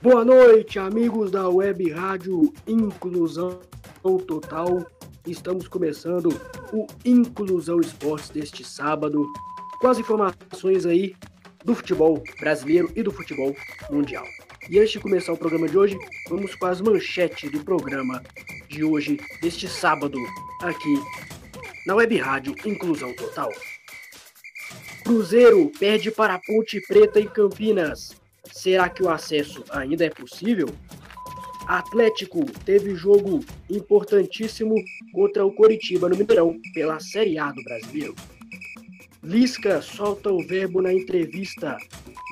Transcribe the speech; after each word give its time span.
Boa 0.00 0.24
noite, 0.24 0.78
amigos 0.78 1.28
da 1.28 1.48
Web 1.48 1.90
Rádio 1.90 2.52
Inclusão 2.68 3.58
Total. 4.28 4.86
Estamos 5.26 5.66
começando 5.66 6.28
o 6.72 6.86
Inclusão 7.04 7.80
Esportes 7.80 8.30
deste 8.30 8.62
sábado, 8.62 9.26
com 9.80 9.88
as 9.88 9.98
informações 9.98 10.86
aí 10.86 11.16
do 11.64 11.74
futebol 11.74 12.22
brasileiro 12.38 12.92
e 12.94 13.02
do 13.02 13.10
futebol 13.10 13.56
mundial. 13.90 14.24
E 14.70 14.78
antes 14.78 14.92
de 14.92 15.00
começar 15.00 15.32
o 15.32 15.36
programa 15.36 15.68
de 15.68 15.76
hoje, 15.76 15.98
vamos 16.28 16.54
com 16.54 16.66
as 16.66 16.80
manchetes 16.80 17.50
do 17.50 17.64
programa 17.64 18.22
de 18.68 18.84
hoje, 18.84 19.18
deste 19.42 19.66
sábado, 19.66 20.16
aqui 20.62 20.94
na 21.84 21.96
Web 21.96 22.16
Rádio 22.18 22.54
Inclusão 22.64 23.12
Total. 23.14 23.50
Cruzeiro 25.02 25.72
perde 25.76 26.12
para 26.12 26.38
Ponte 26.38 26.80
Preta 26.82 27.18
em 27.18 27.26
Campinas. 27.26 28.16
Será 28.58 28.88
que 28.88 29.04
o 29.04 29.08
acesso 29.08 29.62
ainda 29.70 30.04
é 30.04 30.10
possível? 30.10 30.66
Atlético 31.68 32.44
teve 32.64 32.96
jogo 32.96 33.38
importantíssimo 33.70 34.74
contra 35.12 35.46
o 35.46 35.52
Coritiba 35.52 36.08
no 36.08 36.16
Mineirão 36.16 36.58
pela 36.74 36.98
Série 36.98 37.38
A 37.38 37.52
do 37.52 37.62
Brasileiro. 37.62 38.16
Lisca 39.22 39.80
solta 39.80 40.32
o 40.32 40.44
verbo 40.44 40.82
na 40.82 40.92
entrevista 40.92 41.78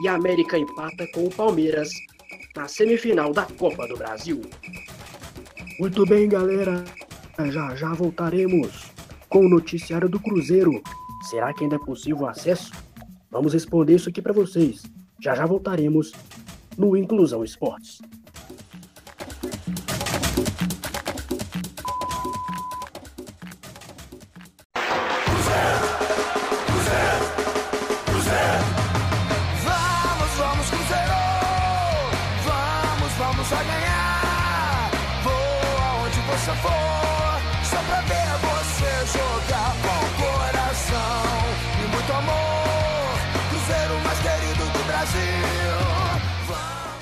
e 0.03 0.09
a 0.09 0.15
América 0.15 0.59
empata 0.59 1.07
com 1.15 1.27
o 1.27 1.31
Palmeiras 1.31 1.91
na 2.57 2.67
semifinal 2.67 3.33
da 3.33 3.45
Copa 3.45 3.87
do 3.87 3.97
Brasil. 3.97 4.43
Muito 5.79 6.05
bem, 6.07 6.29
galera. 6.29 6.85
Já 7.53 7.77
já 7.77 7.95
voltaremos 7.95 8.91
com 9.29 9.47
o 9.47 9.49
noticiário 9.49 10.09
do 10.09 10.19
Cruzeiro. 10.19 10.83
Será 11.31 11.55
que 11.55 11.63
ainda 11.63 11.77
é 11.77 11.79
possível 11.79 12.23
o 12.23 12.29
acesso? 12.29 12.73
Vamos 13.31 13.53
responder 13.53 13.95
isso 13.95 14.09
aqui 14.09 14.21
para 14.21 14.33
vocês. 14.33 14.83
Já 15.27 15.35
já 15.35 15.45
voltaremos 15.45 16.13
no 16.79 16.97
Inclusão 16.97 17.43
Esportes. 17.43 18.01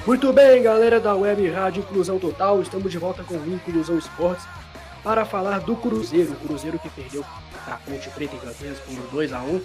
Muito 0.07 0.31
bem, 0.35 0.63
galera 0.63 1.01
da 1.01 1.15
Web 1.15 1.49
Rádio 1.49 1.81
Inclusão 1.81 2.19
Total, 2.19 2.61
estamos 2.61 2.93
de 2.93 2.99
volta 2.99 3.25
com 3.25 3.37
o 3.37 3.55
Inclusão 3.55 3.97
Esportes 3.97 4.47
para 5.03 5.25
falar 5.25 5.61
do 5.61 5.75
Cruzeiro. 5.75 6.33
O 6.33 6.47
Cruzeiro 6.47 6.79
que 6.79 6.91
perdeu 6.91 7.25
a 7.67 7.79
Ponte 7.79 8.11
Preta 8.11 8.37
em 8.37 8.39
Campinas 8.39 8.79
por 8.81 8.95
2 9.11 9.33
a 9.33 9.41
1 9.41 9.63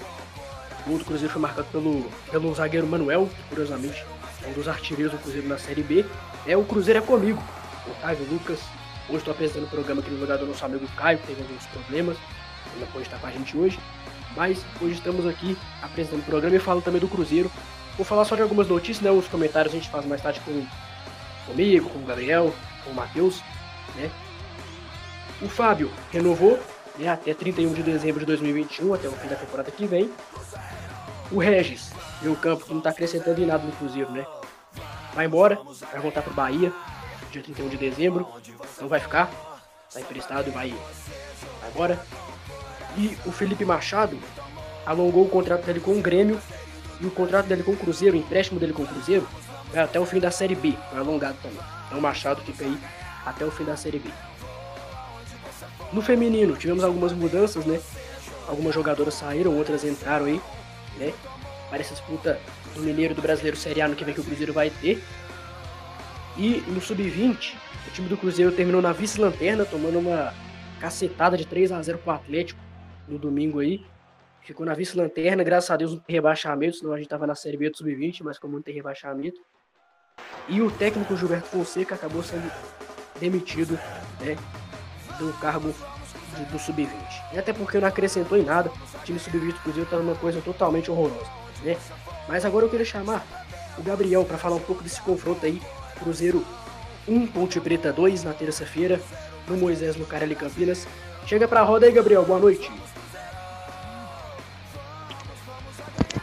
O 0.87 0.97
do 0.97 1.03
Cruzeiro 1.03 1.33
foi 1.33 1.41
marcado 1.41 1.67
pelo, 1.73 2.09
pelo 2.31 2.55
zagueiro 2.55 2.87
Manuel, 2.87 3.27
que 3.27 3.49
curiosamente 3.49 4.05
é 4.41 4.47
um 4.47 4.53
dos 4.53 4.69
artilheiros 4.69 5.11
do 5.11 5.21
Cruzeiro 5.21 5.45
na 5.45 5.57
Série 5.57 5.83
B. 5.83 6.05
É 6.47 6.55
o 6.55 6.63
Cruzeiro 6.63 6.99
é 6.99 7.01
comigo, 7.01 7.43
Otávio 7.85 8.25
Lucas. 8.31 8.61
Hoje 9.09 9.17
estou 9.17 9.33
apresentando 9.33 9.65
o 9.65 9.69
programa 9.69 9.99
aqui 9.99 10.09
no 10.09 10.21
lugar 10.21 10.37
do 10.37 10.45
nosso 10.45 10.63
amigo 10.63 10.87
Caio, 10.95 11.17
que 11.17 11.27
teve 11.27 11.41
alguns 11.41 11.65
problemas. 11.65 12.15
Ele 12.71 12.85
não 12.85 12.87
pode 12.87 13.03
estar 13.03 13.19
com 13.19 13.27
a 13.27 13.31
gente 13.31 13.57
hoje. 13.57 13.77
Mas 14.37 14.63
hoje 14.79 14.93
estamos 14.93 15.27
aqui 15.27 15.57
apresentando 15.81 16.21
o 16.21 16.23
programa 16.23 16.55
e 16.55 16.59
falando 16.59 16.83
também 16.85 17.01
do 17.01 17.09
Cruzeiro. 17.09 17.51
Vou 17.99 18.05
falar 18.05 18.23
só 18.23 18.33
de 18.33 18.41
algumas 18.41 18.69
notícias, 18.69 19.01
né? 19.01 19.11
Os 19.11 19.27
comentários 19.27 19.73
a 19.73 19.77
gente 19.77 19.89
faz 19.89 20.05
mais 20.05 20.21
tarde 20.21 20.39
com, 20.39 20.65
comigo, 21.45 21.89
com 21.89 21.99
o 21.99 22.03
Gabriel, 22.03 22.55
com 22.85 22.91
o 22.91 22.93
Matheus, 22.93 23.43
né? 23.97 24.09
O 25.41 25.49
Fábio 25.49 25.91
renovou 26.09 26.57
né, 26.97 27.09
até 27.09 27.33
31 27.33 27.73
de 27.73 27.83
dezembro 27.83 28.21
de 28.21 28.25
2021, 28.27 28.93
até 28.93 29.09
o 29.09 29.11
fim 29.11 29.27
da 29.27 29.35
temporada 29.35 29.69
que 29.69 29.85
vem. 29.85 30.09
O 31.29 31.39
Regis, 31.39 31.91
meu 32.21 32.37
campo, 32.37 32.65
que 32.65 32.73
não 32.73 32.79
tá 32.79 32.91
acrescentando 32.91 33.41
em 33.43 33.45
nada 33.45 33.65
no 33.65 33.73
Cruzeiro, 33.73 34.09
né? 34.11 34.25
Vai 35.13 35.25
embora, 35.25 35.59
vai 35.91 35.99
voltar 35.99 36.21
pro 36.21 36.33
Bahia, 36.33 36.71
dia 37.29 37.43
31 37.43 37.67
de 37.67 37.75
dezembro. 37.75 38.25
Não 38.79 38.87
vai 38.87 39.01
ficar, 39.01 39.29
tá 39.93 39.99
emprestado 39.99 40.47
e 40.47 40.51
vai 40.51 40.73
agora. 41.67 41.99
E 42.95 43.17
o 43.25 43.31
Felipe 43.33 43.65
Machado 43.65 44.17
alongou 44.85 45.25
o 45.25 45.29
contrato 45.29 45.65
dele 45.65 45.81
com 45.81 45.91
o 45.91 46.01
Grêmio 46.01 46.39
e 47.01 47.05
o 47.05 47.11
contrato 47.11 47.47
dele 47.47 47.63
com 47.63 47.71
o 47.71 47.77
Cruzeiro, 47.77 48.15
o 48.15 48.19
empréstimo 48.19 48.59
dele 48.59 48.73
com 48.73 48.83
o 48.83 48.87
Cruzeiro, 48.87 49.27
vai 49.71 49.83
até 49.83 49.99
o 49.99 50.05
fim 50.05 50.19
da 50.19 50.31
Série 50.31 50.55
B, 50.55 50.73
vai 50.91 50.99
alongado 51.01 51.37
também. 51.41 51.59
Então 51.87 51.99
o 51.99 52.01
Machado 52.01 52.41
fica 52.41 52.65
aí 52.65 52.77
até 53.25 53.45
o 53.45 53.51
fim 53.51 53.63
da 53.63 53.77
Série 53.77 53.99
B. 53.99 54.09
No 55.91 56.01
feminino, 56.01 56.55
tivemos 56.55 56.83
algumas 56.83 57.13
mudanças, 57.13 57.65
né? 57.65 57.79
Algumas 58.47 58.73
jogadoras 58.73 59.13
saíram, 59.13 59.57
outras 59.57 59.83
entraram 59.83 60.25
aí, 60.25 60.41
né? 60.97 61.13
Para 61.69 61.79
essa 61.79 61.93
disputa 61.93 62.39
do 62.75 62.81
Mineiro 62.81 63.15
do 63.15 63.21
Brasileiro 63.21 63.57
Série 63.57 63.81
A 63.81 63.87
no 63.87 63.95
que 63.95 64.03
vem 64.03 64.13
que 64.13 64.21
o 64.21 64.23
Cruzeiro 64.23 64.53
vai 64.53 64.69
ter. 64.69 65.01
E 66.37 66.63
no 66.67 66.79
Sub-20, 66.79 67.55
o 67.87 67.91
time 67.91 68.07
do 68.07 68.17
Cruzeiro 68.17 68.51
terminou 68.51 68.81
na 68.81 68.91
vice-lanterna, 68.91 69.65
tomando 69.65 69.99
uma 69.99 70.33
cacetada 70.79 71.37
de 71.37 71.45
3 71.45 71.71
a 71.71 71.81
0 71.81 71.97
pro 71.97 72.11
Atlético 72.13 72.59
no 73.07 73.17
domingo 73.17 73.59
aí. 73.59 73.83
Ficou 74.49 74.65
na 74.65 74.73
vice-lanterna, 74.73 75.43
graças 75.43 75.69
a 75.69 75.77
Deus 75.77 75.91
não 75.93 75.99
tem 75.99 76.15
rebaixamento, 76.15 76.77
senão 76.77 76.91
a 76.91 76.97
gente 76.97 77.07
tava 77.07 77.27
na 77.27 77.35
Série 77.35 77.55
B 77.55 77.69
do 77.69 77.77
Sub-20, 77.77 78.21
mas 78.23 78.39
como 78.39 78.55
não 78.55 78.63
tem 78.63 78.73
rebaixamento. 78.73 79.39
E 80.47 80.59
o 80.59 80.71
técnico 80.71 81.15
Gilberto 81.15 81.49
Fonseca 81.49 81.93
acabou 81.93 82.23
sendo 82.23 82.51
demitido, 83.19 83.79
né? 84.19 84.35
Do 85.19 85.31
cargo 85.39 85.71
de- 86.35 86.45
do 86.45 86.57
Sub-20. 86.57 86.89
E 87.31 87.37
até 87.37 87.53
porque 87.53 87.79
não 87.79 87.87
acrescentou 87.87 88.39
em 88.39 88.43
nada, 88.43 88.71
o 88.71 89.05
time 89.05 89.19
Sub-20 89.19 89.53
do 89.53 89.59
Cruzeiro 89.59 89.87
tá 89.87 89.97
numa 89.97 90.15
coisa 90.15 90.41
totalmente 90.41 90.89
horrorosa, 90.89 91.29
né? 91.63 91.77
Mas 92.27 92.43
agora 92.43 92.65
eu 92.65 92.69
queria 92.71 92.87
chamar 92.87 93.23
o 93.77 93.83
Gabriel 93.83 94.25
para 94.25 94.39
falar 94.39 94.55
um 94.55 94.61
pouco 94.61 94.81
desse 94.81 94.99
confronto 95.03 95.45
aí. 95.45 95.61
Cruzeiro 95.99 96.43
1, 97.07 97.27
Ponte 97.27 97.59
Preta 97.61 97.93
2 97.93 98.23
na 98.23 98.33
terça-feira, 98.33 98.99
no 99.47 99.57
Moisés 99.57 99.95
Lucarelli 99.95 100.35
Campinas. 100.35 100.87
Chega 101.27 101.47
pra 101.47 101.61
roda 101.61 101.85
aí, 101.85 101.91
Gabriel. 101.91 102.25
Boa 102.25 102.39
noite. 102.39 102.71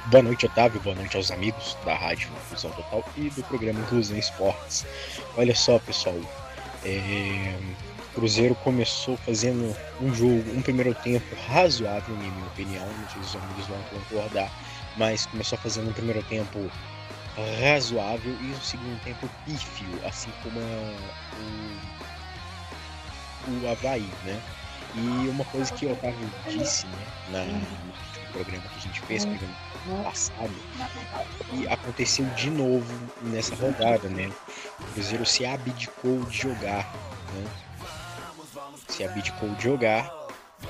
Boa 0.06 0.22
noite, 0.22 0.46
Otávio. 0.46 0.80
Boa 0.82 0.94
noite 0.94 1.16
aos 1.16 1.32
amigos 1.32 1.76
da 1.84 1.94
Rádio 1.96 2.28
Inclusão 2.46 2.70
Total 2.70 3.04
e 3.16 3.28
do 3.30 3.42
programa 3.42 3.80
Inclusão 3.80 4.16
Esportes. 4.16 4.86
Olha 5.36 5.52
só, 5.54 5.80
pessoal. 5.80 6.14
é, 6.84 7.58
O 8.12 8.14
Cruzeiro 8.14 8.54
começou 8.56 9.16
fazendo 9.16 9.76
um 10.00 10.14
jogo, 10.14 10.44
um 10.56 10.62
primeiro 10.62 10.94
tempo 10.94 11.26
razoável, 11.48 12.14
em 12.14 12.30
minha 12.30 12.46
opinião. 12.46 12.86
Não 12.86 13.08
sei 13.10 13.22
se 13.24 13.30
os 13.30 13.42
amigos 13.42 13.66
vão 13.66 13.82
concordar, 13.90 14.48
mas 14.96 15.26
começou 15.26 15.58
fazendo 15.58 15.90
um 15.90 15.92
primeiro 15.92 16.22
tempo 16.24 16.70
razoável 17.60 18.36
e 18.40 18.52
um 18.52 18.60
segundo 18.60 19.02
tempo 19.02 19.28
pífio, 19.44 19.88
assim 20.06 20.30
como 20.42 20.60
o, 20.60 21.80
o 23.64 23.70
Havaí, 23.72 24.08
né? 24.24 24.40
E 24.94 25.28
uma 25.28 25.44
coisa 25.46 25.72
que 25.74 25.84
o 25.84 25.92
Otávio 25.92 26.30
disse, 26.48 26.86
né, 26.86 27.06
na, 27.30 27.44
no 27.44 28.32
programa 28.32 28.62
que 28.68 28.78
a 28.78 28.80
gente 28.80 29.00
fez, 29.02 29.24
programa 29.26 29.65
passado, 30.02 30.52
e 31.52 31.66
aconteceu 31.68 32.24
de 32.36 32.50
novo 32.50 32.92
nessa 33.22 33.54
rodada, 33.54 34.08
né? 34.08 34.30
O 34.80 34.84
Cruzeiro 34.92 35.24
se 35.26 35.44
abdicou 35.44 36.20
de 36.24 36.38
jogar, 36.38 36.92
né? 37.34 37.44
Se 38.88 39.04
abdicou 39.04 39.48
de 39.50 39.64
jogar, 39.64 40.10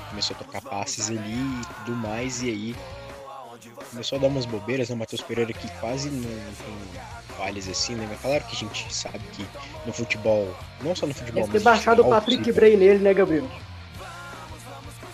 começou 0.09 0.35
a 0.35 0.39
trocar 0.39 0.61
passes 0.61 1.09
ali 1.09 1.19
e 1.21 1.65
tudo 1.85 1.95
mais, 1.95 2.41
e 2.43 2.49
aí 2.49 2.75
começou 3.89 4.17
a 4.17 4.21
dar 4.21 4.27
umas 4.27 4.45
bobeiras, 4.45 4.89
né? 4.89 4.95
O 4.95 4.97
Matheus 4.97 5.21
Pereira 5.21 5.53
que 5.53 5.69
quase 5.79 6.09
não 6.09 6.21
tem 6.23 7.01
falhas 7.37 7.67
assim, 7.67 7.95
né? 7.95 8.07
Mas 8.09 8.19
claro 8.21 8.43
que 8.45 8.55
a 8.55 8.59
gente 8.59 8.93
sabe 8.93 9.19
que 9.33 9.45
no 9.85 9.93
futebol, 9.93 10.53
não 10.81 10.95
só 10.95 11.05
no 11.05 11.13
futebol, 11.13 11.43
Deve 11.43 11.59
ter 11.59 11.63
baixado 11.63 12.01
o 12.01 12.09
Patrick 12.09 12.43
futebol, 12.43 12.59
Bray 12.59 12.77
nele, 12.77 12.99
né, 12.99 13.13
Gabriel? 13.13 13.47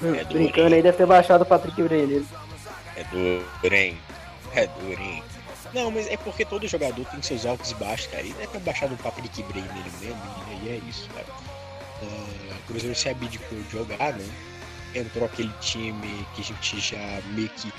É 0.02 0.24
do 0.26 0.34
Brincando 0.34 0.76
aí, 0.76 0.82
deve 0.82 0.98
ter 0.98 1.06
baixado 1.06 1.44
o 1.44 1.46
Patrick 1.46 1.82
Bray 1.82 2.06
nele. 2.06 2.28
É 2.96 3.04
durinho. 3.62 4.00
É 4.54 4.68
durinho. 4.68 5.24
Não, 5.74 5.90
mas 5.90 6.08
é 6.08 6.18
porque 6.18 6.46
todo 6.46 6.68
jogador 6.68 7.04
tem 7.06 7.22
seus 7.22 7.46
altos 7.46 7.72
e 7.72 7.76
baixos, 7.76 8.08
cara. 8.08 8.24
E 8.24 8.32
deve 8.34 8.48
ter 8.48 8.60
baixado 8.60 8.94
o 8.94 8.98
Patrick 8.98 9.42
Bray 9.44 9.64
nele 9.64 9.92
mesmo, 10.00 10.22
e 10.50 10.70
aí 10.70 10.76
é 10.76 10.90
isso, 10.90 11.10
cara. 11.10 11.26
Ah, 11.30 12.56
o 12.60 12.68
Cruzeiro 12.68 12.96
se 12.96 13.10
abdicou 13.10 13.60
de 13.60 13.72
jogar, 13.72 14.14
né? 14.14 14.26
Entrou 14.94 15.26
aquele 15.26 15.52
time 15.60 16.28
que 16.36 16.42
a 16.42 16.46
gente 16.46 16.80
já 16.80 17.22
meio 17.34 17.50
que. 17.50 17.74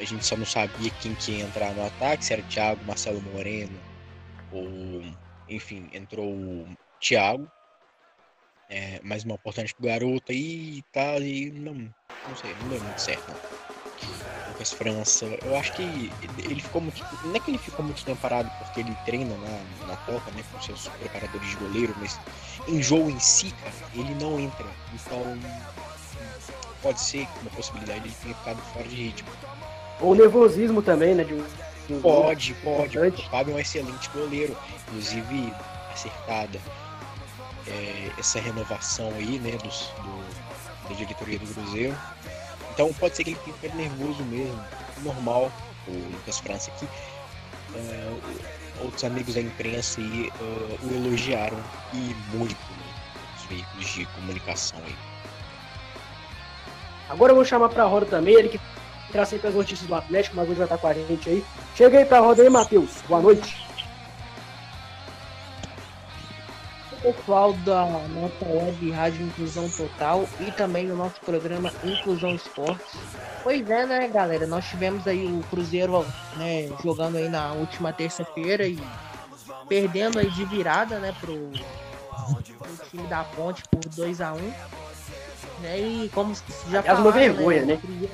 A 0.00 0.04
gente 0.04 0.26
só 0.26 0.36
não 0.36 0.44
sabia 0.44 0.90
quem 1.00 1.14
que 1.14 1.32
ia 1.32 1.44
entrar 1.44 1.72
no 1.72 1.86
ataque, 1.86 2.24
se 2.24 2.32
era 2.32 2.42
Thiago, 2.42 2.84
Marcelo 2.84 3.22
Moreno, 3.22 3.78
ou. 4.50 5.04
Enfim, 5.48 5.88
entrou 5.92 6.26
o 6.26 6.76
Thiago. 7.00 7.48
É, 8.68 9.00
mais 9.04 9.22
uma 9.22 9.36
oportunidade 9.36 9.74
pro 9.76 9.86
garoto 9.86 10.32
aí 10.32 10.78
e 10.78 10.82
tal, 10.92 11.22
e 11.22 11.52
não, 11.52 11.74
não 11.74 12.36
sei, 12.36 12.52
não 12.60 12.68
deu 12.68 12.80
muito 12.80 13.00
certo, 13.00 13.28
não. 13.28 13.65
O 14.56 14.58
Lucas 14.58 14.72
França. 14.72 15.26
Eu 15.44 15.56
acho 15.56 15.72
que 15.74 16.10
ele 16.38 16.60
ficou 16.60 16.80
muito. 16.80 17.04
Não 17.24 17.34
é 17.34 17.40
que 17.40 17.50
ele 17.50 17.58
ficou 17.58 17.84
muito 17.84 18.02
tempo 18.04 18.20
parado 18.20 18.50
porque 18.58 18.80
ele 18.80 18.96
treina 19.04 19.36
na, 19.36 19.86
na 19.86 19.96
Copa, 19.98 20.30
né? 20.30 20.42
Com 20.50 20.60
seus 20.62 20.88
preparadores 20.88 21.48
de 21.48 21.56
goleiro, 21.56 21.94
mas 22.00 22.18
em 22.66 22.82
jogo 22.82 23.10
em 23.10 23.18
si, 23.20 23.52
cara, 23.62 23.74
ele 23.94 24.14
não 24.14 24.40
entra. 24.40 24.66
Então 24.94 25.38
pode 26.82 27.00
ser 27.00 27.28
uma 27.42 27.50
possibilidade 27.50 28.00
de 28.00 28.08
ele 28.08 28.16
tenha 28.22 28.34
ficado 28.34 28.58
fora 28.72 28.88
de 28.88 28.96
ritmo. 28.96 29.28
Ou 30.00 30.14
nervosismo 30.14 30.80
também, 30.80 31.14
né? 31.14 31.24
De 31.24 31.34
um, 31.34 31.44
de 31.86 31.94
um 31.94 32.00
pode, 32.00 32.54
pode. 32.54 32.98
O 32.98 33.12
Fábio 33.30 33.52
é 33.52 33.56
um 33.56 33.58
excelente 33.58 34.08
goleiro. 34.10 34.56
Inclusive, 34.88 35.52
acertada 35.92 36.58
é, 37.66 38.10
essa 38.18 38.40
renovação 38.40 39.08
aí, 39.16 39.38
né? 39.38 39.52
Dos, 39.62 39.90
do, 40.02 40.88
da 40.88 40.94
diretoria 40.94 41.38
do 41.38 41.46
Cruzeiro 41.46 41.96
então 42.76 42.92
pode 42.92 43.16
ser 43.16 43.24
que 43.24 43.30
ele 43.30 43.40
ficado 43.42 43.74
nervoso 43.74 44.22
mesmo, 44.24 44.62
normal, 45.02 45.50
o 45.88 45.92
Lucas 46.12 46.38
França 46.40 46.70
aqui. 46.70 46.86
Uh, 47.74 48.20
outros 48.84 49.02
amigos 49.02 49.34
da 49.34 49.40
imprensa 49.40 49.98
aí, 49.98 50.30
uh, 50.38 50.86
o 50.86 50.94
elogiaram 50.94 51.58
e 51.94 52.14
muito 52.36 52.54
nos 52.54 53.46
veículos 53.48 53.86
de 53.86 54.04
comunicação 54.04 54.78
aí. 54.84 54.94
Agora 57.08 57.32
eu 57.32 57.36
vou 57.36 57.46
chamar 57.46 57.70
pra 57.70 57.84
roda 57.84 58.04
também, 58.04 58.34
ele 58.34 58.50
que 58.50 58.60
traz 59.10 59.30
sempre 59.30 59.48
as 59.48 59.54
notícias 59.54 59.88
do 59.88 59.94
Atlético, 59.94 60.36
mas 60.36 60.46
hoje 60.46 60.58
vai 60.58 60.66
estar 60.66 60.76
com 60.76 60.86
a 60.86 60.92
gente 60.92 61.30
aí. 61.30 61.44
Chega 61.74 61.98
aí 61.98 62.04
pra 62.04 62.20
roda 62.20 62.42
aí, 62.42 62.50
Matheus. 62.50 62.90
Boa 63.08 63.22
noite. 63.22 63.65
Pessoal 66.96 67.52
da 67.52 67.84
nossa 67.84 68.44
web 68.44 68.90
Rádio 68.90 69.26
Inclusão 69.26 69.68
Total 69.68 70.28
e 70.40 70.50
também 70.52 70.90
o 70.90 70.96
nosso 70.96 71.20
programa 71.20 71.72
Inclusão 71.84 72.34
Esportes. 72.34 72.98
Pois 73.42 73.68
é, 73.70 73.86
né, 73.86 74.08
galera? 74.08 74.46
Nós 74.46 74.64
tivemos 74.64 75.06
aí 75.06 75.26
o 75.26 75.42
Cruzeiro 75.50 76.04
né, 76.36 76.68
jogando 76.82 77.16
aí 77.16 77.28
na 77.28 77.52
última 77.52 77.92
terça-feira 77.92 78.66
e 78.66 78.78
perdendo 79.68 80.18
aí 80.18 80.30
de 80.30 80.44
virada, 80.44 80.98
né, 80.98 81.14
pro, 81.20 81.50
pro 82.58 82.88
time 82.90 83.06
da 83.06 83.24
Ponte 83.24 83.62
por 83.70 83.80
2 83.80 84.20
a 84.20 84.32
1 84.32 84.36
um, 84.36 84.52
né? 85.60 85.78
E 85.78 86.10
como 86.12 86.34
já 86.70 86.82
uma 86.94 87.10
vergonha, 87.10 87.64
né? 87.64 87.80
né? 87.82 88.08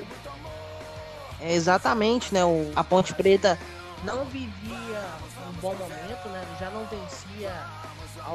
É, 1.41 1.53
exatamente, 1.53 2.33
né? 2.33 2.43
O, 2.45 2.71
a 2.75 2.83
Ponte 2.83 3.13
Preta 3.13 3.57
não 4.03 4.25
vivia 4.25 5.01
um 5.49 5.53
bom 5.61 5.73
momento, 5.75 6.29
né? 6.29 6.45
Já 6.59 6.69
não 6.69 6.85
vencia 6.85 7.51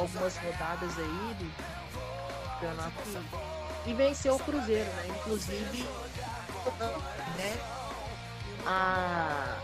algumas 0.00 0.36
rodadas 0.36 0.98
aí 0.98 1.34
do 1.38 1.50
campeonato 2.52 3.48
e 3.86 3.94
venceu 3.94 4.34
o 4.34 4.38
Cruzeiro, 4.38 4.90
né? 4.90 5.06
Inclusive, 5.08 5.84
né? 7.36 7.56
A, 8.66 9.58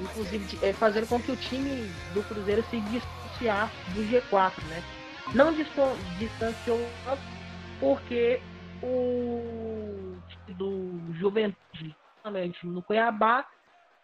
inclusive 0.00 0.58
é, 0.66 0.72
fazendo 0.72 1.06
com 1.06 1.20
que 1.20 1.30
o 1.30 1.36
time 1.36 1.88
do 2.14 2.22
Cruzeiro 2.24 2.64
se 2.70 2.80
distanciasse 2.80 3.74
do 3.94 4.02
G4, 4.02 4.52
né? 4.68 4.82
Não 5.34 5.52
distanciou 5.54 6.80
porque 7.78 8.40
o 8.82 10.16
do 10.48 11.00
Juventude, 11.14 11.96
no 12.64 12.82
Cuiabá, 12.82 13.46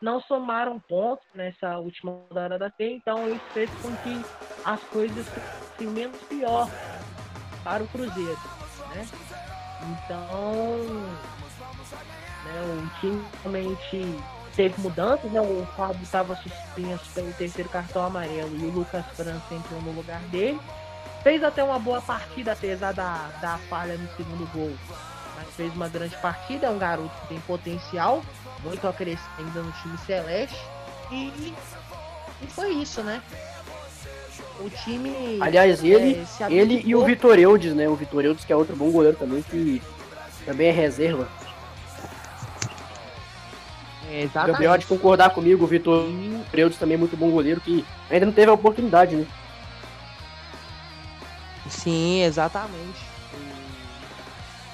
não 0.00 0.20
somaram 0.20 0.78
pontos 0.78 1.26
nessa 1.34 1.78
última 1.78 2.12
rodada 2.12 2.58
da 2.58 2.70
T, 2.70 2.92
então 2.94 3.28
isso 3.28 3.44
fez 3.52 3.70
com 3.82 3.94
que 3.96 4.24
as 4.64 4.80
coisas 4.84 5.26
fossem 5.28 5.88
menos 5.88 6.20
pior 6.22 6.68
para 7.64 7.82
o 7.82 7.88
Cruzeiro, 7.88 8.38
né? 8.94 9.06
Então, 9.82 10.78
né, 12.44 12.62
o 12.62 13.00
time 13.00 13.24
realmente 13.42 14.22
teve 14.54 14.80
mudanças, 14.80 15.30
né? 15.30 15.40
O 15.40 15.66
Fábio 15.76 16.02
estava 16.02 16.34
suspenso 16.36 17.04
pelo 17.14 17.32
terceiro 17.34 17.68
cartão 17.68 18.04
amarelo 18.04 18.56
e 18.56 18.64
o 18.64 18.70
Lucas 18.70 19.04
França 19.14 19.54
entrou 19.54 19.80
no 19.82 19.92
lugar 19.92 20.20
dele. 20.22 20.60
Fez 21.22 21.42
até 21.42 21.62
uma 21.62 21.78
boa 21.78 22.00
partida, 22.00 22.52
apesar 22.52 22.92
da, 22.92 23.28
da 23.40 23.58
falha 23.68 23.96
no 23.96 24.08
segundo 24.16 24.50
gol. 24.52 24.72
Mas 25.36 25.48
fez 25.54 25.72
uma 25.74 25.88
grande 25.88 26.16
partida, 26.16 26.66
é 26.66 26.70
um 26.70 26.78
garoto 26.78 27.14
que 27.22 27.28
tem 27.28 27.40
potencial, 27.40 28.22
muito 28.62 28.87
a 28.87 28.93
crescer 28.93 29.20
ainda 29.38 29.62
no 29.62 29.72
time 29.72 29.99
celeste. 29.99 30.58
E, 31.10 31.55
e 32.43 32.46
foi 32.49 32.72
isso, 32.72 33.02
né? 33.02 33.22
O 34.60 34.69
time. 34.70 35.38
Aliás, 35.40 35.82
ele, 35.82 36.26
é, 36.40 36.52
ele 36.52 36.82
e 36.84 36.94
o 36.94 37.05
Vitor 37.05 37.38
Eudes, 37.38 37.75
né? 37.75 37.88
O 37.88 37.94
Vitor 37.94 38.25
Eudes, 38.25 38.44
que 38.44 38.52
é 38.52 38.56
outro 38.56 38.75
bom 38.76 38.90
goleiro 38.90 39.16
também, 39.16 39.43
que 39.43 39.81
também 40.44 40.69
é 40.69 40.72
reserva. 40.72 41.28
É, 44.10 44.22
exatamente. 44.22 44.52
Gabriel 44.52 44.78
de 44.78 44.87
concordar 44.87 45.31
comigo, 45.31 45.64
o 45.64 45.66
Vitor 45.66 46.06
Eudes 46.52 46.78
também 46.78 46.94
é 46.94 46.99
muito 46.99 47.16
bom 47.16 47.31
goleiro, 47.31 47.60
que 47.60 47.84
ainda 48.10 48.26
não 48.26 48.32
teve 48.32 48.50
a 48.50 48.55
oportunidade, 48.55 49.14
né? 49.16 49.26
Sim, 51.69 52.22
exatamente. 52.22 53.06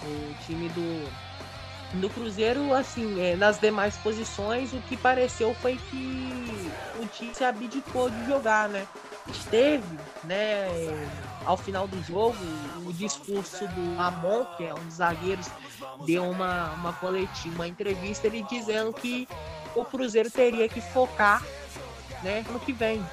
O, 0.03 0.07
o 0.07 0.35
time 0.47 0.69
do, 0.71 1.09
no 1.95 2.11
Cruzeiro, 2.11 2.75
assim, 2.75 3.21
é, 3.21 3.37
nas 3.37 3.59
demais 3.59 3.97
posições, 3.97 4.73
o 4.73 4.81
que 4.83 4.97
pareceu 4.97 5.55
foi 5.55 5.77
que 5.91 6.73
o 7.01 7.07
time 7.07 7.35
se 7.35 7.45
abdicou 7.45 8.11
de 8.11 8.27
jogar, 8.27 8.69
né? 8.69 8.87
Esteve, 9.29 9.99
né, 10.25 10.69
ao 11.47 11.57
final 11.57 11.89
do 11.89 12.03
jogo, 12.03 12.37
o 12.85 12.93
discurso 12.93 13.67
do 13.69 14.01
Amon, 14.01 14.45
que 14.57 14.65
é 14.65 14.75
um 14.75 14.85
dos 14.85 14.97
zagueiros, 14.97 15.47
deu 16.07 16.29
uma, 16.29 16.73
uma 16.73 16.93
coletiva, 16.93 17.55
uma 17.55 17.69
entrevista, 17.69 18.27
ele 18.27 18.45
dizendo 18.51 18.93
que 18.93 19.27
o 19.75 19.85
Cruzeiro 19.85 20.31
teria 20.31 20.69
que 20.69 20.81
focar 20.81 21.43
né, 22.23 22.45
no 22.51 22.61
que 22.61 22.73
vem. 22.73 23.05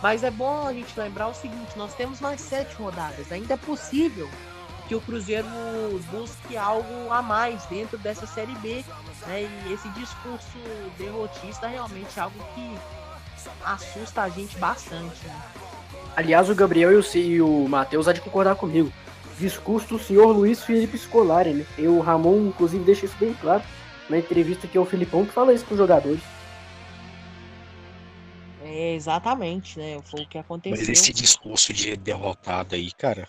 Mas 0.00 0.22
é 0.22 0.30
bom 0.30 0.66
a 0.66 0.72
gente 0.72 0.98
lembrar 0.98 1.28
o 1.28 1.34
seguinte, 1.34 1.76
nós 1.76 1.94
temos 1.94 2.20
mais 2.20 2.40
sete 2.40 2.74
rodadas, 2.76 3.30
ainda 3.32 3.54
é 3.54 3.56
possível 3.56 4.30
que 4.90 4.94
o 4.96 5.00
Cruzeiro 5.00 5.46
busque 6.10 6.56
algo 6.56 7.12
a 7.12 7.22
mais 7.22 7.64
dentro 7.66 7.96
dessa 7.96 8.26
Série 8.26 8.56
B. 8.56 8.84
Né? 9.24 9.48
E 9.68 9.72
esse 9.72 9.88
discurso 9.90 10.58
derrotista 10.98 11.66
é 11.66 11.70
realmente 11.70 12.18
algo 12.18 12.34
que 12.56 12.76
assusta 13.64 14.22
a 14.22 14.28
gente 14.28 14.58
bastante. 14.58 15.24
Né? 15.24 15.42
Aliás, 16.16 16.50
o 16.50 16.56
Gabriel 16.56 16.90
e 16.90 16.96
o, 16.96 17.16
e 17.16 17.40
o 17.40 17.68
Matheus 17.68 18.08
há 18.08 18.12
de 18.12 18.20
concordar 18.20 18.56
comigo. 18.56 18.92
Discurso 19.38 19.86
do 19.90 19.98
senhor 20.00 20.32
Luiz 20.32 20.64
Felipe 20.64 20.98
Scolari, 20.98 21.54
né? 21.54 21.66
E 21.78 21.86
o 21.86 22.00
Ramon, 22.00 22.48
inclusive, 22.48 22.82
deixa 22.82 23.06
isso 23.06 23.16
bem 23.20 23.32
claro 23.32 23.62
na 24.08 24.18
entrevista 24.18 24.66
que 24.66 24.76
é 24.76 24.80
o 24.80 24.84
Filipão 24.84 25.24
que 25.24 25.32
fala 25.32 25.54
isso 25.54 25.64
com 25.66 25.74
os 25.74 25.78
jogadores. 25.78 26.20
É, 28.64 28.94
exatamente, 28.94 29.78
né? 29.78 30.00
Foi 30.02 30.22
o 30.22 30.28
que 30.28 30.36
aconteceu. 30.36 30.76
Mas 30.76 30.88
esse 30.88 31.12
discurso 31.12 31.72
de 31.72 31.96
derrotado 31.96 32.74
aí, 32.74 32.90
cara, 32.92 33.28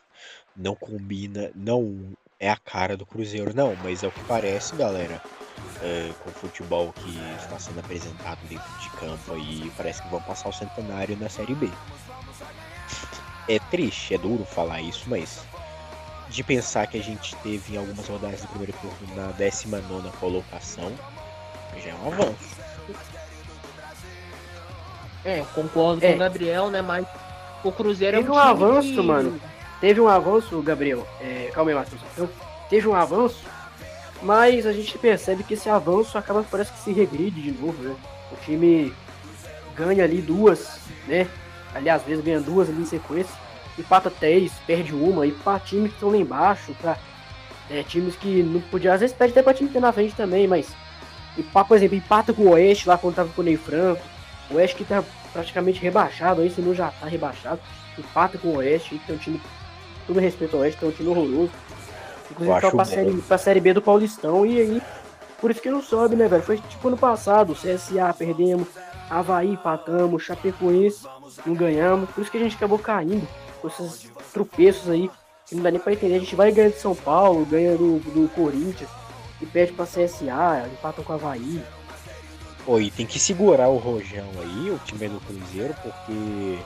não 0.56 0.76
combina, 0.76 1.52
não 1.56 2.14
é 2.40 2.50
a 2.50 2.58
cara 2.58 2.98
do 2.98 3.06
Cruzeiro, 3.06 3.56
não, 3.56 3.76
mas 3.84 4.04
é 4.04 4.08
o 4.08 4.12
que 4.12 4.24
parece, 4.24 4.76
galera. 4.76 5.22
É, 5.84 6.12
com 6.24 6.30
o 6.30 6.34
futebol 6.34 6.94
que 6.94 7.18
está 7.40 7.60
sendo 7.60 7.80
apresentado 7.80 8.40
dentro 8.48 8.80
de 8.80 8.90
campo 8.92 9.34
aí, 9.34 9.72
parece 9.78 10.02
que 10.02 10.10
vão 10.10 10.22
passar 10.22 10.50
o 10.50 10.54
centenário 10.54 11.18
na 11.18 11.30
Série 11.30 11.54
B. 11.54 11.70
É 13.48 13.60
triste, 13.70 14.14
é 14.14 14.18
duro 14.18 14.44
falar 14.46 14.82
isso, 14.82 15.04
mas 15.08 15.44
de 16.30 16.44
pensar 16.44 16.88
que 16.88 16.98
a 16.98 17.04
gente 17.04 17.36
teve 17.38 17.76
em 17.76 17.78
algumas 17.78 18.08
rodadas 18.08 18.42
do 18.42 18.48
primeiro 18.48 18.74
turno 18.74 19.16
na 19.16 19.32
19 19.34 20.10
colocação, 20.20 20.92
já 21.84 21.92
é 21.92 21.96
um 21.96 22.08
avanço. 22.08 22.62
É, 25.24 25.44
concordo 25.54 26.04
é. 26.04 26.10
com 26.10 26.16
o 26.16 26.20
Gabriel, 26.20 26.70
né? 26.72 26.82
Mas 26.82 27.06
o 27.64 27.72
Cruzeiro 27.72 28.18
é 28.18 28.20
um, 28.20 28.32
um 28.32 28.38
avanço, 28.38 28.90
que... 28.90 29.02
mano. 29.02 29.40
Teve 29.82 30.00
um 30.00 30.08
avanço, 30.08 30.62
Gabriel. 30.62 31.06
É, 31.20 31.50
calma 31.52 31.72
aí, 31.72 31.76
Matheus. 31.76 32.02
Então, 32.14 32.30
teve 32.70 32.88
um 32.88 32.94
avanço, 32.94 33.44
mas 34.22 34.68
a 34.68 34.72
gente 34.72 34.96
percebe 35.00 35.44
que 35.44 35.56
esse 35.56 35.68
avanço 35.68 36.18
acaba, 36.20 36.46
parece 36.50 36.72
que 36.72 36.80
se 36.80 36.94
regride 36.94 37.42
de 37.42 37.52
novo, 37.52 37.82
né? 37.82 37.96
O 38.32 38.36
time 38.46 38.94
ganha 39.76 40.04
ali 40.04 40.22
duas, 40.22 40.80
né? 41.08 41.28
Aliás, 41.74 42.02
às 42.02 42.08
vezes 42.08 42.24
ganha 42.24 42.40
duas 42.40 42.70
ali 42.70 42.82
em 42.82 42.86
sequência, 42.86 43.34
empata 43.78 44.12
três, 44.12 44.52
perde 44.68 44.94
uma, 44.94 45.26
e 45.26 45.32
para 45.32 45.60
times 45.60 45.90
que 45.90 45.96
estão 45.96 46.12
lá 46.12 46.18
embaixo, 46.18 46.76
para 46.80 46.98
é, 47.70 47.82
times 47.82 48.16
que 48.16 48.44
não 48.44 48.62
podia, 48.62 48.94
às 48.94 49.00
vezes 49.00 49.16
perde 49.16 49.32
até 49.32 49.42
para 49.42 49.54
time 49.54 49.70
que 49.70 49.74
tem 49.74 49.82
na 49.82 49.92
frente 49.92 50.14
também, 50.14 50.48
mas, 50.48 50.76
e, 51.38 51.42
por 51.42 51.76
exemplo, 51.76 51.98
empata 51.98 52.34
com 52.34 52.44
o 52.44 52.50
Oeste 52.52 52.88
lá 52.88 52.98
quando 52.98 53.16
tava 53.16 53.30
com 53.30 53.42
o 53.42 53.46
Ney 53.46 53.58
Franco, 53.58 54.02
o 54.52 54.56
Oeste 54.56 54.76
que 54.76 54.84
tá 54.84 55.04
praticamente 55.34 55.80
rebaixado, 55.80 56.42
aí 56.42 56.50
se 56.50 56.62
não 56.62 56.76
já 56.76 56.90
tá 56.92 57.08
rebaixado, 57.08 57.62
empata 57.98 58.38
com 58.38 58.50
o 58.50 58.58
Oeste, 58.58 59.00
que 59.00 59.08
tem 59.08 59.16
um 59.16 59.20
time 59.20 59.42
todo 60.08 60.20
respeito 60.20 60.56
ao 60.56 60.62
Oeste, 60.62 60.80
que 60.80 60.86
é 60.86 60.88
um 60.88 60.92
time 60.92 61.10
horroroso. 61.10 61.52
Inclusive 62.32 62.62
tá 62.62 62.72
pra 62.72 62.86
série, 62.86 63.14
pra 63.22 63.38
série 63.38 63.60
B 63.60 63.74
do 63.74 63.82
Paulistão 63.82 64.46
e 64.46 64.60
aí. 64.60 64.82
Por 65.40 65.50
isso 65.52 65.62
que 65.62 65.72
não 65.72 65.82
sobe, 65.82 66.16
né, 66.16 66.28
velho? 66.28 66.44
Foi 66.44 66.58
tipo 66.58 66.88
ano 66.88 66.98
passado, 66.98 67.56
CSA 67.56 68.14
perdemos, 68.18 68.68
Havaí 69.10 69.50
empatamos, 69.50 70.24
Chapecoense 70.24 71.06
não 71.46 71.54
ganhamos. 71.54 72.10
Por 72.10 72.22
isso 72.22 72.32
que 72.32 72.38
a 72.38 72.42
gente 72.42 72.56
acabou 72.56 72.80
caindo 72.80 73.28
com 73.62 73.68
esses 73.68 74.10
tropeços 74.34 74.90
aí. 74.90 75.10
Que 75.48 75.56
não 75.56 75.64
dá 75.64 75.72
nem 75.72 75.80
pra 75.80 75.94
entender. 75.94 76.16
A 76.16 76.20
gente 76.20 76.36
vai 76.36 76.52
ganhar 76.52 76.70
de 76.70 76.80
São 76.80 76.96
Paulo, 76.96 77.46
ganha 77.46 77.76
do, 77.78 78.00
do 78.00 78.30
Corinthians. 78.30 78.90
e 79.42 79.46
perde 79.46 79.74
pra 79.74 79.86
CSA, 79.86 80.70
empatam 80.72 81.04
com 81.04 81.14
o 81.14 81.16
Havaí. 81.16 81.64
Pô, 82.66 82.80
e 82.80 82.92
tem 82.92 83.06
que 83.06 83.20
segurar 83.20 83.70
o 83.70 83.78
Rojão 83.78 84.30
aí, 84.40 84.70
o 84.70 84.80
time 84.86 85.10
do 85.10 85.20
Cruzeiro, 85.22 85.74
porque 85.82 86.60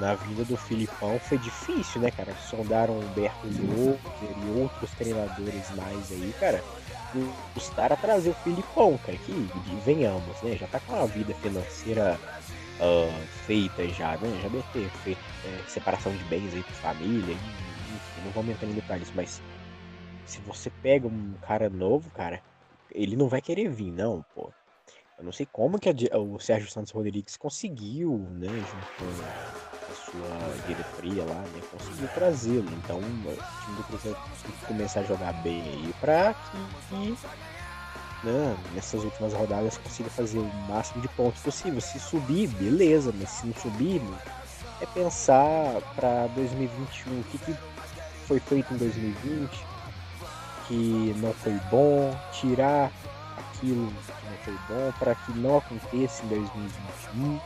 na 0.00 0.14
vinda 0.14 0.44
do 0.44 0.56
Filipão 0.56 1.20
foi 1.20 1.38
difícil, 1.38 2.00
né, 2.00 2.10
cara? 2.10 2.34
Sondaram 2.48 2.98
Humberto 2.98 3.46
Louco 3.46 4.00
e 4.22 4.58
outros 4.58 4.90
treinadores 4.92 5.70
mais 5.76 6.10
aí, 6.10 6.34
cara. 6.40 6.64
Custaram 7.52 7.94
a 7.94 7.98
trazer 7.98 8.30
o 8.30 8.34
Filipão, 8.34 8.98
cara, 9.04 9.18
que 9.18 9.32
venhamos, 9.84 10.40
né? 10.42 10.56
Já 10.56 10.66
tá 10.66 10.80
com 10.80 10.94
a 10.94 11.04
vida 11.04 11.34
financeira 11.34 12.18
uh, 12.80 13.26
feita 13.46 13.86
já, 13.88 14.16
né? 14.16 14.40
Já 14.42 14.48
deve 14.48 14.64
ter 14.72 14.88
feito 15.04 15.20
é, 15.44 15.68
separação 15.68 16.12
de 16.16 16.24
bens 16.24 16.54
aí 16.54 16.62
pra 16.62 16.94
família, 16.94 17.34
enfim, 17.34 18.24
não 18.24 18.30
vamos 18.32 18.52
entrar 18.52 18.68
em 18.68 18.74
detalhes, 18.74 19.12
mas 19.14 19.42
se 20.24 20.40
você 20.40 20.70
pega 20.70 21.06
um 21.06 21.34
cara 21.42 21.68
novo, 21.68 22.08
cara, 22.10 22.40
ele 22.92 23.16
não 23.16 23.28
vai 23.28 23.40
querer 23.40 23.68
vir, 23.68 23.90
não, 23.90 24.24
pô. 24.34 24.50
Eu 25.20 25.24
não 25.24 25.32
sei 25.32 25.46
como 25.52 25.78
que 25.78 25.90
a, 25.90 26.18
o 26.18 26.40
Sérgio 26.40 26.70
Santos 26.70 26.92
Rodrigues 26.92 27.36
conseguiu, 27.36 28.26
né, 28.32 28.48
junto 28.48 28.86
com 28.96 29.92
a 29.92 29.94
sua 29.94 30.66
diretoria 30.66 31.24
lá, 31.24 31.42
né, 31.42 31.60
conseguiu 31.70 32.08
trazê-lo. 32.14 32.68
Então, 32.72 32.96
o 32.96 33.02
time 33.02 33.76
do 33.76 33.84
Cruzeiro 33.84 34.18
tem 34.42 34.50
que 34.50 34.66
começar 34.66 35.00
a 35.00 35.04
jogar 35.04 35.34
bem 35.42 35.60
aí 35.60 35.94
pra 36.00 36.32
que, 36.32 37.16
né, 38.24 38.56
nessas 38.74 39.04
últimas 39.04 39.34
rodadas 39.34 39.76
consiga 39.76 40.08
fazer 40.08 40.38
o 40.38 40.54
máximo 40.66 41.02
de 41.02 41.08
pontos 41.08 41.42
possível. 41.42 41.82
Se 41.82 42.00
subir, 42.00 42.48
beleza, 42.54 43.12
mas 43.14 43.28
se 43.28 43.46
não 43.46 43.54
subir, 43.56 44.00
é 44.80 44.86
pensar 44.86 45.82
para 45.94 46.28
2021 46.28 47.20
o 47.20 47.24
que, 47.24 47.36
que 47.36 47.54
foi 48.26 48.40
feito 48.40 48.72
em 48.72 48.78
2020 48.78 49.70
que 50.66 51.14
não 51.18 51.34
foi 51.34 51.54
bom, 51.68 52.16
tirar 52.30 52.92
aquilo 53.36 53.92
não 54.30 54.36
foi 54.38 54.58
bom 54.68 54.92
para 54.98 55.14
que 55.14 55.32
não 55.32 55.58
aconteça 55.58 56.24
em 56.24 56.28
2021. 56.28 57.34
Uh, 57.34 57.40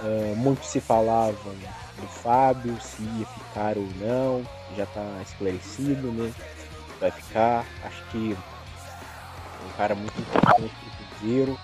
ah, 0.00 0.34
muito 0.36 0.64
se 0.64 0.80
falava 0.80 1.36
do 1.96 2.06
Fábio, 2.06 2.80
se 2.80 3.02
ia 3.02 3.26
ficar 3.26 3.76
ou 3.76 3.88
não, 3.96 4.46
já 4.76 4.84
está 4.84 5.02
esclarecido, 5.22 6.12
né? 6.12 6.32
Vai 7.00 7.10
ficar. 7.10 7.64
Acho 7.84 8.04
que 8.10 8.36
um 9.64 9.76
cara 9.76 9.94
muito 9.94 10.20
importante 10.20 10.74
para 10.74 10.88
o 10.88 11.18
Cruzeiro. 11.18 11.58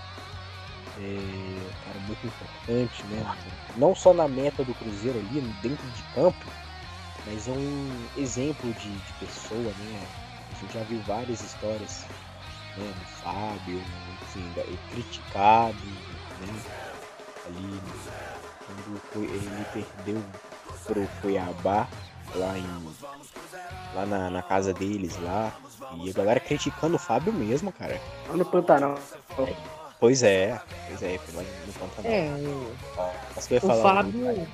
É, 0.97 1.03
um 1.03 1.85
cara 1.87 1.99
muito 2.07 2.27
importante, 2.27 3.05
né? 3.05 3.37
Não 3.77 3.95
só 3.95 4.15
na 4.15 4.29
meta 4.29 4.65
do 4.65 4.75
Cruzeiro 4.75 5.19
ali, 5.19 5.41
dentro 5.61 5.87
de 5.89 6.03
campo, 6.15 6.47
mas 7.27 7.49
é 7.49 7.53
um 7.53 8.07
exemplo 8.17 8.73
de, 8.75 8.91
de 8.91 9.13
pessoa, 9.15 9.73
né? 9.79 10.07
A 10.53 10.61
gente 10.61 10.75
já 10.75 10.85
viu 10.85 11.01
várias 11.03 11.41
histórias 11.41 12.05
né, 12.77 12.93
do 12.97 13.05
Fábio, 13.23 13.83
enfim, 14.37 14.79
criticado, 14.91 15.77
né, 16.41 16.63
ali 17.47 17.81
quando 18.67 19.25
ele 19.25 19.67
perdeu 19.73 20.23
pro 20.85 21.07
Cuiabá 21.21 21.89
lá 22.35 22.59
em 22.59 22.95
lá 23.95 24.07
na, 24.07 24.31
na, 24.31 24.43
casa 24.43 24.75
deles 24.75 25.17
lá 25.21 25.53
e 26.03 26.11
a 26.11 26.13
galera 26.13 26.41
criticando 26.41 26.97
o 26.97 26.99
Fábio 26.99 27.33
mesmo, 27.33 27.71
cara. 27.71 28.01
Lá 28.29 28.37
no 28.37 28.45
Pantanal. 28.45 28.99
Pois 30.01 30.23
é, 30.23 30.61
pois 30.89 31.03
é, 31.03 31.19
foi 31.19 31.35
lá 31.35 31.43
no 31.67 31.73
Pantanal. 31.73 32.13
É, 32.13 32.31
Mas 33.37 33.51
eu 33.51 33.55
ia 33.55 33.59
o 33.59 33.67
falar 33.69 33.83
Fábio 33.83 34.49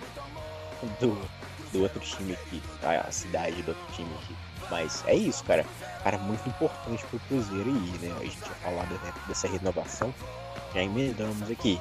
do, 1.01 1.29
do 1.73 1.83
outro 1.83 2.01
time 2.01 2.35
aqui, 2.35 2.63
tá? 2.81 3.01
a 3.01 3.11
cidade 3.11 3.63
do 3.63 3.69
outro 3.71 3.93
time 3.95 4.11
aqui. 4.23 4.37
Mas 4.71 5.05
é 5.07 5.15
isso, 5.15 5.45
cara. 5.45 5.65
Cara, 6.03 6.17
muito 6.19 6.49
importante 6.49 7.05
pro 7.07 7.19
Cruzeiro 7.21 7.69
aí, 7.69 7.99
né? 8.01 8.15
A 8.19 8.25
gente 8.25 8.37
tinha 8.37 8.55
falado 8.57 8.91
né, 8.91 9.13
dessa 9.29 9.49
renovação, 9.49 10.15
já 10.75 10.83
emendamos 10.83 11.51
aqui. 11.51 11.81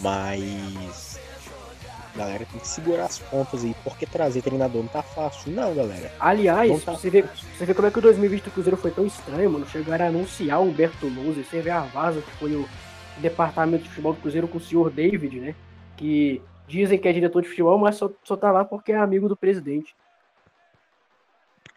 Mas. 0.00 1.18
Galera, 2.14 2.44
tem 2.44 2.60
que 2.60 2.66
segurar 2.66 3.04
as 3.04 3.20
pontas 3.20 3.64
aí, 3.64 3.74
porque 3.84 4.04
trazer 4.04 4.42
treinador 4.42 4.82
não 4.82 4.88
tá 4.88 5.00
fácil, 5.00 5.52
não, 5.52 5.72
galera. 5.72 6.12
Aliás, 6.18 6.84
tá... 6.84 6.92
você, 6.92 7.08
vê, 7.08 7.22
você 7.22 7.64
vê 7.64 7.72
como 7.72 7.86
é 7.86 7.90
que 7.90 7.98
o 8.00 8.02
2020 8.02 8.42
do 8.42 8.50
Cruzeiro 8.50 8.76
foi 8.76 8.90
tão 8.90 9.06
estranho, 9.06 9.48
mano. 9.48 9.66
Chegaram 9.68 10.06
a 10.06 10.08
anunciar 10.08 10.60
o 10.60 10.64
Humberto 10.64 11.06
Lousa, 11.06 11.44
você 11.44 11.60
vê 11.60 11.70
a 11.70 11.82
vaza 11.82 12.20
que 12.20 12.30
foi 12.32 12.56
o 12.56 12.68
departamento 13.18 13.84
de 13.84 13.90
futebol 13.90 14.12
do 14.12 14.20
Cruzeiro 14.20 14.48
com 14.48 14.58
o 14.58 14.60
senhor 14.60 14.90
David, 14.90 15.38
né? 15.38 15.54
Que 15.96 16.42
dizem 16.66 16.98
que 16.98 17.06
é 17.06 17.12
diretor 17.12 17.42
de 17.42 17.48
futebol, 17.48 17.78
mas 17.78 17.94
só, 17.94 18.10
só 18.24 18.36
tá 18.36 18.50
lá 18.50 18.64
porque 18.64 18.90
é 18.90 18.96
amigo 18.96 19.28
do 19.28 19.36
presidente. 19.36 19.94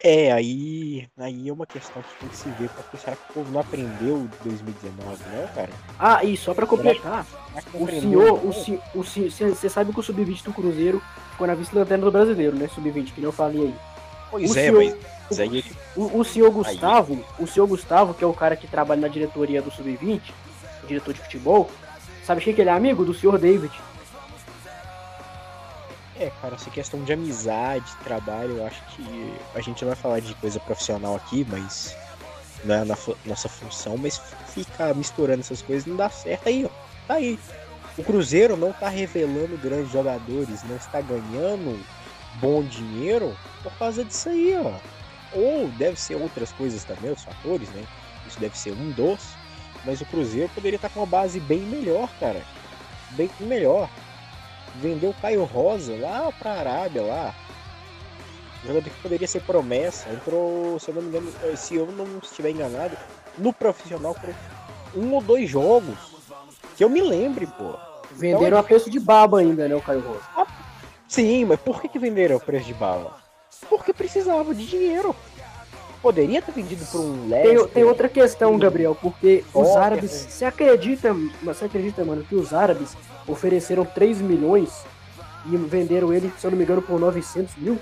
É, 0.05 0.33
aí, 0.33 1.07
aí 1.17 1.48
é 1.48 1.53
uma 1.53 1.65
questão 1.65 2.03
que 2.03 2.19
tem 2.19 2.27
que 2.27 2.36
se 2.36 2.50
ver, 2.50 2.69
porque 2.69 2.98
será 2.98 3.15
que 3.15 3.22
o 3.29 3.33
povo 3.36 3.51
não 3.53 3.62
aprendeu 3.62 4.27
de 4.27 4.50
2019, 4.50 5.24
não, 5.31 5.48
cara? 5.55 5.69
Ah, 5.98 6.22
e 6.25 6.36
só 6.36 6.53
pra 6.53 6.67
completar, 6.67 7.25
o 7.74 7.88
senhor, 7.88 8.45
o 8.45 8.51
senhor, 8.51 8.81
o 8.93 9.03
senhor, 9.05 9.55
você 9.55 9.69
sabe 9.69 9.93
que 9.93 10.00
o 10.01 10.03
Sub-20 10.03 10.43
do 10.43 10.51
Cruzeiro 10.51 11.01
ficou 11.31 11.48
na 11.48 11.55
vice-lanterna 11.55 12.03
do 12.03 12.12
brasileiro, 12.12 12.53
né? 12.53 12.67
Sub-20, 12.67 13.13
que 13.13 13.22
nem 13.22 13.24
eu 13.24 13.31
falei 13.31 13.62
aí. 13.62 13.75
Pois 14.29 14.51
o 14.51 14.60
é, 14.60 14.63
senhor, 14.63 14.98
mas 15.29 15.39
aí... 15.39 15.63
o, 15.95 16.19
o 16.19 16.25
senhor 16.25 16.51
Gustavo, 16.51 17.13
aí. 17.13 17.25
o 17.39 17.48
senhor 17.48 17.65
Gustavo, 17.65 18.13
que 18.13 18.25
é 18.25 18.27
o 18.27 18.33
cara 18.33 18.57
que 18.57 18.67
trabalha 18.67 19.00
na 19.00 19.07
diretoria 19.07 19.62
do 19.62 19.72
Sub-20, 19.72 20.19
diretor 20.86 21.13
de 21.13 21.22
futebol, 21.22 21.72
sabe 22.25 22.41
quem 22.41 22.53
que 22.53 22.60
ele 22.60 22.69
é 22.69 22.74
amigo? 22.74 23.05
Do 23.05 23.13
senhor 23.13 23.39
David. 23.39 23.72
É, 26.15 26.32
cara, 26.41 26.55
essa 26.55 26.70
questão 26.70 27.03
de 27.03 27.12
amizade, 27.12 27.86
trabalho, 28.03 28.58
eu 28.58 28.67
acho 28.67 28.84
que 28.96 29.34
a 29.55 29.62
gente 29.62 29.84
vai 29.84 29.96
falar 29.96 30.20
de 30.20 30.36
coisa 30.36 30.60
profissional 30.60 31.15
aqui, 31.15 31.46
mas 31.50 31.96
não 32.63 32.75
é 32.75 32.79
a 32.82 32.86
nossa 33.25 33.50
função, 33.50 33.98
mas 33.98 34.22
ficar 34.48 34.93
misturando 34.93 35.39
essas 35.39 35.62
coisas 35.62 35.86
não 35.88 35.96
dá 35.96 36.10
certo 36.10 36.48
aí, 36.48 36.65
ó. 36.65 36.70
Tá 37.08 37.15
aí. 37.15 37.39
O 37.98 38.03
Cruzeiro 38.03 38.55
não 38.55 38.72
tá 38.72 38.89
revelando 38.89 39.58
grandes 39.58 39.91
jogadores, 39.91 40.63
não 40.63 40.75
está 40.75 41.01
ganhando 41.01 41.84
bom 42.36 42.63
dinheiro 42.63 43.36
por 43.63 43.74
causa 43.74 44.05
disso 44.05 44.29
aí, 44.29 44.55
ó. 44.55 44.74
Ou 45.36 45.67
deve 45.70 46.00
ser 46.00 46.15
outras 46.15 46.51
coisas 46.51 46.84
também, 46.84 47.12
os 47.12 47.24
fatores, 47.24 47.70
né? 47.70 47.84
Isso 48.27 48.39
deve 48.39 48.58
ser 48.58 48.72
um 48.72 48.91
dos. 48.91 49.20
Mas 49.84 50.00
o 50.00 50.05
Cruzeiro 50.05 50.50
poderia 50.50 50.77
estar 50.77 50.89
com 50.89 51.00
uma 51.00 51.05
base 51.05 51.39
bem 51.39 51.62
melhor, 51.62 52.08
cara. 52.20 52.41
Bem 53.12 53.29
melhor 53.39 53.89
vendeu 54.75 55.12
o 55.12 55.13
Caio 55.15 55.44
Rosa 55.44 55.96
lá 55.98 56.32
pra 56.32 56.53
Arábia 56.53 57.01
lá. 57.01 57.36
Um 58.63 58.68
jogador 58.68 58.89
que 58.89 59.01
poderia 59.01 59.27
ser 59.27 59.42
promessa. 59.42 60.10
Entrou, 60.10 60.80
se 60.80 60.89
eu 60.89 60.96
não 60.96 61.01
me 61.01 61.10
engano, 61.10 61.34
se 61.56 61.75
eu 61.75 61.86
não 61.88 62.20
estiver 62.22 62.51
enganado, 62.51 62.98
no 63.38 63.51
profissional 63.51 64.15
por 64.15 64.34
um 64.96 65.13
ou 65.13 65.22
dois 65.22 65.50
jogos. 65.50 65.98
Que 66.75 66.84
eu 66.84 66.89
me 66.89 67.01
lembre, 67.01 67.46
pô. 67.46 67.77
Venderam 68.12 68.48
então, 68.48 68.60
a 68.60 68.63
preço 68.63 68.89
de 68.89 69.00
baba 69.00 69.39
ainda, 69.39 69.68
né, 69.68 69.75
o 69.75 69.82
Caio 69.82 70.01
Rosa? 70.01 70.22
Ah, 70.36 70.48
sim, 71.08 71.46
mas 71.46 71.60
por 71.60 71.82
que, 71.82 71.89
que 71.89 72.00
venderam 72.00 72.38
a 72.38 72.39
preço 72.39 72.65
de 72.65 72.74
bala? 72.74 73.18
Porque 73.70 73.94
precisava 73.94 74.53
de 74.53 74.65
dinheiro. 74.65 75.15
Poderia 76.03 76.41
ter 76.41 76.51
vendido 76.51 76.86
por 76.88 77.00
um 77.00 77.29
Leicester. 77.29 77.60
Tem, 77.60 77.67
tem 77.69 77.83
outra 77.86 78.10
questão, 78.10 78.60
Gabriel, 78.60 78.93
porque 78.93 79.45
os 79.53 79.69
árabes. 79.69 80.12
Você 80.12 80.43
acredita, 80.43 81.15
você 81.41 81.63
acredita, 81.63 82.03
mano, 82.03 82.25
que 82.25 82.36
os 82.36 82.53
árabes 82.53 82.98
ofereceram 83.25 83.86
3 83.86 84.19
milhões 84.19 84.83
e 85.45 85.55
venderam 85.55 86.12
ele, 86.12 86.29
se 86.38 86.45
eu 86.45 86.51
não 86.51 86.57
me 86.57 86.65
engano, 86.65 86.81
por 86.81 87.00
900 87.00 87.55
mil? 87.55 87.79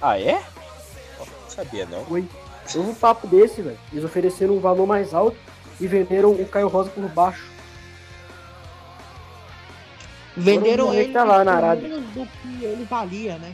Ah, 0.00 0.16
é? 0.16 0.40
Não 1.18 1.50
sabia, 1.50 1.86
não. 1.86 2.04
Foi. 2.04 2.24
Houve 2.76 2.90
um 2.90 2.94
papo 2.94 3.26
desse, 3.26 3.62
velho. 3.62 3.78
Eles 3.92 4.04
ofereceram 4.04 4.54
um 4.54 4.60
valor 4.60 4.86
mais 4.86 5.12
alto 5.12 5.36
e 5.80 5.88
venderam 5.88 6.30
o 6.30 6.46
Caio 6.46 6.68
Rosa 6.68 6.90
por 6.90 7.08
baixo. 7.08 7.50
Venderam 10.36 10.94
ele 10.94 11.12
tá 11.12 11.24
lá 11.24 11.42
na 11.42 11.54
Arábia. 11.54 11.98
do 11.98 12.26
que 12.26 12.64
ele 12.64 12.84
valia, 12.84 13.38
né? 13.38 13.52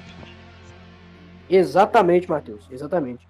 Exatamente, 1.49 2.29
Matheus. 2.29 2.69
Exatamente. 2.71 3.27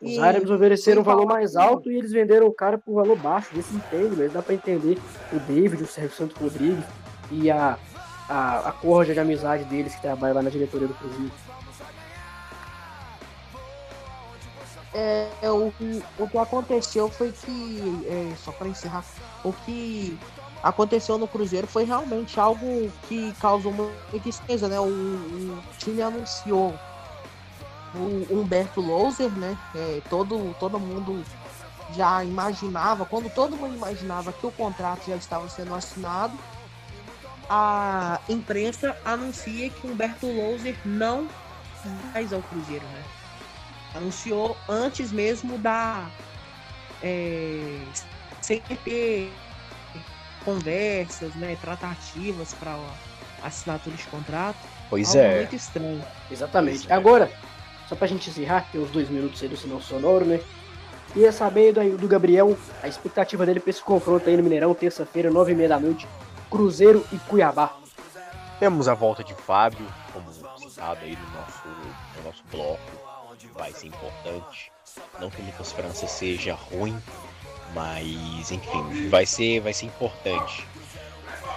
Os 0.00 0.12
e 0.12 0.18
árabes 0.18 0.50
ofereceram 0.50 1.02
um 1.02 1.04
valor 1.04 1.26
mais 1.26 1.56
alto 1.56 1.92
e 1.92 1.98
eles 1.98 2.10
venderam 2.10 2.46
o 2.46 2.54
cara 2.54 2.78
por 2.78 2.92
um 2.92 2.94
valor 2.94 3.18
baixo. 3.18 3.54
Desse 3.54 3.74
entende, 3.74 4.16
mas 4.16 4.32
dá 4.32 4.40
para 4.40 4.54
entender 4.54 4.98
o 5.30 5.38
David, 5.40 5.82
o 5.82 5.86
Sérgio 5.86 6.16
Santos 6.16 6.36
Rodrigues 6.40 6.84
e 7.30 7.50
a, 7.50 7.78
a, 8.26 8.68
a 8.70 8.72
corja 8.72 9.12
de 9.12 9.20
amizade 9.20 9.64
deles 9.64 9.94
que 9.94 10.00
trabalha 10.00 10.34
lá 10.34 10.42
na 10.42 10.48
diretoria 10.48 10.88
do 10.88 10.94
Cruzeiro. 10.94 11.32
É, 14.92 15.28
é, 15.42 15.50
o, 15.50 15.72
o 16.18 16.28
que 16.28 16.38
aconteceu 16.38 17.08
foi 17.08 17.30
que, 17.30 18.06
é, 18.06 18.34
só 18.36 18.50
para 18.52 18.66
encerrar, 18.66 19.04
o 19.44 19.52
que 19.52 20.18
aconteceu 20.62 21.16
no 21.18 21.26
Cruzeiro 21.26 21.66
foi 21.66 21.84
realmente 21.84 22.38
algo 22.38 22.90
que 23.08 23.32
causou 23.40 23.72
muita 23.72 24.20
tristeza, 24.20 24.68
né? 24.68 24.78
O, 24.78 24.84
o 24.84 25.62
time 25.78 26.02
anunciou 26.02 26.74
o 27.94 28.26
Humberto 28.30 28.80
Louser, 28.80 29.30
né? 29.30 29.56
É, 29.74 30.00
todo, 30.08 30.54
todo 30.58 30.78
mundo 30.78 31.24
já 31.94 32.22
imaginava, 32.22 33.04
quando 33.04 33.28
todo 33.30 33.56
mundo 33.56 33.74
imaginava 33.74 34.32
que 34.32 34.46
o 34.46 34.52
contrato 34.52 35.06
já 35.06 35.16
estava 35.16 35.48
sendo 35.48 35.74
assinado, 35.74 36.38
a 37.48 38.20
imprensa 38.28 38.96
anuncia 39.04 39.70
que 39.70 39.86
Humberto 39.86 40.26
Louser 40.26 40.76
não 40.84 41.28
mais 42.12 42.32
ao 42.32 42.42
Cruzeiro, 42.42 42.84
né? 42.84 43.02
Anunciou 43.94 44.56
antes 44.68 45.10
mesmo 45.10 45.58
da. 45.58 46.08
É, 47.02 47.82
sem 48.40 48.60
ter 48.60 49.32
conversas, 50.44 51.34
né? 51.34 51.56
Tratativas 51.60 52.54
para 52.54 52.78
assinatura 53.42 53.96
de 53.96 54.04
contrato. 54.04 54.58
Pois 54.88 55.14
é. 55.14 55.38
muito 55.38 55.56
estranho. 55.56 56.02
Exatamente. 56.30 56.90
É. 56.90 56.94
Agora, 56.94 57.30
só 57.88 57.94
pra 57.94 58.06
gente 58.06 58.30
encerrar, 58.30 58.66
tem 58.70 58.80
os 58.80 58.90
dois 58.90 59.08
minutos 59.08 59.42
aí 59.42 59.48
do 59.48 59.56
sinal 59.56 59.80
sonoro, 59.80 60.24
né? 60.24 60.40
Queria 61.12 61.32
saber 61.32 61.72
do, 61.72 61.98
do 61.98 62.06
Gabriel, 62.06 62.56
a 62.82 62.88
expectativa 62.88 63.44
dele 63.44 63.58
pra 63.58 63.70
esse 63.70 63.82
confronto 63.82 64.28
aí 64.28 64.36
no 64.36 64.42
Mineirão, 64.42 64.72
terça-feira, 64.74 65.30
nove 65.30 65.52
e 65.52 65.54
meia 65.56 65.70
da 65.70 65.80
noite, 65.80 66.06
Cruzeiro 66.48 67.04
e 67.12 67.18
Cuiabá. 67.18 67.76
Temos 68.60 68.86
a 68.86 68.94
volta 68.94 69.24
de 69.24 69.34
Fábio, 69.34 69.86
como 70.12 70.30
citado 70.58 71.00
aí 71.02 71.16
no 71.16 71.40
nosso, 71.40 71.68
no 72.16 72.24
nosso 72.24 72.44
bloco. 72.50 72.80
Vai 73.54 73.72
ser 73.72 73.88
importante. 73.88 74.70
Não 75.18 75.30
que 75.30 75.40
o 75.40 75.46
Lucas 75.46 75.72
França 75.72 76.06
seja 76.06 76.54
ruim, 76.54 76.96
mas 77.74 78.50
enfim, 78.50 79.08
vai 79.08 79.26
ser, 79.26 79.60
vai 79.60 79.72
ser 79.72 79.86
importante. 79.86 80.66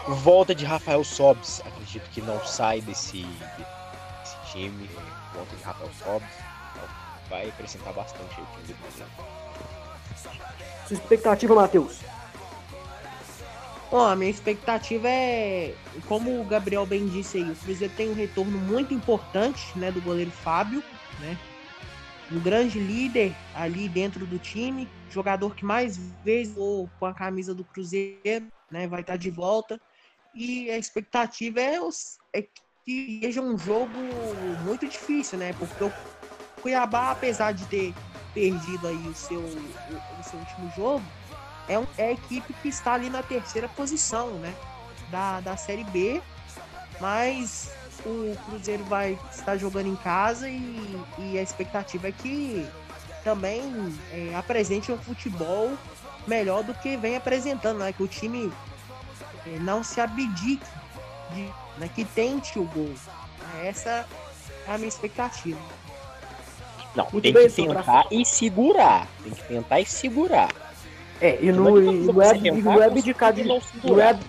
Volta 0.08 0.54
de 0.54 0.66
Rafael 0.66 1.04
Sobis, 1.04 1.62
acredito 1.66 2.10
que 2.12 2.22
não 2.22 2.44
sai 2.46 2.82
desse, 2.82 3.22
desse 3.24 4.52
time. 4.52 4.90
Volta 5.34 5.56
de 5.56 5.64
Rafael 5.64 5.92
Sobis 6.04 6.54
então 6.74 6.90
vai 7.30 7.48
acrescentar 7.48 7.94
bastante 7.94 8.36
aí 8.38 8.44
o 8.44 8.48
time 8.56 8.68
do 8.68 8.74
Cruzeiro. 8.76 9.12
Sua 10.88 10.94
expectativa, 10.96 11.56
Matheus? 11.56 12.00
Bom, 13.90 14.02
a 14.02 14.16
minha 14.16 14.32
expectativa 14.32 15.08
é, 15.08 15.76
como 16.08 16.42
o 16.42 16.46
Gabriel 16.46 16.86
bem 16.86 17.08
disse 17.08 17.38
aí, 17.38 17.52
o 17.52 17.56
Cruzeiro 17.56 17.94
tem 17.96 18.10
um 18.10 18.16
retorno 18.16 18.58
muito 18.58 18.94
importante, 18.94 19.78
né, 19.78 19.92
do 19.92 20.02
goleiro 20.02 20.32
Fábio, 20.32 20.84
né? 21.20 21.38
Um 22.32 22.40
grande 22.40 22.80
líder 22.80 23.36
ali 23.54 23.88
dentro 23.88 24.26
do 24.26 24.40
time, 24.40 24.90
jogador 25.14 25.56
que 25.56 25.64
mais 25.64 25.98
vezes 26.24 26.56
voou 26.56 26.90
com 27.00 27.06
a 27.06 27.14
camisa 27.14 27.54
do 27.54 27.64
Cruzeiro, 27.64 28.48
né, 28.72 28.88
vai 28.88 29.02
estar 29.02 29.18
de 29.18 29.30
volta. 29.30 29.80
E 30.34 30.70
a 30.72 30.78
expectativa 30.78 31.62
é, 31.62 31.80
os, 31.80 32.18
é 32.34 32.42
que 32.84 33.20
seja 33.24 33.42
um 33.42 33.58
jogo 33.58 33.98
muito 34.64 34.88
difícil, 34.88 35.38
né? 35.38 35.54
Porque 35.54 35.84
o 35.84 35.94
Cuiabá, 36.62 37.12
apesar 37.12 37.52
de 37.52 37.66
ter 37.68 37.94
perdido 38.34 38.88
aí 38.88 39.08
o 39.08 39.14
seu, 39.14 39.40
o, 39.40 40.20
o 40.20 40.24
seu 40.24 40.40
último 40.40 40.72
jogo, 40.76 41.06
é, 41.68 41.78
um, 41.78 41.86
é 41.98 42.08
a 42.08 42.12
equipe 42.12 42.52
que 42.54 42.68
está 42.68 42.94
ali 42.94 43.10
na 43.10 43.22
terceira 43.22 43.70
posição, 43.70 44.32
né? 44.40 44.54
Da, 45.12 45.40
da 45.40 45.56
Série 45.56 45.84
B. 45.86 46.22
Mas 47.00 47.72
o 48.06 48.36
Cruzeiro 48.46 48.84
vai 48.86 49.18
estar 49.32 49.58
jogando 49.58 49.88
em 49.88 49.96
casa 49.96 50.50
e, 50.50 51.00
e 51.20 51.38
a 51.38 51.42
expectativa 51.42 52.08
é 52.08 52.12
que 52.12 52.68
também 53.24 53.62
é, 54.12 54.36
apresente 54.36 54.92
um 54.92 54.98
futebol 54.98 55.72
melhor 56.28 56.64
do 56.64 56.74
que 56.74 56.96
vem 56.98 57.16
apresentando, 57.16 57.80
né? 57.80 57.94
Que 57.94 58.04
o 58.04 58.08
time 58.08 58.52
é, 59.46 59.60
não 59.60 59.84
se 59.84 60.00
abdique, 60.02 60.60
de, 61.32 61.50
né? 61.78 61.90
que 61.94 62.06
tente 62.06 62.60
o 62.60 62.64
gol. 62.66 62.94
Essa 63.64 64.06
é 64.68 64.74
a 64.74 64.78
minha 64.78 64.88
expectativa. 64.90 65.60
Não, 66.96 67.08
Muito 67.12 67.24
tem 67.24 67.34
bem, 67.34 67.44
que 67.44 67.50
só 67.50 67.66
pra- 67.66 67.82
tentar 67.84 68.06
e 68.12 68.26
segurar. 68.26 69.08
Tem 69.24 69.34
que 69.34 69.44
tentar 69.44 69.80
e 69.80 69.86
segurar. 69.86 70.50
É, 71.20 71.40
e 71.42 71.52
Não 71.52 71.64
não, 71.64 71.82
não, 71.82 72.22
é, 72.22 72.34
tentar, 72.38 72.80
é 72.80 72.86
abdicar 72.86 73.34
de. 73.34 73.44
não 73.44 73.58
é, 74.00 74.20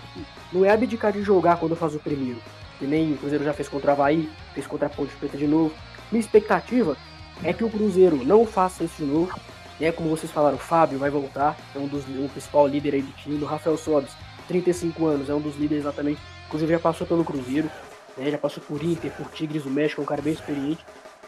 não 0.53 0.65
é 0.65 0.71
abdicar 0.71 1.13
de 1.13 1.23
jogar 1.23 1.57
quando 1.59 1.77
faz 1.77 1.95
o 1.95 1.99
primeiro. 1.99 2.41
Que 2.79 2.87
nem 2.87 3.13
o 3.13 3.17
Cruzeiro 3.19 3.45
já 3.45 3.53
fez 3.53 3.69
contra 3.69 3.91
o 3.91 3.93
Havaí, 3.93 4.31
fez 4.55 4.67
contra 4.67 4.87
a 4.87 4.91
Ponte 4.91 5.15
Preta 5.17 5.37
de 5.37 5.47
novo. 5.47 5.75
Minha 6.11 6.21
expectativa 6.21 6.97
é 7.45 7.53
que 7.53 7.63
o 7.63 7.71
Cruzeiro 7.71 8.25
não 8.25 8.47
faça 8.47 8.83
isso 8.83 8.97
de 8.97 9.05
novo. 9.05 9.39
É 9.81 9.93
como 9.93 10.09
vocês 10.09 10.33
falaram, 10.33 10.57
o 10.57 10.61
Fábio 10.61 10.99
vai 10.99 11.11
voltar, 11.11 11.57
é 11.75 11.79
um 11.79 11.87
dos 11.87 12.09
um 12.09 12.29
principal 12.29 12.67
líder 12.67 12.95
aí 12.95 13.03
do 13.03 13.13
time. 13.13 13.43
O 13.43 13.47
Rafael 13.47 13.77
Sobis, 13.77 14.13
35 14.49 15.07
anos, 15.07 15.29
é 15.29 15.35
um 15.35 15.41
dos 15.41 15.57
líderes 15.57 15.85
exatamente. 15.85 16.21
Inclusive 16.47 16.73
já 16.73 16.79
passou 16.79 17.07
pelo 17.07 17.25
Cruzeiro, 17.25 17.71
né? 18.17 18.31
Já 18.31 18.39
passou 18.39 18.63
por 18.63 18.83
Inter, 18.83 19.13
por 19.13 19.27
Tigres 19.31 19.65
do 19.65 19.71
México, 19.71 20.01
é 20.01 20.05
um 20.05 20.07
cara 20.07 20.23
bem 20.23 20.33
experiente. 20.33 20.85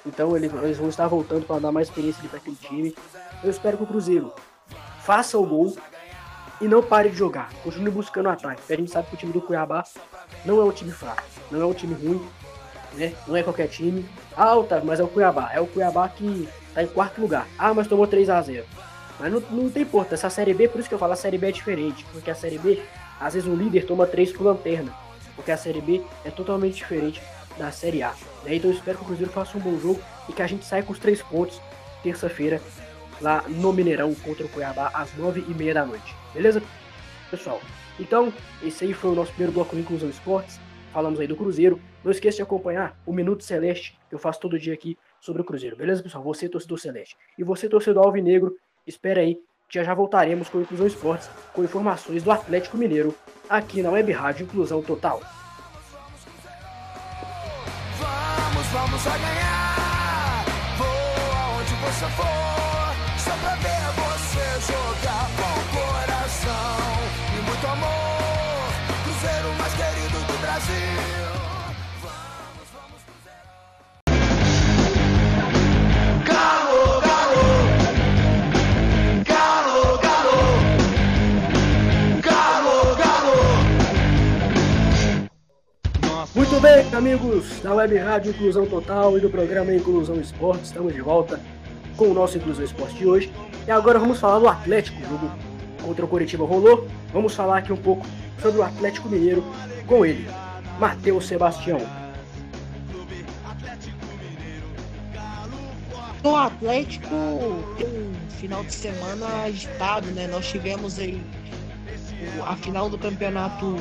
Então 0.07 0.37
eles, 0.37 0.53
eles 0.55 0.79
vão 0.79 0.89
estar 0.89 1.07
voltando 1.09 1.45
para 1.45 1.61
dar 1.61 1.73
mais 1.73 1.89
experiência 1.89 2.23
para 2.29 2.39
aquele 2.39 2.57
time. 2.57 2.95
Eu 3.43 3.51
espero 3.51 3.77
que 3.77 3.83
o 3.83 3.87
Cruzeiro 3.87 4.33
faça 5.01 5.37
o 5.37 5.45
gol 5.45 5.77
e 6.61 6.69
não 6.69 6.83
pare 6.83 7.11
de 7.11 7.17
jogar. 7.17 7.53
Continue 7.63 7.91
buscando 7.91 8.29
ataque. 8.29 8.61
Porque 8.61 8.73
a 8.73 8.77
gente 8.77 8.91
sabe 8.91 9.09
que 9.09 9.15
o 9.15 9.19
time 9.19 9.33
do 9.33 9.41
Cuiabá 9.41 9.85
não 10.45 10.61
é 10.61 10.65
um 10.65 10.71
time 10.71 10.93
fraco, 10.93 11.25
não 11.51 11.61
é 11.61 11.67
um 11.67 11.75
time 11.75 11.95
ruim, 11.95 12.25
né? 12.97 13.13
Não 13.27 13.37
é 13.37 13.43
qualquer 13.43 13.69
time. 13.69 14.05
Ah, 14.37 14.55
mas 14.85 15.01
é 15.01 15.05
o 15.05 15.09
Cuiabá. 15.09 15.51
É 15.53 15.61
o 15.61 15.67
Cuiabá 15.67 16.09
que 16.09 16.49
tá 16.75 16.83
em 16.83 16.87
quarto 16.87 17.21
lugar. 17.21 17.47
Ah, 17.59 17.73
mas 17.73 17.87
tomou 17.87 18.07
3 18.07 18.29
a 18.31 18.41
0 18.43 18.65
Mas 19.19 19.33
não, 19.33 19.41
não 19.51 19.71
tem 19.71 19.83
importância. 19.83 20.27
Essa 20.27 20.31
Série 20.31 20.55
B, 20.55 20.69
por 20.69 20.81
isso 20.81 20.89
que 20.89 20.95
eu 20.95 20.99
falo, 20.99 21.13
a 21.13 21.17
Série 21.17 21.39
B 21.39 21.49
é 21.49 21.53
diferente. 21.53 22.05
Porque 22.13 22.31
a 22.31 22.35
Série 22.35 22.59
B, 22.59 22.83
às 23.21 23.35
vezes 23.35 23.49
o 23.49 23.55
líder 23.55 23.87
toma 23.87 24.07
3 24.07 24.33
pro 24.33 24.45
lanterna. 24.45 24.93
Porque 25.35 25.51
a 25.51 25.57
Série 25.57 25.81
B 25.81 26.03
é 26.25 26.31
totalmente 26.31 26.77
diferente 26.77 27.21
da 27.59 27.71
Série 27.71 28.03
A. 28.03 28.13
né? 28.45 28.55
Então 28.55 28.71
eu 28.71 28.77
espero 28.77 28.99
que 28.99 29.05
o 29.05 29.07
Cruzeiro 29.07 29.33
faça 29.33 29.57
um 29.57 29.61
bom 29.61 29.79
jogo 29.79 30.01
e 30.29 30.33
que 30.33 30.43
a 30.43 30.47
gente 30.47 30.65
saia 30.65 30.83
com 30.83 30.93
os 30.93 30.99
3 30.99 31.23
pontos 31.23 31.61
terça-feira 32.03 32.61
lá 33.21 33.45
no 33.49 33.73
Mineirão 33.73 34.15
contra 34.15 34.45
o 34.45 34.49
Cuiabá 34.49 34.91
às 34.93 35.11
9h30 35.13 35.73
da 35.73 35.87
noite. 35.87 36.15
Beleza? 36.35 36.63
Pessoal, 37.31 37.61
então 37.99 38.33
esse 38.63 38.85
aí 38.85 38.93
foi 38.93 39.11
o 39.11 39.15
nosso 39.15 39.31
primeiro 39.31 39.53
bloco 39.53 39.75
de 39.75 39.83
Inclusão 39.83 40.09
Esportes. 40.09 40.61
Falamos 40.97 41.21
aí 41.21 41.27
do 41.27 41.37
Cruzeiro. 41.37 41.79
Não 42.03 42.11
esqueça 42.11 42.37
de 42.37 42.43
acompanhar 42.43 42.99
o 43.05 43.13
Minuto 43.13 43.45
Celeste, 43.45 44.01
que 44.09 44.15
eu 44.15 44.19
faço 44.19 44.41
todo 44.41 44.59
dia 44.59 44.73
aqui 44.73 44.97
sobre 45.21 45.43
o 45.43 45.45
Cruzeiro. 45.45 45.77
Beleza, 45.77 46.03
pessoal? 46.03 46.25
Você, 46.25 46.49
torcedor 46.49 46.79
Celeste. 46.79 47.19
E 47.37 47.45
você, 47.45 47.69
torcedor 47.69 48.07
Alvinegro, 48.07 48.57
espera 48.87 49.21
aí, 49.21 49.39
já 49.69 49.85
já 49.85 49.93
voltaremos 49.93 50.49
com 50.49 50.57
o 50.57 50.63
Inclusão 50.63 50.87
Esportes, 50.87 51.29
com 51.53 51.63
informações 51.63 52.23
do 52.23 52.31
Atlético 52.31 52.79
Mineiro, 52.79 53.15
aqui 53.47 53.83
na 53.83 53.91
Web 53.91 54.11
Rádio 54.11 54.45
Inclusão 54.45 54.81
Total. 54.81 55.21
Vamos, 57.99 58.67
vamos 58.69 59.07
a 59.07 59.19
ganhar. 59.19 60.45
Vou 60.79 60.87
aonde 60.87 61.75
você 61.75 62.07
for, 62.07 62.56
Muito 86.37 86.61
bem, 86.61 86.95
amigos 86.95 87.61
da 87.63 87.73
Web 87.73 87.97
Rádio 87.97 88.31
Inclusão 88.33 88.67
Total 88.67 89.17
e 89.17 89.21
do 89.23 89.31
programa 89.31 89.75
Inclusão 89.75 90.21
Esporte, 90.21 90.65
estamos 90.65 90.93
de 90.93 91.01
volta 91.01 91.41
com 91.97 92.09
o 92.09 92.13
nosso 92.13 92.37
Inclusão 92.37 92.63
Esporte 92.63 92.95
de 92.97 93.07
hoje. 93.07 93.33
E 93.67 93.71
agora 93.71 93.99
vamos 93.99 94.21
falar 94.21 94.39
do 94.39 94.47
Atlético, 94.47 95.01
o 95.01 95.09
jogo 95.09 95.31
contra 95.83 96.05
o 96.05 96.09
Coritiba 96.09 96.45
rolou. 96.45 96.87
Vamos 97.11 97.35
falar 97.35 97.57
aqui 97.57 97.73
um 97.73 97.77
pouco 97.79 98.07
sobre 98.43 98.61
o 98.61 98.63
Atlético 98.63 99.09
Mineiro 99.09 99.43
com 99.87 100.05
ele, 100.05 100.29
Matheus 100.79 101.27
Sebastião. 101.27 101.81
O 106.23 106.37
Atlético 106.37 107.15
um 107.15 108.15
final 108.29 108.63
de 108.63 108.75
semana 108.75 109.27
agitado, 109.47 110.07
né? 110.09 110.27
Nós 110.27 110.47
tivemos 110.47 110.99
aí 110.99 111.19
a 112.47 112.55
final 112.57 112.91
do 112.91 112.99
campeonato 112.99 113.79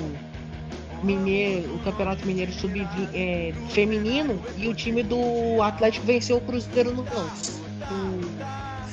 mineiro, 1.05 1.75
o 1.75 1.79
campeonato 1.79 2.25
mineiro 2.25 2.51
sub 2.51 2.87
é, 3.13 3.53
feminino 3.69 4.41
e 4.57 4.67
o 4.67 4.73
time 4.73 5.03
do 5.03 5.61
Atlético 5.61 6.05
venceu 6.05 6.37
o 6.37 6.41
Cruzeiro 6.41 6.91
no 6.91 7.03
por 7.03 7.29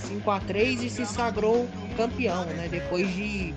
5 0.07 0.31
a 0.31 0.41
3 0.41 0.83
e 0.83 0.91
se 0.91 1.07
sagrou 1.07 1.67
campeão, 1.97 2.45
né? 2.45 2.69
Depois 2.71 3.13
de 3.15 3.55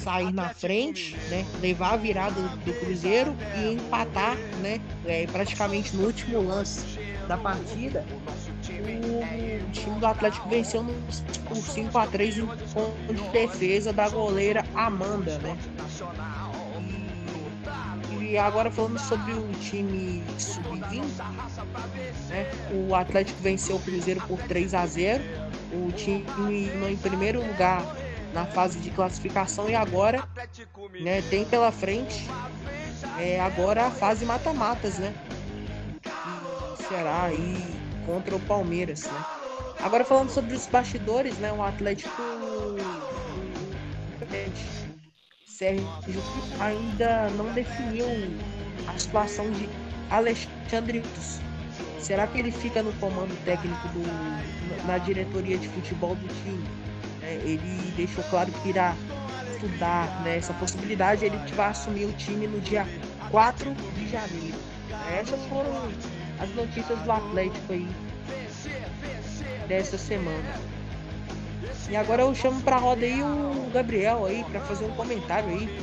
sair 0.00 0.32
na 0.32 0.48
frente, 0.48 1.16
né? 1.30 1.46
Levar 1.60 1.94
a 1.94 1.96
virada 1.96 2.40
do 2.40 2.72
Cruzeiro 2.80 3.34
e 3.56 3.74
empatar, 3.74 4.36
né? 4.60 4.80
É, 5.06 5.26
praticamente 5.26 5.94
no 5.96 6.06
último 6.06 6.42
lance 6.42 6.84
da 7.28 7.36
partida 7.36 8.04
o 8.70 9.70
time 9.70 10.00
do 10.00 10.06
Atlético 10.06 10.48
venceu 10.48 10.84
por 11.46 11.56
5 11.56 11.98
a 11.98 12.06
3 12.06 12.38
em 12.38 12.46
ponto 12.46 13.14
de 13.14 13.28
defesa 13.30 13.92
da 13.92 14.08
goleira 14.08 14.64
Amanda, 14.74 15.38
né? 15.38 15.56
E, 18.32 18.38
agora 18.38 18.70
falando 18.70 18.98
sobre 18.98 19.34
o 19.34 19.46
time 19.60 20.24
sub-20, 20.38 21.02
né? 22.30 22.50
O 22.72 22.94
Atlético 22.94 23.38
venceu 23.42 23.76
o 23.76 23.78
Cruzeiro 23.78 24.22
por 24.22 24.40
3 24.44 24.72
a 24.72 24.86
0. 24.86 25.22
O 25.70 25.92
time 25.92 26.24
em 26.90 26.96
primeiro 26.96 27.46
lugar 27.46 27.84
na 28.32 28.46
fase 28.46 28.78
de 28.78 28.88
classificação 28.88 29.68
e 29.68 29.74
agora, 29.74 30.26
né, 30.98 31.20
tem 31.28 31.44
pela 31.44 31.70
frente 31.70 32.26
é, 33.18 33.38
agora 33.38 33.88
a 33.88 33.90
fase 33.90 34.24
mata-matas, 34.24 34.98
né? 34.98 35.12
E 36.06 36.82
Ceará 36.84 37.24
aí 37.24 37.62
contra 38.06 38.34
o 38.34 38.40
Palmeiras, 38.40 39.04
né? 39.04 39.24
Agora 39.78 40.06
falando 40.06 40.30
sobre 40.30 40.54
os 40.54 40.66
bastidores, 40.66 41.36
né? 41.36 41.52
O 41.52 41.62
Atlético 41.62 42.22
Sérgio 45.52 45.86
ainda 46.58 47.28
não 47.36 47.52
definiu 47.52 48.06
a 48.86 48.98
situação 48.98 49.50
de 49.50 49.68
Alexandre 50.10 51.00
Ritos. 51.00 51.40
Será 51.98 52.26
que 52.26 52.38
ele 52.38 52.50
fica 52.50 52.82
no 52.82 52.92
comando 52.94 53.36
técnico 53.44 53.86
do, 53.88 54.86
na 54.86 54.96
diretoria 54.98 55.58
de 55.58 55.68
futebol 55.68 56.14
do 56.16 56.28
time? 56.42 56.64
É, 57.22 57.34
ele 57.44 57.92
deixou 57.96 58.24
claro 58.24 58.50
que 58.50 58.70
irá 58.70 58.96
estudar 59.52 60.22
né, 60.24 60.38
essa 60.38 60.54
possibilidade. 60.54 61.26
Ele 61.26 61.36
vai 61.54 61.68
assumir 61.68 62.06
o 62.06 62.12
time 62.14 62.46
no 62.46 62.60
dia 62.60 62.86
4 63.30 63.74
de 63.74 64.08
janeiro. 64.08 64.56
Essas 65.12 65.40
foram 65.46 65.92
as 66.40 66.48
notícias 66.54 66.98
do 67.00 67.12
Atlético 67.12 67.72
aí 67.72 67.88
dessa 69.68 69.98
semana. 69.98 70.71
E 71.90 71.96
agora 71.96 72.22
eu 72.22 72.34
chamo 72.34 72.60
pra 72.62 72.76
roda 72.76 73.04
aí 73.04 73.22
o 73.22 73.70
Gabriel 73.72 74.24
aí 74.24 74.44
para 74.44 74.60
fazer 74.60 74.84
um 74.84 74.92
comentário 74.92 75.48
aí 75.50 75.80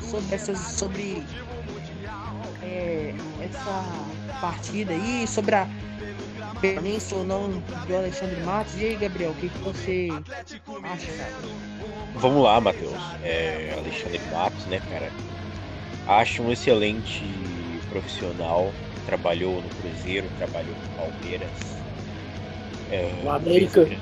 sobre 0.00 0.34
essas 0.34 0.58
sobre 0.58 1.22
é, 2.62 3.14
essa 3.40 3.84
partida 4.40 4.92
aí, 4.92 5.26
sobre 5.26 5.54
a 5.54 5.66
permanência 6.60 7.16
ou 7.16 7.24
não 7.24 7.50
do 7.50 7.96
Alexandre 7.96 8.40
Matos. 8.42 8.74
E 8.80 8.86
aí, 8.86 8.96
Gabriel, 8.96 9.32
o 9.32 9.34
que, 9.34 9.48
que 9.48 9.58
você 9.58 10.08
acha, 10.82 11.12
cara? 11.12 11.32
Vamos 12.16 12.42
lá, 12.42 12.60
Matheus. 12.60 12.94
É, 13.22 13.74
Alexandre 13.78 14.20
Matos, 14.32 14.66
né, 14.66 14.80
cara? 14.90 15.10
Acho 16.06 16.42
um 16.42 16.52
excelente 16.52 17.24
profissional. 17.90 18.72
Trabalhou 19.06 19.60
no 19.60 19.68
Cruzeiro, 19.68 20.28
trabalhou 20.38 20.74
no 20.74 20.96
Palmeiras. 20.96 21.50
É, 22.90 23.10
no 23.22 23.30
América. 23.30 23.86
Fez, 23.86 23.98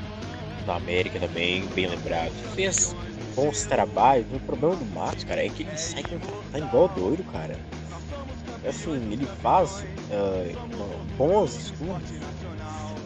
na 0.71 0.77
América 0.77 1.19
também, 1.19 1.67
bem 1.75 1.89
lembrado. 1.89 2.31
Fez 2.55 2.95
bons 3.35 3.65
trabalhos. 3.65 4.27
O 4.33 4.39
problema 4.41 4.77
do 4.77 4.85
Matos, 4.95 5.25
cara, 5.25 5.45
é 5.45 5.49
que 5.49 5.65
ele 5.65 5.77
sai 5.77 6.05
tá 6.53 6.59
igual 6.59 6.89
doido, 6.89 7.25
cara. 7.33 7.57
Assim, 8.67 9.13
ele 9.13 9.27
faz 9.43 9.83
uh, 10.11 11.07
bons 11.17 11.57
estudos, 11.57 12.13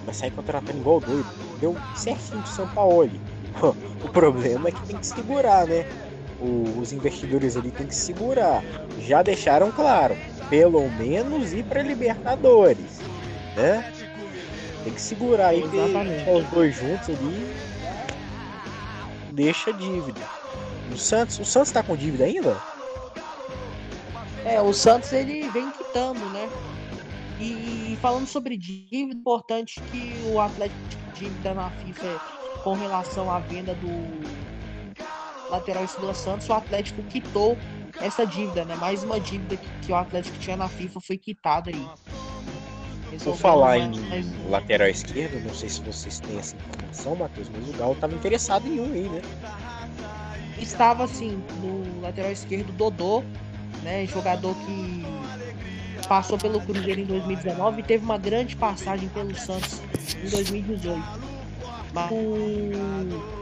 mas 0.04 0.16
sai 0.16 0.30
contratando 0.30 0.78
igual 0.78 1.00
doido. 1.00 1.26
Deu 1.60 1.76
certinho 1.96 2.42
de 2.42 2.48
São 2.50 2.68
Paulo. 2.68 3.10
o 4.04 4.08
problema 4.08 4.68
é 4.68 4.72
que 4.72 4.86
tem 4.86 4.98
que 4.98 5.06
segurar, 5.06 5.66
né? 5.66 5.86
O, 6.40 6.80
os 6.80 6.92
investidores 6.92 7.56
ali 7.56 7.70
tem 7.70 7.86
que 7.86 7.94
segurar. 7.94 8.62
Já 9.00 9.22
deixaram 9.22 9.70
claro, 9.70 10.16
pelo 10.50 10.86
menos 10.90 11.52
ir 11.52 11.64
para 11.64 11.82
Libertadores, 11.82 13.00
né? 13.56 13.90
Tem 14.84 14.92
que 14.92 15.00
segurar 15.00 15.48
aí, 15.48 15.66
deixar 15.66 16.32
os 16.32 16.48
dois 16.50 16.76
juntos 16.76 17.08
ali. 17.08 17.56
Deixa 19.32 19.72
dívida. 19.72 20.20
O 20.92 20.96
Santos, 20.98 21.38
o 21.40 21.44
Santos 21.44 21.72
tá 21.72 21.82
com 21.82 21.96
dívida 21.96 22.24
ainda? 22.24 22.62
É, 24.44 24.60
o 24.60 24.72
Santos 24.74 25.12
ele 25.12 25.48
vem 25.48 25.70
quitando, 25.70 26.28
né? 26.28 26.50
E 27.40 27.98
falando 28.02 28.26
sobre 28.26 28.56
dívida, 28.56 29.14
importante 29.18 29.82
que 29.90 30.22
o 30.26 30.38
Atlético 30.38 30.80
dívida 31.14 31.54
na 31.54 31.70
FIFA 31.70 32.20
com 32.62 32.74
relação 32.74 33.30
à 33.30 33.38
venda 33.38 33.74
do 33.74 33.88
lateral 35.48 35.84
esquerdo 35.84 36.14
Santos, 36.14 36.48
o 36.48 36.52
Atlético 36.52 37.02
quitou 37.04 37.56
essa 38.00 38.26
dívida, 38.26 38.64
né? 38.64 38.76
Mais 38.76 39.02
uma 39.02 39.18
dívida 39.18 39.56
que, 39.56 39.68
que 39.86 39.92
o 39.92 39.96
Atlético 39.96 40.38
tinha 40.38 40.56
na 40.56 40.68
FIFA 40.68 41.00
foi 41.00 41.16
quitada 41.16 41.70
aí. 41.70 42.23
Por 43.22 43.36
falar 43.36 43.78
em 43.78 43.92
lateral 44.48 44.88
esquerdo, 44.88 45.42
não 45.44 45.54
sei 45.54 45.68
se 45.68 45.80
vocês 45.82 46.20
têm 46.20 46.38
essa 46.38 46.56
informação, 46.56 47.16
Matheus, 47.16 47.48
mas 47.50 47.68
o 47.68 47.78
Galo 47.78 47.92
estava 47.92 48.14
interessado 48.14 48.66
em 48.66 48.80
um 48.80 48.92
aí, 48.92 49.08
né? 49.08 49.22
Estava 50.58 51.04
assim, 51.04 51.42
no 51.60 52.00
lateral 52.00 52.32
esquerdo, 52.32 52.72
Dodô, 52.72 53.22
né? 53.82 54.06
Jogador 54.06 54.54
que 54.54 55.04
passou 56.06 56.38
pelo 56.38 56.60
Cruzeiro 56.60 57.00
em 57.00 57.04
2019 57.04 57.80
e 57.80 57.82
teve 57.82 58.04
uma 58.04 58.18
grande 58.18 58.56
passagem 58.56 59.08
pelo 59.08 59.34
Santos 59.34 59.80
em 60.22 60.28
2018. 60.28 61.02
Mas 61.92 62.10
o 62.10 63.34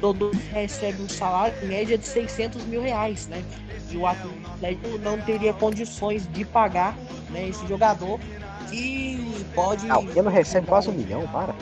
Dodô 0.00 0.30
recebe 0.52 1.02
um 1.02 1.08
salário 1.08 1.54
em 1.62 1.66
média 1.66 1.98
de 1.98 2.06
600 2.06 2.64
mil 2.64 2.82
reais, 2.82 3.26
né? 3.26 3.42
E 3.90 3.96
o 3.96 4.06
Atlético 4.06 4.98
não 4.98 5.20
teria 5.20 5.52
condições 5.52 6.26
de 6.32 6.44
pagar 6.44 6.96
né, 7.30 7.48
esse 7.48 7.66
jogador 7.66 8.20
que 8.70 9.46
pode. 9.54 9.90
Ah, 9.90 9.98
o 9.98 10.06
Keno 10.06 10.30
recebe 10.30 10.66
quase 10.66 10.88
um 10.88 10.92
milhão, 10.92 11.26
para. 11.28 11.54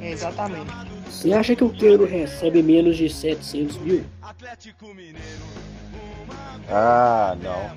É, 0.00 0.10
exatamente. 0.10 0.72
Você 1.06 1.32
acha 1.32 1.54
que 1.54 1.64
o 1.64 1.70
Keno 1.70 2.04
recebe 2.04 2.62
menos 2.62 2.96
de 2.96 3.08
700 3.08 3.76
mil? 3.78 4.04
Ah, 6.68 7.36
não. 7.42 7.70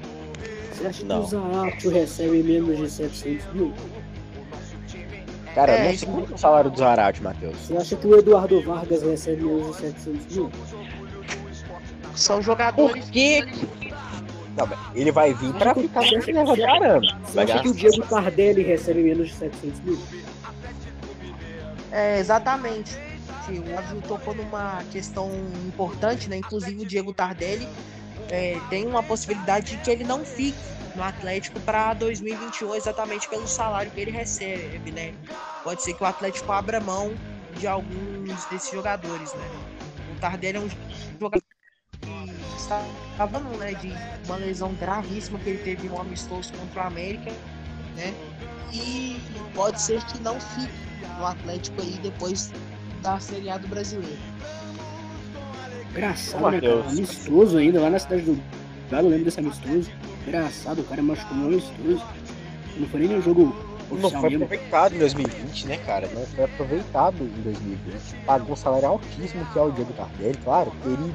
Você 0.74 0.88
acha 0.88 1.06
não. 1.06 1.22
que 1.22 1.26
o 1.26 1.30
Zaratio 1.30 1.92
recebe 1.92 2.44
menos 2.44 2.78
de 2.78 2.90
700 2.90 3.54
mil? 3.54 3.74
Cara, 5.54 5.72
é, 5.72 5.90
não 5.90 5.98
sei 5.98 6.08
quanto 6.10 6.32
é 6.32 6.36
o 6.36 6.38
salário 6.38 6.70
do 6.70 6.78
Zaratio, 6.78 7.24
Matheus. 7.24 7.56
Você 7.58 7.78
acha 7.78 7.96
que 7.96 8.08
o 8.08 8.18
Eduardo 8.18 8.62
Vargas 8.62 9.04
recebe 9.04 9.44
menos 9.44 9.78
de 9.78 9.82
700 9.82 10.36
mil? 10.36 10.52
São 12.14 12.42
jogadores. 12.42 13.06
Por 13.06 13.12
que 13.12 13.42
não, 14.56 14.70
ele 14.94 15.12
vai 15.12 15.34
vir 15.34 15.54
pra 15.54 15.76
ficar 15.76 16.02
dentro 16.02 16.34
da 16.34 16.44
de 16.54 16.64
arame. 16.64 17.16
Você 17.24 17.40
acha 17.40 17.60
que 17.60 17.70
o 17.70 17.74
Diego 17.74 18.02
Tardelli 18.08 18.64
recebe 18.64 19.04
menos 19.04 19.30
de 19.30 19.36
700 19.36 19.80
mil? 19.82 20.00
É, 21.92 22.20
exatamente. 22.20 22.98
O 23.48 23.78
Ávio 23.78 24.02
tocou 24.08 24.34
numa 24.34 24.84
questão 24.92 25.30
importante, 25.68 26.30
né? 26.30 26.38
Inclusive 26.38 26.82
o 26.82 26.86
Diego 26.86 27.14
Tardelli 27.14 27.68
é, 28.32 28.60
tem 28.70 28.88
uma 28.88 29.04
possibilidade 29.04 29.76
de 29.76 29.84
que 29.84 29.92
ele 29.92 30.04
não 30.04 30.26
fique 30.26 30.58
no 30.96 31.04
Atlético 31.04 31.60
para 31.60 31.94
2021 31.94 32.76
exatamente 32.76 33.30
pelo 33.30 33.48
salário 33.48 33.92
que 33.92 34.00
ele 34.00 34.12
recebe, 34.12 34.92
né? 34.92 35.14
Pode 35.64 35.84
ser 35.84 35.94
que 35.94 36.02
o 36.02 36.06
Atlético 36.06 36.52
abra 36.52 36.80
mão 36.80 37.14
de 37.60 37.68
alguns 37.68 38.46
desses 38.46 38.72
jogadores, 38.72 39.34
né? 39.34 39.50
O 40.16 40.20
Tardelli 40.20 40.58
é 40.58 40.62
um 40.62 40.70
jogador 41.20 41.55
estava 42.66 43.40
né, 43.58 43.74
de 43.76 43.94
uma 44.26 44.38
lesão 44.38 44.74
gravíssima 44.74 45.40
que 45.40 45.50
ele 45.50 45.60
teve 45.60 45.90
um 45.90 46.00
amistoso 46.00 46.52
contra 46.54 46.84
o 46.84 46.88
América, 46.88 47.32
né? 47.96 48.14
E 48.74 49.22
pode 49.54 49.82
ser 49.82 50.04
que 50.06 50.20
não 50.22 50.40
fique 50.40 50.74
no 51.18 51.26
Atlético 51.26 51.82
aí 51.82 51.98
depois 52.02 52.52
da 53.02 53.20
Série 53.20 53.50
A 53.50 53.58
do 53.58 53.68
Brasileiro. 53.68 54.18
Engraçado, 55.92 56.52
né, 56.52 56.62
cara? 56.62 56.90
Amistoso 56.90 57.58
ainda, 57.58 57.80
lá 57.80 57.90
na 57.90 58.00
cidade 58.00 58.24
do 58.24 58.42
Galo, 58.90 59.10
lembro 59.10 59.26
desse 59.26 59.40
amistoso. 59.40 59.90
Engraçado, 60.28 60.82
o 60.82 60.84
cara 60.84 61.02
machucou 61.02 61.38
no 61.38 61.48
amistoso. 61.48 62.04
Não 62.78 62.88
foi 62.88 63.00
nem 63.02 63.10
no 63.10 63.22
jogo 63.22 63.56
não 63.92 64.10
foi 64.10 64.34
aproveitado 64.34 64.96
em 64.96 64.98
2020, 64.98 65.68
né, 65.68 65.78
cara? 65.78 66.10
Não 66.12 66.26
foi 66.26 66.44
aproveitado 66.44 67.24
em 67.24 67.42
2020. 67.44 68.26
Pagou 68.26 68.54
um 68.54 68.56
salário 68.56 68.88
altíssimo 68.88 69.46
que 69.54 69.60
é 69.60 69.62
o 69.62 69.72
Diego 69.72 69.94
Tardelli, 69.94 70.38
claro, 70.44 70.72
querido 70.82 71.14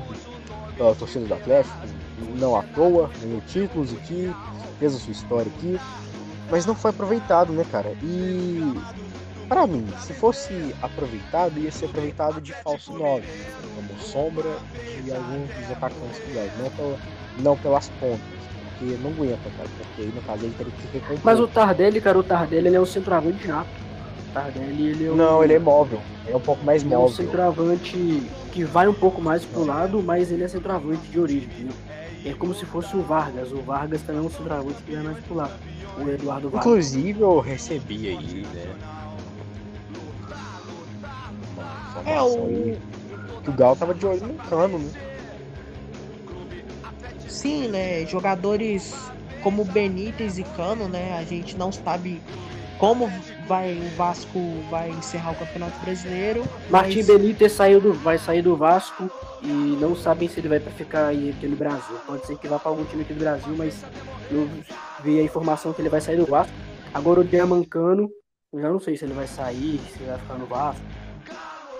torcida 0.95 1.27
do 1.27 1.35
Atlético, 1.35 1.77
não 2.39 2.57
à 2.57 2.63
toa, 2.63 3.11
ganhou 3.21 3.41
títulos 3.43 3.93
aqui, 3.93 4.35
fez 4.79 4.95
a 4.95 4.99
sua 4.99 5.13
história 5.13 5.53
aqui, 5.57 5.79
mas 6.51 6.67
não 6.67 6.75
foi 6.75 6.91
aproveitado, 6.91 7.53
né, 7.53 7.65
cara? 7.71 7.95
E 8.03 8.75
para 9.49 9.67
mim, 9.67 9.87
se 9.99 10.15
fosse 10.15 10.75
aproveitado, 10.81 11.59
ia 11.59 11.73
ser 11.73 11.87
aproveitado 11.87 12.41
de 12.41 12.53
falso 12.63 12.93
9, 12.93 13.27
como 13.75 14.01
sombra 14.01 14.59
de 15.03 15.13
alguns 15.13 15.49
dos 15.49 15.71
atacantes 15.73 16.19
que 16.19 16.33
não, 16.63 16.71
pela, 16.71 16.99
não 17.39 17.57
pelas 17.57 17.89
pontas, 18.01 18.21
porque 18.79 18.97
não 19.03 19.11
aguenta, 19.11 19.51
cara, 19.57 19.69
porque 19.77 20.03
aí 20.03 20.13
no 20.15 20.23
caso 20.23 20.45
ele 20.45 20.55
teria 20.57 20.73
que 20.73 20.99
recompor. 20.99 21.21
Mas 21.25 21.41
o 21.41 21.49
Tardelli, 21.49 22.01
cara, 22.01 22.19
o 22.19 22.23
Tardelli 22.23 22.69
ele 22.69 22.77
é 22.77 22.81
um 22.81 22.87
centroavante 22.87 23.47
nato. 23.47 23.90
Tardelli, 24.33 24.89
ele 24.89 25.07
é 25.07 25.11
um... 25.11 25.17
Não, 25.17 25.43
ele 25.43 25.55
é 25.55 25.59
móvel, 25.59 26.01
é 26.27 26.37
um 26.37 26.41
pouco 26.41 26.65
mais 26.65 26.83
ele 26.83 26.91
móvel. 26.91 27.07
É 27.07 27.11
um 27.11 27.15
centroavante 27.15 28.23
que 28.53 28.65
vai 28.65 28.89
um 28.89 28.95
pouco 28.95 29.21
mais 29.21 29.45
pro 29.45 29.65
lado, 29.65 30.03
mas 30.03 30.31
ele 30.31 30.45
é 30.45 30.49
centroavante 30.49 31.07
de 31.09 31.21
origem, 31.21 31.49
entendeu? 31.49 31.75
É 32.25 32.35
como 32.35 32.55
se 32.55 32.67
fosse 32.67 32.97
o 32.97 33.03
Vargas. 33.03 33.51
O 33.53 33.63
Vargas 33.63 34.03
também 34.03 34.23
é 34.23 34.25
um 34.25 34.31
centroavante 34.31 34.83
que 34.83 34.95
vai 34.95 35.03
mais 35.03 35.19
pro 35.25 35.35
lado. 35.35 35.53
O 35.99 36.09
Eduardo 36.09 36.51
Vargas. 36.51 36.67
Inclusive 36.67 37.21
eu 37.21 37.41
recebi 37.41 38.09
aí, 38.09 38.47
né? 38.55 38.77
é 42.07 42.21
o... 42.21 42.47
Aí, 42.47 42.79
que 43.43 43.51
o 43.51 43.53
Gal 43.53 43.75
tava 43.75 43.95
de 43.95 44.05
olho 44.07 44.27
no 44.27 44.35
cano, 44.35 44.79
né? 44.79 44.91
Sim, 47.29 47.69
né? 47.69 48.05
Jogadores 48.07 48.95
como 49.43 49.65
Benítez 49.65 50.39
e 50.39 50.43
Cano, 50.43 50.89
né? 50.89 51.17
A 51.19 51.25
gente 51.25 51.57
não 51.57 51.73
sabe 51.73 52.21
como 52.79 53.11
vai, 53.51 53.73
o 53.77 53.97
Vasco 53.97 54.39
vai 54.71 54.91
encerrar 54.91 55.33
o 55.33 55.35
Campeonato 55.35 55.77
Brasileiro. 55.85 56.45
Martim 56.71 56.99
mas- 56.99 57.07
Benítez 57.09 57.51
saiu 57.53 57.81
do, 57.81 57.93
vai 57.93 58.17
sair 58.17 58.43
do 58.43 58.55
Vasco 58.57 59.11
e 59.43 59.77
não 59.81 59.97
sabem 59.97 60.29
se 60.29 60.39
ele 60.39 60.49
vai 60.49 60.61
pra 60.61 60.71
ficar 60.73 61.07
aí 61.09 61.31
aqui 61.37 61.49
no 61.49 61.57
Brasil. 61.57 61.97
Pode 62.07 62.25
ser 62.27 62.39
que 62.39 62.47
vá 62.47 62.61
para 62.61 62.71
algum 62.71 62.85
time 62.85 63.03
aqui 63.03 63.13
do 63.13 63.19
Brasil, 63.19 63.53
mas 63.57 63.83
eu 64.31 64.49
vi 65.03 65.19
a 65.19 65.23
informação 65.25 65.73
que 65.73 65.83
ele 65.83 65.89
vai 65.89 66.01
sair 66.01 66.17
do 66.17 66.27
Vasco. 66.27 66.53
Agora 66.95 67.21
o 67.21 67.25
Diamancano, 67.25 68.09
eu 68.53 68.61
já 68.61 68.69
não 68.71 68.79
sei 68.79 68.97
se 68.97 69.05
ele 69.05 69.15
vai 69.15 69.27
sair, 69.27 69.81
se 69.97 70.05
vai 70.05 70.17
ficar 70.17 70.35
no 70.35 70.47
Vasco. 70.47 70.83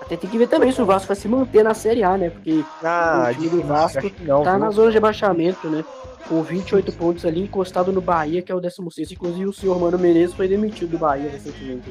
Até 0.01 0.17
tem 0.17 0.29
que 0.29 0.37
ver 0.37 0.47
também 0.47 0.73
se 0.73 0.81
o 0.81 0.85
Vasco 0.85 1.07
vai 1.07 1.15
se 1.15 1.27
manter 1.29 1.63
na 1.63 1.73
Série 1.73 2.03
A, 2.03 2.17
né? 2.17 2.31
Porque 2.31 2.65
Ah, 2.83 3.29
O 3.31 3.33
time 3.35 3.49
do 3.49 3.61
Vasco 3.63 4.11
não, 4.21 4.43
tá 4.43 4.51
viu? 4.51 4.59
na 4.59 4.71
zona 4.71 4.91
de 4.91 4.97
abaixamento, 4.97 5.69
né? 5.69 5.85
Com 6.27 6.41
28 6.43 6.91
pontos 6.93 7.25
ali, 7.25 7.41
encostado 7.41 7.91
no 7.91 7.99
Bahia, 8.01 8.41
que 8.41 8.51
é 8.51 8.55
o 8.55 8.59
16. 8.61 9.11
Inclusive 9.11 9.45
o 9.45 9.53
senhor 9.53 9.79
Mano 9.79 9.99
Menezes 9.99 10.33
foi 10.35 10.47
demitido 10.47 10.91
do 10.91 10.97
Bahia 10.97 11.29
recentemente. 11.29 11.89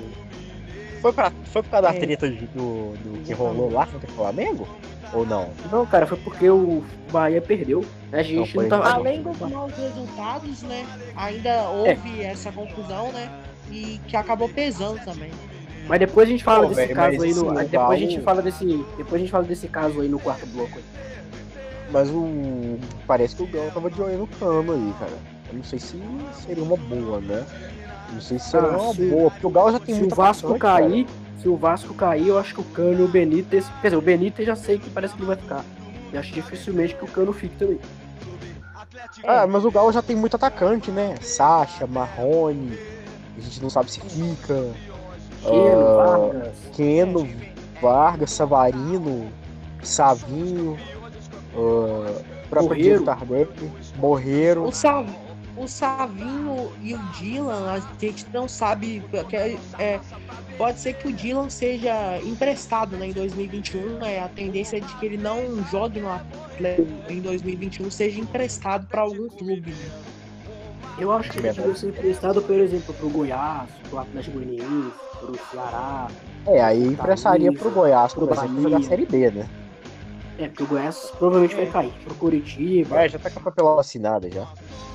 Foi, 1.03 1.13
pra, 1.13 1.31
foi 1.45 1.63
por 1.63 1.71
causa 1.71 1.89
da 1.89 1.95
É. 1.95 1.99
treta 1.99 2.29
de- 2.29 2.47
do, 2.47 2.93
do 2.99 3.23
que 3.25 3.33
rolou 3.33 3.71
lá 3.73 3.87
contra 3.87 4.09
o 4.11 4.13
Flamengo? 4.15 4.69
Ou 5.13 5.27
não? 5.27 5.51
Não, 5.73 5.85
cara, 5.87 6.07
foi 6.07 6.17
porque 6.19 6.49
o 6.49 6.85
Bahia 7.11 7.41
perdeu. 7.43 7.85
né? 8.13 8.21
A 8.21 8.23
gente 8.23 8.55
Não, 8.57 8.63
não, 8.63 8.71
tava. 8.71 8.91
Além 8.93 9.23
dos 9.23 9.39
maus 9.41 9.73
resultados, 9.75 10.63
né? 10.63 10.87
Ainda 11.17 11.69
houve 11.71 12.21
essa 12.23 12.53
confusão, 12.53 13.11
né? 13.13 13.31
E 13.71 14.01
que 14.07 14.17
acabou 14.17 14.49
pesando 14.49 15.03
também. 15.05 15.31
Mas 15.89 15.99
depois 16.01 16.29
a 16.29 16.31
gente 16.31 16.45
fala 16.45 16.63
Pô, 16.63 16.69
desse 16.69 16.81
velho, 16.83 16.95
caso 16.95 17.23
aí 17.23 17.31
assim, 17.31 17.41
no. 17.45 17.59
aí 17.59 17.67
Depois 17.67 17.93
a 17.93 17.97
gente 18.05 18.21
fala 18.21 18.43
desse. 18.43 18.65
Depois 18.97 19.15
a 19.15 19.19
gente 19.19 19.31
fala 19.31 19.45
desse 19.45 19.69
caso 19.69 20.01
aí 20.01 20.09
no 20.09 20.19
quarto 20.21 20.47
bloco. 20.47 20.77
aí. 20.79 20.85
Mas 21.93 22.09
o. 22.11 22.79
Parece 23.07 23.37
que 23.37 23.43
o 23.43 23.47
Galo 23.47 23.71
tava 23.73 23.91
de 23.91 24.01
olho 24.01 24.19
no 24.19 24.27
cano 24.27 24.73
aí, 24.73 24.95
cara. 24.99 25.13
Eu 25.49 25.55
não 25.57 25.65
sei 25.65 25.79
se 25.79 26.01
seria 26.47 26.63
uma 26.63 26.77
boa, 26.77 27.21
né? 27.21 27.45
Não 28.13 28.21
sei 28.21 28.39
se 28.39 28.51
seria 28.51 28.69
Ah, 28.69 28.77
uma 28.79 28.95
se- 28.95 29.09
boa, 29.09 29.31
porque 29.31 29.47
o 29.47 29.51
Galo 29.51 29.73
já 29.73 29.81
tem 29.81 29.95
Se 29.95 30.01
o 30.01 30.03
muito 30.03 30.15
Vasco 30.15 30.47
atacante, 30.53 30.61
cara. 30.61 30.85
cair, 30.89 31.07
se 31.41 31.49
o 31.49 31.57
Vasco 31.57 31.95
cair, 31.95 32.29
eu 32.29 32.39
acho 32.39 32.55
que 32.55 32.61
o 32.61 32.65
Cano 32.65 33.01
e 33.01 33.03
o 33.03 33.09
Benítez. 33.09 33.67
Quer 33.81 33.89
dizer, 33.89 33.97
o 33.97 34.01
Benítez 34.03 34.47
já 34.47 34.55
sei 34.57 34.79
que 34.79 34.89
parece 34.91 35.15
que 35.15 35.21
ele 35.21 35.27
vai 35.29 35.37
ficar. 35.37 35.65
E 36.13 36.17
acho 36.19 36.33
dificilmente 36.33 36.95
que 36.95 37.05
o 37.05 37.09
Cano 37.09 37.33
fique 37.33 37.57
também. 37.57 37.79
Ah, 39.25 39.47
mas 39.47 39.65
o 39.65 39.71
Galo 39.71 39.93
já 39.93 40.03
tem 40.03 40.17
muito 40.17 40.35
atacante, 40.37 40.91
né? 40.91 41.15
Sacha, 41.21 41.87
Marrone, 41.87 42.79
a 43.37 43.41
gente 43.41 43.61
não 43.63 43.71
sabe 43.71 43.91
se 43.91 44.01
fica. 44.01 44.69
Keno, 45.43 45.87
Ah, 45.87 45.95
Vargas. 45.97 46.53
Keno, 46.75 47.29
Vargas, 47.81 48.31
Savarino, 48.31 49.29
Savinho, 49.83 50.77
uh, 51.55 52.41
Borreiro. 53.97 54.65
O, 54.65 54.73
Sa 54.73 55.05
o 55.57 55.69
Savinho 55.69 56.73
e 56.83 56.95
o 56.95 56.99
Dylan, 57.19 57.71
a 57.71 57.81
gente 58.01 58.27
não 58.33 58.49
sabe. 58.49 59.03
Que 59.29 59.37
é, 59.37 59.59
é, 59.79 60.01
pode 60.57 60.79
ser 60.79 60.95
que 60.95 61.09
o 61.09 61.13
Dylan 61.13 61.51
seja 61.51 62.19
emprestado 62.23 62.97
né, 62.97 63.09
em 63.09 63.13
2021. 63.13 63.99
Né, 63.99 64.21
a 64.21 64.29
tendência 64.29 64.79
é 64.79 64.81
de 64.81 64.95
que 64.97 65.07
ele 65.07 65.19
não 65.19 65.63
jogue 65.71 66.01
no 66.01 66.11
Atlético 66.11 66.89
em 67.09 67.21
2021, 67.21 67.91
seja 67.91 68.21
emprestado 68.21 68.87
para 68.87 69.03
algum 69.03 69.29
clube. 69.29 69.71
Né? 69.71 69.91
Eu 70.99 71.13
acho 71.13 71.31
que 71.31 71.39
ele 71.39 71.75
ser 71.75 71.89
emprestado, 71.89 72.43
por 72.43 72.57
exemplo, 72.57 72.95
pro 72.95 73.09
Goiás, 73.09 73.69
pro 73.89 73.99
Atlético 73.99 74.39
Goianiense, 74.39 74.93
pro 75.19 75.39
Ceará. 75.51 76.09
É, 76.47 76.63
aí 76.63 76.85
emprestaria 76.89 77.53
pro 77.53 77.71
Goiás, 77.71 78.13
por 78.13 78.27
pro 78.27 78.35
exemplo, 78.35 78.55
Bahia. 78.55 78.71
jogar 78.71 78.83
Série 78.83 79.07
B, 79.07 79.31
né? 79.31 79.49
É, 80.41 80.49
porque 80.49 80.63
o 80.63 80.67
Goiás 80.67 81.13
provavelmente 81.19 81.55
vai 81.55 81.65
É. 81.65 81.71
cair. 81.71 81.93
Pro 82.05 82.15
Curitiba. 82.15 83.03
É, 83.05 83.09
já 83.09 83.19
tá 83.19 83.31
com 83.31 83.39
a 83.41 83.43
papelão 83.43 83.79
assinada 83.79 84.31
já. 84.31 84.47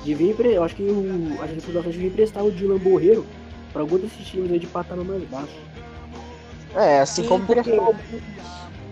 Devia 0.04 0.30
empre... 0.32 0.52
Eu 0.52 0.64
acho 0.64 0.74
que 0.74 0.82
o... 0.82 1.38
a 1.40 1.46
gente 1.46 1.64
devia 1.66 2.08
emprestar 2.08 2.44
o 2.44 2.50
Dylan 2.50 2.78
Borreiro 2.78 3.24
pra 3.72 3.82
algum 3.82 3.96
desses 3.96 4.26
times 4.26 4.50
aí 4.50 4.58
de 4.58 4.66
patamar 4.66 5.04
mais 5.04 5.22
baixo. 5.28 5.56
É, 6.74 7.00
assim 7.00 7.22
Sim, 7.22 7.28
como 7.28 7.46
porque- 7.46 7.60
emprestou 7.60 7.94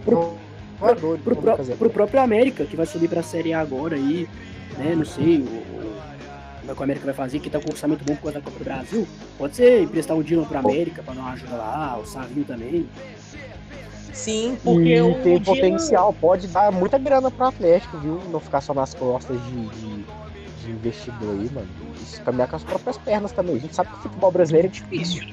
Pro- 0.05 0.35
Pro, 0.79 1.17
vamos 1.17 1.21
pró- 1.43 1.57
fazer. 1.57 1.77
pro 1.77 1.91
próprio 1.91 2.21
América, 2.21 2.65
que 2.65 2.77
vai 2.77 2.85
subir 2.87 3.09
pra 3.09 3.23
Série 3.23 3.53
A 3.53 3.61
agora 3.61 3.97
aí, 3.97 4.29
né? 4.77 4.95
Não 4.95 5.05
sei, 5.05 5.39
o, 5.39 6.71
é 6.71 6.75
que 6.75 6.81
o 6.81 6.83
América 6.83 7.07
vai 7.07 7.15
fazer, 7.15 7.39
que 7.41 7.49
tá 7.49 7.59
com 7.61 7.71
orçamento 7.71 8.05
bom 8.05 8.15
por 8.17 8.23
causa 8.25 8.39
da 8.39 8.45
Copa 8.45 8.59
do 8.59 8.65
Brasil. 8.65 9.07
Pode 9.39 9.57
ser 9.57 9.83
emprestar 9.83 10.17
o 10.17 10.23
Dylan 10.23 10.45
pro 10.45 10.59
América 10.59 11.03
pra 11.03 11.15
dar 11.15 11.21
uma 11.21 11.33
ajuda 11.33 11.57
lá, 11.57 11.99
o 12.03 12.07
Savinho 12.07 12.45
também. 12.45 12.87
Sim, 14.15 14.57
porque 14.63 14.81
e 14.81 15.03
o 15.03 15.15
tem 15.23 15.39
Dylan- 15.39 15.45
potencial, 15.45 16.13
pode 16.13 16.47
dar 16.47 16.71
muita 16.71 16.97
grana 16.99 17.31
pro 17.31 17.47
Atlético, 17.47 17.99
viu? 17.99 18.21
Não 18.31 18.39
ficar 18.41 18.61
só 18.61 18.73
nas 18.73 18.95
costas 18.95 19.37
de, 19.43 19.67
de, 19.69 20.05
de 20.63 20.71
investidor 20.71 21.33
aí, 21.33 21.51
mano. 21.53 21.67
Isso 22.01 22.23
caminhar 22.23 22.49
com 22.49 22.57
as 22.57 22.63
próprias 22.65 22.97
pernas 22.97 23.33
também. 23.33 23.57
A 23.57 23.59
gente 23.59 23.75
sabe 23.75 23.91
que 23.91 23.97
o 23.97 24.03
futebol 24.03 24.31
brasileiro 24.31 24.69
é 24.69 24.71
difícil, 24.71 25.25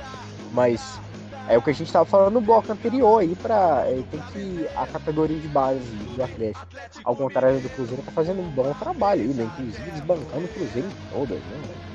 mas 0.51 0.99
é 1.47 1.57
o 1.57 1.61
que 1.61 1.69
a 1.69 1.73
gente 1.73 1.91
tava 1.91 2.05
falando 2.05 2.33
no 2.33 2.41
bloco 2.41 2.71
anterior 2.71 3.19
aí 3.21 3.35
pra. 3.35 3.83
é, 3.87 4.01
tem 4.09 4.19
que. 4.33 4.67
A 4.75 4.87
categoria 4.87 5.37
de 5.37 5.47
base 5.47 5.79
do 6.15 6.23
Atlético, 6.23 6.65
ao 7.03 7.15
contrário 7.15 7.59
do 7.59 7.69
Cruzeiro, 7.69 8.01
tá 8.01 8.11
fazendo 8.11 8.41
um 8.41 8.49
bom 8.49 8.73
trabalho 8.73 9.21
aí, 9.21 9.27
né? 9.27 9.43
Inclusive 9.43 9.91
desbancando 9.91 10.45
o 10.45 10.49
Cruzeiro 10.49 10.87
em 10.87 11.13
todas, 11.13 11.37
né? 11.37 11.90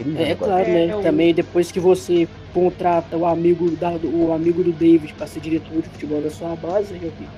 Incrível. 0.00 0.20
É, 0.22 0.28
né, 0.28 0.34
claro, 0.34 0.62
É, 0.64 0.86
né? 0.86 0.92
eu- 0.94 1.02
Também 1.02 1.32
depois 1.34 1.70
que 1.72 1.80
você 1.80 2.28
contrata 2.52 3.16
o 3.16 3.24
amigo, 3.26 3.70
da, 3.72 3.90
o 3.92 4.32
amigo 4.32 4.62
do 4.62 4.72
David 4.72 5.14
pra 5.14 5.26
ser 5.26 5.40
diretor 5.40 5.80
de 5.82 5.88
futebol 5.88 6.20
da 6.20 6.30
sua 6.30 6.54
base, 6.56 6.92
eu 6.94 7.10
vi. 7.18 7.28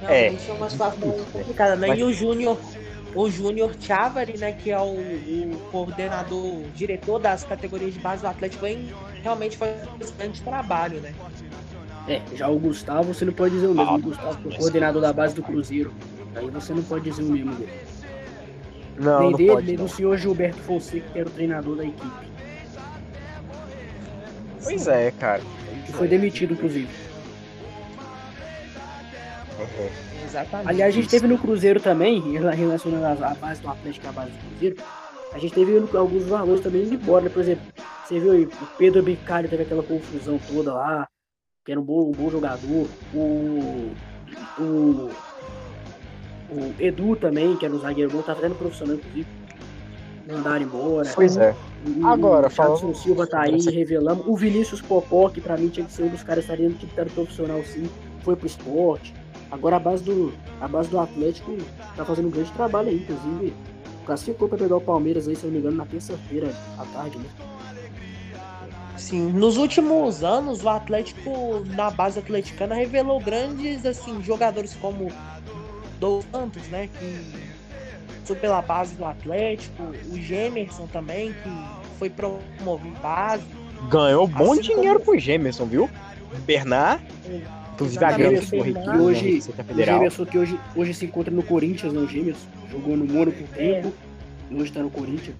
Realmente 0.00 0.50
é, 0.50 0.52
uma 0.52 0.68
situação 0.70 1.10
difícil, 1.10 1.26
complicada, 1.32 1.76
né? 1.76 1.88
Mas- 1.88 1.98
E 1.98 2.02
o 2.02 2.12
Júnior, 2.12 2.58
o 3.14 3.30
Júnior 3.30 3.72
Chavari, 3.80 4.36
né, 4.36 4.52
que 4.52 4.70
é 4.70 4.78
o, 4.78 4.84
o 4.92 5.60
coordenador, 5.70 6.62
diretor 6.74 7.18
das 7.18 7.44
categorias 7.44 7.94
de 7.94 8.00
base 8.00 8.22
do 8.22 8.28
Atlético, 8.28 8.64
vem 8.64 8.88
realmente 9.22 9.56
faz 9.56 9.72
um 9.88 10.16
grande 10.18 10.42
trabalho, 10.42 11.00
né? 11.00 11.14
É, 12.06 12.20
já 12.34 12.48
o 12.48 12.58
Gustavo, 12.58 13.14
você 13.14 13.24
não 13.24 13.32
pode 13.32 13.54
dizer 13.54 13.66
o 13.66 13.74
mesmo. 13.74 13.90
Ah, 13.90 13.94
o 13.94 13.98
Gustavo 13.98 14.38
foi 14.42 14.52
coordenador 14.58 15.00
da 15.00 15.12
base 15.12 15.34
do 15.34 15.42
Cruzeiro. 15.42 15.90
Aí 16.36 16.50
você 16.50 16.74
não 16.74 16.82
pode 16.82 17.04
dizer 17.04 17.22
o 17.22 17.26
mesmo 17.26 17.54
dele. 17.54 17.72
Não, 18.96 19.20
nem 19.20 19.30
não 19.30 19.36
dele, 19.38 19.52
pode. 19.52 19.66
nem 19.66 19.76
não. 19.76 19.84
do 19.86 19.90
senhor 19.90 20.16
Gilberto 20.16 20.60
Fonseca, 20.62 21.06
que 21.12 21.18
era 21.18 21.28
o 21.28 21.32
treinador 21.32 21.76
da 21.76 21.84
equipe. 21.84 22.24
Pois 24.62 24.86
é, 24.88 25.10
cara. 25.12 25.42
Que 25.86 25.92
foi 25.92 26.08
demitido, 26.08 26.54
inclusive. 26.54 26.88
Uhum. 29.58 29.88
Exatamente. 30.24 30.68
Aliás, 30.68 30.94
a 30.94 30.96
gente 30.96 31.08
teve 31.08 31.26
no 31.26 31.38
Cruzeiro 31.38 31.80
também, 31.80 32.20
rela- 32.32 32.52
relacionando 32.52 33.24
a 33.24 33.34
base 33.34 33.60
do 33.60 33.68
Atlético 33.68 34.08
à 34.08 34.12
base 34.12 34.30
do 34.30 34.38
Cruzeiro, 34.50 34.76
a 35.32 35.38
gente 35.38 35.54
teve 35.54 35.76
alguns 35.96 36.24
valores 36.24 36.60
também 36.62 36.82
indo 36.82 36.94
embora, 36.94 37.24
né? 37.24 37.30
Por 37.30 37.40
exemplo, 37.40 37.64
você 38.04 38.18
viu 38.18 38.32
aí, 38.32 38.44
o 38.44 38.50
Pedro 38.78 39.02
Bicalho 39.02 39.48
teve 39.48 39.62
aquela 39.62 39.82
confusão 39.82 40.38
toda 40.38 40.72
lá, 40.72 41.08
que 41.64 41.72
era 41.72 41.80
um 41.80 41.84
bom, 41.84 42.08
um 42.08 42.12
bom 42.12 42.30
jogador. 42.30 42.88
O, 43.12 43.90
o, 44.58 45.10
o 46.50 46.74
Edu 46.78 47.16
também, 47.16 47.56
que 47.56 47.64
era 47.64 47.74
um 47.74 47.78
zagueiro 47.78 48.10
bom, 48.10 48.22
tá 48.22 48.34
fazendo 48.34 48.54
profissional, 48.56 48.96
inclusive. 48.96 49.26
Mandaram 50.26 50.62
embora. 50.64 51.10
Pois 51.14 51.36
é. 51.36 51.54
O- 52.02 52.06
Agora, 52.06 52.46
o 52.46 52.50
falando 52.50 52.94
Silva 52.94 53.26
tá 53.26 53.42
aí, 53.42 53.60
revelamos. 53.60 54.24
O 54.26 54.34
Vinícius 54.36 54.80
Popó, 54.80 55.28
que 55.28 55.40
pra 55.40 55.56
mim 55.56 55.68
tinha 55.68 55.84
que 55.84 55.92
ser 55.92 56.04
um 56.04 56.08
dos 56.08 56.22
caras 56.22 56.44
que 56.46 56.50
estaria 56.52 56.68
no 56.68 56.74
quinto 56.76 56.94
profissional, 57.12 57.62
sim, 57.62 57.88
foi 58.22 58.34
pro 58.34 58.46
esporte. 58.46 59.12
Agora 59.50 59.76
a 59.76 59.78
base 59.78 60.02
do, 60.02 60.32
a 60.60 60.66
base 60.66 60.88
do 60.88 60.98
Atlético 60.98 61.56
tá 61.94 62.04
fazendo 62.04 62.28
um 62.28 62.30
grande 62.30 62.50
trabalho 62.52 62.88
aí, 62.88 62.96
inclusive. 62.96 63.52
Classificou 64.06 64.48
pra 64.48 64.56
pegar 64.58 64.76
o 64.76 64.80
Palmeiras 64.80 65.28
aí, 65.28 65.36
se 65.36 65.44
eu 65.44 65.48
não 65.48 65.52
me 65.54 65.58
engano, 65.60 65.76
na 65.76 65.84
terça-feira 65.86 66.50
à 66.78 66.84
tarde, 66.86 67.18
né? 67.18 67.24
Sim, 68.96 69.30
nos 69.32 69.56
últimos 69.58 70.24
anos 70.24 70.64
o 70.64 70.68
Atlético, 70.68 71.62
na 71.76 71.90
base 71.90 72.18
atleticana, 72.18 72.74
revelou 72.74 73.20
grandes 73.20 73.84
assim, 73.84 74.22
jogadores 74.22 74.74
como 74.74 75.10
Douglas 75.98 76.26
Santos, 76.30 76.62
né? 76.68 76.88
Que 76.98 77.32
passou 78.20 78.36
pela 78.36 78.62
base 78.62 78.94
do 78.94 79.04
Atlético, 79.04 79.82
o 80.10 80.16
Gemerson 80.20 80.86
também, 80.86 81.32
que 81.32 81.98
foi 81.98 82.08
promovido 82.10 82.98
base. 83.02 83.44
Ganhou 83.90 84.24
um 84.24 84.28
bom 84.28 84.52
Assim 84.52 84.62
dinheiro 84.62 84.98
como- 85.00 85.12
pro 85.12 85.18
Gemerson, 85.18 85.66
viu? 85.66 85.90
Bernard, 86.46 87.04
inclusive 87.74 88.04
a 88.04 88.10
na 88.18 88.96
hoje- 88.96 89.34
Receita 89.36 89.62
O 89.62 89.64
Federal. 89.64 89.96
Gêmeos 89.98 90.28
que 90.30 90.38
hoje, 90.38 90.58
hoje 90.74 90.94
se 90.94 91.04
encontra 91.04 91.32
no 91.32 91.42
Corinthians, 91.42 91.92
né? 91.92 92.00
O 92.00 92.08
Gêmeos 92.08 92.38
jogou 92.70 92.96
no 92.96 93.04
Mônaco 93.04 93.38
um 93.42 93.46
tempo, 93.46 93.92
e 94.50 94.54
hoje 94.56 94.72
tá 94.72 94.80
no 94.80 94.90
Corinthians. 94.90 95.36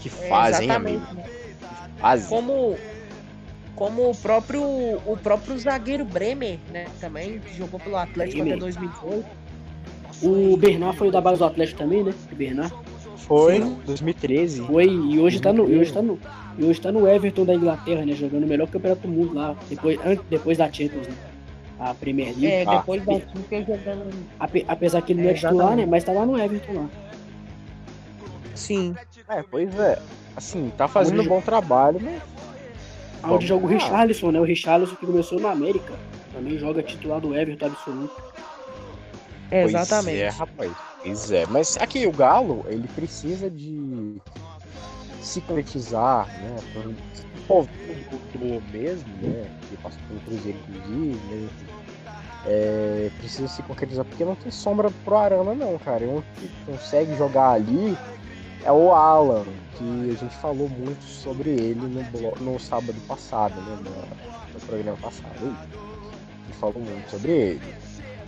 Que 0.00 0.08
É, 0.08 0.28
fazem, 0.28 0.64
exatamente, 0.64 0.96
amigo. 1.10 1.14
né? 1.14 1.24
Fazem. 1.98 2.28
Como, 2.28 2.76
como 3.76 4.10
o 4.10 4.14
próprio 4.14 4.62
o 4.62 5.16
próprio 5.22 5.58
zagueiro 5.58 6.04
Bremer, 6.04 6.58
né? 6.72 6.86
Também, 7.00 7.38
que 7.40 7.56
jogou 7.56 7.78
pelo 7.80 7.96
Atlético 7.96 8.42
Bremer. 8.42 8.54
até 8.54 8.60
2018. 8.60 9.26
O 10.22 10.56
Bernard 10.56 10.96
foi 10.96 11.10
da 11.10 11.20
base 11.20 11.38
do 11.38 11.44
Atlético 11.44 11.78
também, 11.78 12.04
né? 12.04 12.14
O 12.30 12.34
Bernard. 12.34 12.72
Foi, 13.16 13.56
Sim. 13.62 13.78
2013. 13.86 14.62
Foi, 14.62 14.86
e 14.86 15.18
hoje 15.18 15.40
tá 15.40 15.52
no. 15.52 15.68
E 15.70 15.78
hoje 15.78 15.92
tá 15.92 16.02
no. 16.02 16.18
E 16.58 16.64
hoje 16.64 16.80
tá 16.80 16.92
no 16.92 17.08
Everton 17.08 17.44
da 17.44 17.54
Inglaterra, 17.54 18.04
né? 18.04 18.12
Jogando 18.14 18.44
o 18.44 18.46
melhor 18.46 18.68
campeonato 18.68 19.02
do 19.02 19.08
mundo 19.08 19.34
lá. 19.34 19.56
Depois, 19.68 19.98
depois 20.28 20.58
da 20.58 20.70
Champions, 20.70 21.06
né? 21.08 21.14
A 21.80 21.94
Premier 21.94 22.28
League. 22.28 22.46
É, 22.46 22.64
Ah. 22.66 22.76
depois 22.78 23.04
da 23.04 23.14
Champions 23.14 23.66
jogando. 23.66 24.12
Ape- 24.38 24.64
apesar 24.68 25.02
que 25.02 25.12
ele 25.12 25.22
não 25.22 25.28
É, 25.28 25.32
é 25.32 25.34
titular, 25.34 25.76
né? 25.76 25.86
Mas 25.86 26.04
tá 26.04 26.12
lá 26.12 26.24
no 26.26 26.38
Everton 26.38 26.72
lá. 26.74 26.88
Sim. 28.54 28.94
É, 29.28 29.42
pois 29.42 29.74
é. 29.78 29.98
Assim, 30.36 30.70
tá 30.76 30.86
fazendo 30.88 31.16
um 31.18 31.20
Hoje- 31.20 31.28
bom 31.28 31.40
trabalho, 31.40 32.00
mas 32.02 32.20
Onde 33.24 33.46
joga 33.46 33.64
o. 33.66 33.68
Richarlison, 33.68 34.30
né? 34.32 34.40
O 34.40 34.44
Richarlison 34.44 34.94
que 34.96 35.06
começou 35.06 35.40
no 35.40 35.48
América. 35.48 35.94
Também 36.32 36.58
joga 36.58 36.82
titular 36.82 37.20
do 37.20 37.36
Everton 37.36 37.66
absoluto. 37.66 38.22
É, 39.50 39.62
Pois 39.62 39.74
exatamente. 39.74 40.22
é, 40.22 40.28
rapaz. 40.30 40.72
Pois 41.02 41.30
é. 41.30 41.46
Mas 41.46 41.76
aqui, 41.76 42.06
o 42.06 42.12
Galo, 42.12 42.64
ele 42.68 42.88
precisa 42.88 43.50
de 43.50 44.16
se 45.20 45.40
concretizar, 45.42 46.26
né? 46.26 46.56
Um 46.86 46.94
povo 47.46 47.68
mesmo, 48.72 49.08
né? 49.20 49.46
Que 49.68 49.76
passou 49.76 50.00
pelo 50.08 50.20
Cruzeiro, 50.20 50.58
inclusive, 50.68 51.20
né? 51.28 51.48
É, 52.44 53.10
precisa 53.18 53.46
se 53.46 53.62
concretizar, 53.62 54.04
porque 54.04 54.24
não 54.24 54.34
tem 54.34 54.50
sombra 54.50 54.90
pro 55.04 55.16
Arana, 55.16 55.54
não, 55.54 55.78
cara. 55.78 56.04
Um 56.04 56.22
que 56.40 56.50
consegue 56.66 57.16
jogar 57.16 57.50
ali 57.52 57.96
é 58.64 58.72
o 58.72 58.92
Alan, 58.92 59.44
que 59.76 60.10
a 60.10 60.14
gente 60.14 60.36
falou 60.36 60.68
muito 60.68 61.02
sobre 61.04 61.50
ele 61.50 61.80
no, 61.80 62.52
no 62.52 62.58
sábado 62.60 62.96
passado, 63.06 63.60
né? 63.60 63.78
No, 63.82 64.54
no 64.54 64.66
programa 64.66 64.98
passado. 64.98 65.34
A 65.40 66.46
gente 66.46 66.58
falou 66.58 66.78
muito 66.78 67.10
sobre 67.10 67.32
ele. 67.32 67.74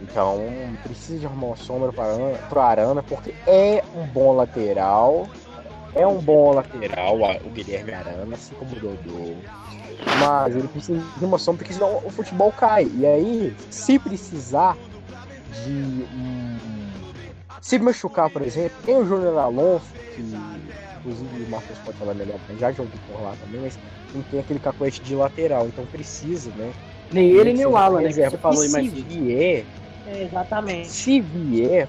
Então, 0.02 0.38
precisa 0.82 1.20
de 1.20 1.26
arrumar 1.26 1.48
uma 1.48 1.56
sombra 1.56 1.92
para 1.92 2.16
pro 2.48 2.60
Arana, 2.60 3.02
porque 3.02 3.34
é 3.46 3.82
um 3.94 4.06
bom 4.06 4.34
lateral. 4.34 5.28
É 5.94 6.04
um 6.04 6.18
bom 6.20 6.52
lateral, 6.52 7.16
o 7.44 7.50
Guilherme 7.50 7.94
Arana, 7.94 8.34
assim 8.34 8.54
como 8.56 8.72
o 8.72 8.80
Dodô. 8.80 9.34
Mas 10.18 10.56
ele 10.56 10.66
precisa 10.66 11.00
de 11.16 11.24
uma 11.24 11.38
sombra, 11.38 11.58
porque 11.58 11.74
senão 11.74 11.98
o 12.04 12.10
futebol 12.10 12.50
cai. 12.50 12.90
E 12.96 13.06
aí, 13.06 13.56
se 13.70 13.98
precisar 13.98 14.76
de 15.64 15.70
um. 15.70 16.83
Se 17.64 17.78
machucar, 17.78 18.28
por 18.28 18.42
exemplo, 18.42 18.76
tem 18.84 18.94
o 18.94 19.06
Júnior 19.06 19.38
Alonso, 19.38 19.86
que 20.14 20.20
inclusive 20.20 21.44
o 21.44 21.50
Marcos 21.50 21.78
pode 21.78 21.96
falar 21.96 22.12
melhor, 22.12 22.38
já 22.60 22.70
jogou 22.70 22.92
por 23.08 23.22
lá 23.22 23.34
também, 23.42 23.62
mas 23.62 23.78
não 24.14 24.20
tem 24.24 24.40
aquele 24.40 24.58
cacuete 24.58 25.00
de 25.00 25.14
lateral, 25.14 25.66
então 25.66 25.86
precisa, 25.86 26.50
né? 26.58 26.74
Nem 27.10 27.30
ele, 27.30 27.54
nem 27.54 27.64
o 27.64 27.74
Alan, 27.74 28.02
né? 28.02 28.08
Que 28.08 28.28
você 28.28 28.36
falou 28.36 28.62
E 28.62 28.68
se 28.68 28.82
vier, 28.90 29.64
É, 30.06 30.24
exatamente. 30.24 30.88
se 30.88 31.20
vier 31.22 31.88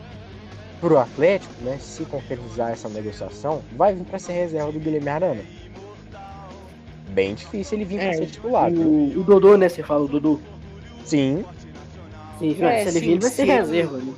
pro 0.80 0.98
Atlético, 0.98 1.54
né, 1.62 1.78
se 1.78 2.06
concretizar 2.06 2.72
essa 2.72 2.88
negociação, 2.88 3.62
vai 3.76 3.94
vir 3.94 4.06
para 4.06 4.18
ser 4.18 4.32
reserva 4.32 4.72
do 4.72 4.80
Guilherme 4.80 5.10
Arana. 5.10 5.42
Bem 7.10 7.36
difícil 7.36 7.78
ele 7.78 7.84
vir 7.84 8.00
É, 8.00 8.14
ser 8.14 8.28
titular. 8.28 8.72
O, 8.72 9.20
o 9.20 9.24
Dodô, 9.26 9.58
né? 9.58 9.68
Você 9.68 9.84
fala, 9.84 10.06
o 10.06 10.08
Dodô. 10.08 10.40
Sim, 11.04 11.44
Sim, 12.40 12.64
É, 12.64 12.84
se 12.84 12.90
ele 12.90 12.92
sim, 12.92 13.00
vir, 13.00 13.12
ele 13.12 13.20
vai 13.20 13.30
ser 13.30 13.44
reserva. 13.44 13.98
Né? 13.98 14.14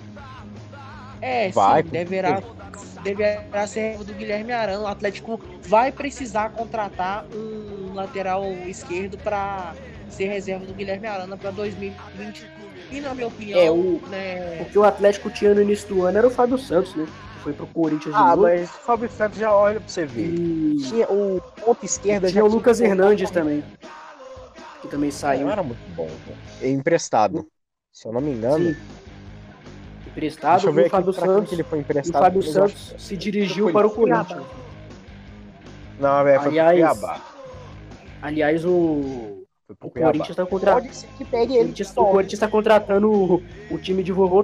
É, 1.27 1.49
Vai, 1.51 1.83
sim, 1.83 1.89
deverá, 1.89 2.41
deverá 3.03 3.67
ser 3.67 3.81
reserva 3.81 4.03
do 4.05 4.13
Guilherme 4.13 4.51
Arana. 4.53 4.83
O 4.83 4.87
Atlético 4.87 5.39
vai 5.63 5.91
precisar 5.91 6.49
contratar 6.51 7.25
um 7.35 7.93
lateral 7.93 8.45
esquerdo 8.65 9.17
para 9.17 9.73
ser 10.09 10.27
reserva 10.27 10.65
do 10.65 10.73
Guilherme 10.73 11.05
Arana 11.07 11.35
para 11.35 11.51
2020. 11.51 12.45
E 12.91 13.01
na 13.01 13.13
minha 13.13 13.27
opinião, 13.27 13.59
É, 13.59 13.69
o, 13.69 13.99
né, 14.09 14.59
o 14.61 14.65
que 14.65 14.79
o 14.79 14.83
Atlético 14.85 15.29
tinha 15.29 15.53
no 15.53 15.61
início 15.61 15.87
do 15.89 16.03
ano 16.05 16.17
era 16.17 16.27
o 16.27 16.31
Fábio 16.31 16.57
Santos, 16.57 16.95
né? 16.95 17.05
Foi 17.43 17.51
pro 17.53 17.67
Corinthians 17.67 18.15
de 18.15 18.21
Ah, 18.21 18.29
novo. 18.29 18.43
mas 18.43 18.69
o 18.69 18.79
Fábio 18.79 19.09
Santos 19.11 19.37
já 19.37 19.53
olha 19.53 19.79
pra 19.81 19.89
você 19.89 20.05
ver. 20.05 20.33
E 20.33 20.77
Tinha 20.77 21.07
o 21.11 21.41
ponto 21.63 21.85
esquerda 21.85 22.29
tinha 22.29 22.43
o 22.43 22.47
Lucas 22.47 22.77
tinha- 22.77 22.89
Hernandes 22.89 23.29
também. 23.29 23.63
Que 24.81 24.87
também 24.87 25.11
saiu. 25.11 25.45
Não 25.45 25.51
era 25.51 25.63
muito 25.63 25.79
bom. 25.95 26.05
né? 26.05 26.35
É 26.61 26.69
emprestado. 26.69 27.45
Se 27.91 28.07
eu 28.07 28.13
não 28.13 28.21
me 28.21 28.31
engano. 28.31 28.73
Sim. 28.73 28.75
Emprestado, 30.17 30.53
Deixa 30.53 30.67
eu 30.67 30.73
ver 30.73 30.88
o 30.88 30.89
Fábio 30.89 31.13
Santos. 31.13 31.49
que 31.49 31.56
ele 31.56 31.63
foi 31.63 31.77
O 31.77 31.82
emprestado. 31.82 32.23
Fábio 32.23 32.41
eu 32.41 32.63
acho 32.63 32.77
Santos 32.77 32.95
se 32.97 33.15
dirigiu 33.15 33.65
foi 33.65 33.73
para 33.73 33.86
o. 33.88 33.91
Corinthians. 33.91 34.43
Não, 35.99 36.23
velho, 36.23 36.39
foi 36.41 36.49
Aliás, 36.49 36.80
pro 36.89 36.97
Cuiabá. 36.99 37.21
Aliás, 38.21 38.65
o, 38.65 39.45
Foi 39.67 39.75
pro 39.75 39.88
o. 39.88 39.91
Corinthians 39.91 40.30
está 40.32 40.45
contratando. 40.45 40.82
Pode 40.86 40.95
ser 40.95 41.08
que 41.17 41.25
pegue 41.25 41.53
O 41.53 41.56
ele. 41.56 41.60
Corinthians, 41.65 41.91
o 41.95 42.06
Corinthians 42.06 42.39
tá 42.39 42.47
contratando 42.47 43.12
o, 43.12 43.43
o 43.69 43.77
time 43.77 44.01
de 44.01 44.12
vovô 44.12 44.43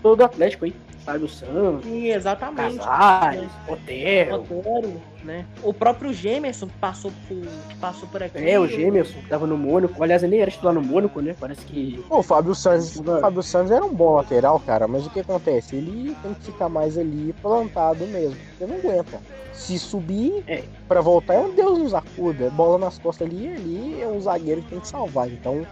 todo 0.00 0.16
do 0.18 0.24
Atlético, 0.24 0.64
hein? 0.66 0.74
Fábio 1.12 1.28
Santos, 1.28 1.84
sim, 1.84 2.06
exatamente. 2.08 2.78
Casares, 2.78 3.50
Otero. 3.68 4.42
Otero, 4.42 5.02
né? 5.24 5.44
O 5.62 5.72
próprio 5.74 6.12
Gemerson 6.12 6.66
que 6.66 6.78
passou 6.78 7.12
por, 7.26 7.36
que 7.68 7.74
passou 7.80 8.08
por 8.08 8.22
aqui. 8.22 8.38
É, 8.38 8.58
o 8.58 8.66
Gêmeos, 8.66 9.10
que 9.10 9.26
tava 9.28 9.46
no 9.46 9.56
Mônaco. 9.58 10.02
Aliás, 10.02 10.22
ele 10.22 10.32
nem 10.32 10.40
era 10.42 10.50
titular 10.50 10.74
no 10.74 10.82
Mônaco, 10.82 11.20
né? 11.20 11.34
Parece 11.38 11.64
que. 11.66 12.02
Pô, 12.08 12.18
o 12.18 12.22
Fábio 12.22 12.54
Santos, 12.54 12.96
o 12.96 13.20
Fábio 13.20 13.42
Santos 13.42 13.70
era 13.70 13.84
um 13.84 13.92
bom 13.94 14.14
lateral, 14.14 14.60
cara, 14.60 14.86
mas 14.86 15.06
o 15.06 15.10
que 15.10 15.20
acontece? 15.20 15.76
Ele 15.76 16.16
tem 16.22 16.34
que 16.34 16.44
ficar 16.46 16.68
mais 16.68 16.96
ali 16.96 17.34
plantado 17.42 18.06
mesmo, 18.06 18.36
porque 18.58 18.66
não 18.72 18.76
aguenta. 18.78 19.20
Se 19.52 19.78
subir 19.78 20.42
É. 20.46 20.62
pra 20.88 21.00
voltar, 21.02 21.34
é 21.34 21.38
um 21.40 21.54
Deus 21.54 21.78
nos 21.78 21.92
acuda. 21.92 22.48
Bola 22.50 22.78
nas 22.78 22.98
costas 22.98 23.28
ali, 23.28 23.46
ali 23.48 24.00
é 24.00 24.06
um 24.06 24.20
zagueiro 24.20 24.62
que 24.62 24.70
tem 24.70 24.80
que 24.80 24.88
salvar. 24.88 25.28
Então, 25.28 25.66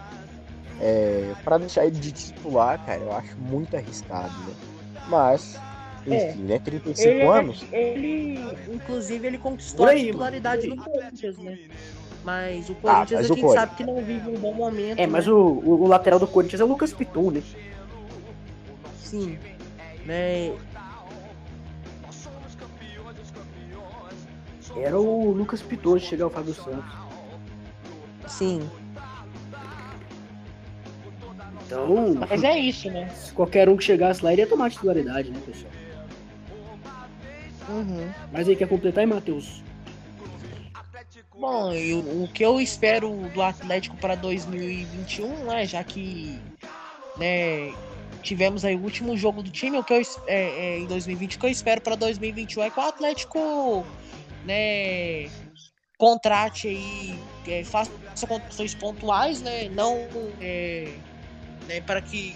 é, 0.79 1.33
para 1.43 1.57
deixar 1.57 1.85
ele 1.85 1.97
de 1.97 2.11
titular, 2.11 2.79
cara, 2.85 2.99
eu 2.99 3.11
acho 3.13 3.35
muito 3.37 3.75
arriscado, 3.75 4.31
né? 4.47 4.53
Mas, 5.09 5.59
É. 6.07 6.31
enfim, 6.31 6.41
né? 6.43 6.59
35 6.59 7.09
Ele, 7.09 7.23
anos. 7.23 7.65
ele, 7.71 8.39
inclusive, 8.73 9.27
ele 9.27 9.37
conquistou 9.37 9.85
Por 9.85 9.89
a 9.89 9.91
aí, 9.93 10.05
titularidade 10.05 10.67
no 10.67 10.77
Corinthians, 10.77 11.37
né? 11.39 11.57
Mas 12.23 12.69
o 12.69 12.73
Ah, 12.73 12.75
Corinthians 12.81 13.21
mas 13.21 13.29
a 13.29 13.33
o 13.33 13.35
gente 13.37 13.53
sabe 13.53 13.75
que 13.75 13.83
não 13.83 13.95
vive 14.03 14.29
um 14.29 14.37
bom 14.39 14.53
momento. 14.53 14.99
É, 14.99 15.07
mas 15.07 15.25
né? 15.25 15.33
o, 15.33 15.37
o, 15.37 15.83
o 15.83 15.87
lateral 15.87 16.19
do 16.19 16.27
Corinthians 16.27 16.61
é 16.61 16.63
o 16.63 16.67
Lucas 16.67 16.93
Piton, 16.93 17.31
né? 17.31 17.41
Sim. 19.01 19.37
Né? 20.05 20.53
Era 24.77 24.99
o 24.99 25.31
Lucas 25.31 25.61
Piton 25.61 25.97
de 25.97 26.05
chegar 26.05 26.27
o 26.27 26.29
Fábio 26.29 26.53
Santos. 26.53 26.93
Sim. 28.27 28.69
Então, 31.69 32.15
Mas 32.27 32.43
é 32.43 32.57
isso, 32.57 32.89
né? 32.89 33.07
se 33.09 33.31
qualquer 33.31 33.69
um 33.69 33.77
que 33.77 33.83
chegasse 33.83 34.25
lá, 34.25 34.33
iria 34.33 34.47
tomar 34.47 34.71
titularidade, 34.71 35.29
né, 35.29 35.39
pessoal? 35.45 35.71
Uhum. 37.69 38.09
Mas 38.33 38.49
aí, 38.49 38.55
quer 38.55 38.67
completar 38.67 39.03
aí, 39.03 39.05
Matheus? 39.05 39.61
Bom, 41.39 41.71
eu- 41.71 42.23
o 42.23 42.27
que 42.33 42.43
eu 42.43 42.59
espero 42.59 43.15
do 43.33 43.41
Atlético 43.41 43.95
para 43.97 44.15
2021, 44.15 45.45
né, 45.45 45.65
já 45.65 45.83
que 45.83 46.39
né, 47.17 47.71
tivemos 48.23 48.65
aí 48.65 48.75
o 48.75 48.81
último 48.81 49.15
jogo 49.15 49.43
do 49.43 49.51
time, 49.51 49.77
o 49.77 49.83
que 49.83 49.93
eu 49.93 50.01
é, 50.25 50.75
é, 50.75 50.79
em 50.79 50.85
2020, 50.87 51.35
o 51.35 51.39
que 51.39 51.45
eu 51.45 51.49
espero 51.49 51.81
para 51.81 51.95
2021 51.95 52.63
é 52.63 52.69
que 52.69 52.79
o 52.79 52.83
Atlético 52.83 53.85
né, 54.45 55.29
contrate 55.97 56.67
aí, 56.67 57.19
é, 57.47 57.63
faça 57.63 57.91
contratações 58.27 58.73
pontuais, 58.73 59.41
né, 59.41 59.69
não 59.69 60.07
é, 60.41 60.93
né, 61.69 61.79
para 61.81 62.01
que 62.01 62.35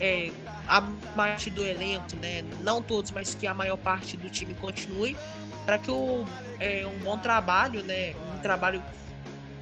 é, 0.00 0.32
a 0.66 0.82
parte 1.14 1.48
do 1.48 1.64
elenco, 1.64 2.16
né, 2.16 2.42
não 2.60 2.82
todos, 2.82 3.12
mas 3.12 3.34
que 3.34 3.46
a 3.46 3.54
maior 3.54 3.76
parte 3.76 4.16
do 4.16 4.28
time 4.28 4.52
continue, 4.54 5.16
para 5.64 5.78
que 5.78 5.90
o 5.90 6.26
é, 6.58 6.84
um 6.86 6.98
bom 6.98 7.16
trabalho, 7.16 7.82
né? 7.84 8.14
Um 8.34 8.38
trabalho 8.38 8.82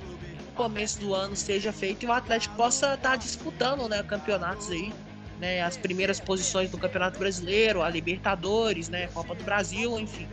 no 0.07 0.53
começo 0.55 0.99
do 0.99 1.15
ano 1.15 1.37
seja 1.37 1.73
feito 1.73 2.05
e 2.05 2.09
o 2.09 2.13
Atlético 2.13 2.57
possa 2.57 2.95
estar 2.95 3.17
disputando, 3.17 3.89
né? 3.89 4.03
Campeonatos 4.03 4.71
aí, 4.71 4.93
né? 5.39 5.63
As 5.63 5.77
primeiras 5.77 6.19
posições 6.19 6.71
do 6.71 6.79
Campeonato 6.79 7.19
Brasileiro, 7.19 7.83
a 7.83 7.91
Libertadores, 7.91 8.89
né? 8.89 9.09
Copa 9.09 9.35
do 9.35 9.45
Brasil, 9.45 9.99
enfim. 9.99 10.29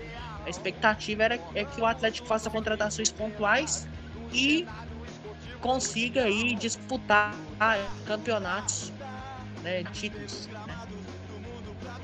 A 0.45 0.49
expectativa 0.49 1.23
era 1.23 1.39
é 1.53 1.65
que 1.65 1.81
o 1.81 1.85
Atlético 1.85 2.27
faça 2.27 2.49
contratações 2.49 3.11
pontuais 3.11 3.87
e 4.31 4.65
consiga 5.61 6.23
aí 6.23 6.55
disputar 6.55 7.33
campeonatos, 8.05 8.91
né? 9.63 9.83
Títulos. 9.93 10.47
né? 10.47 10.75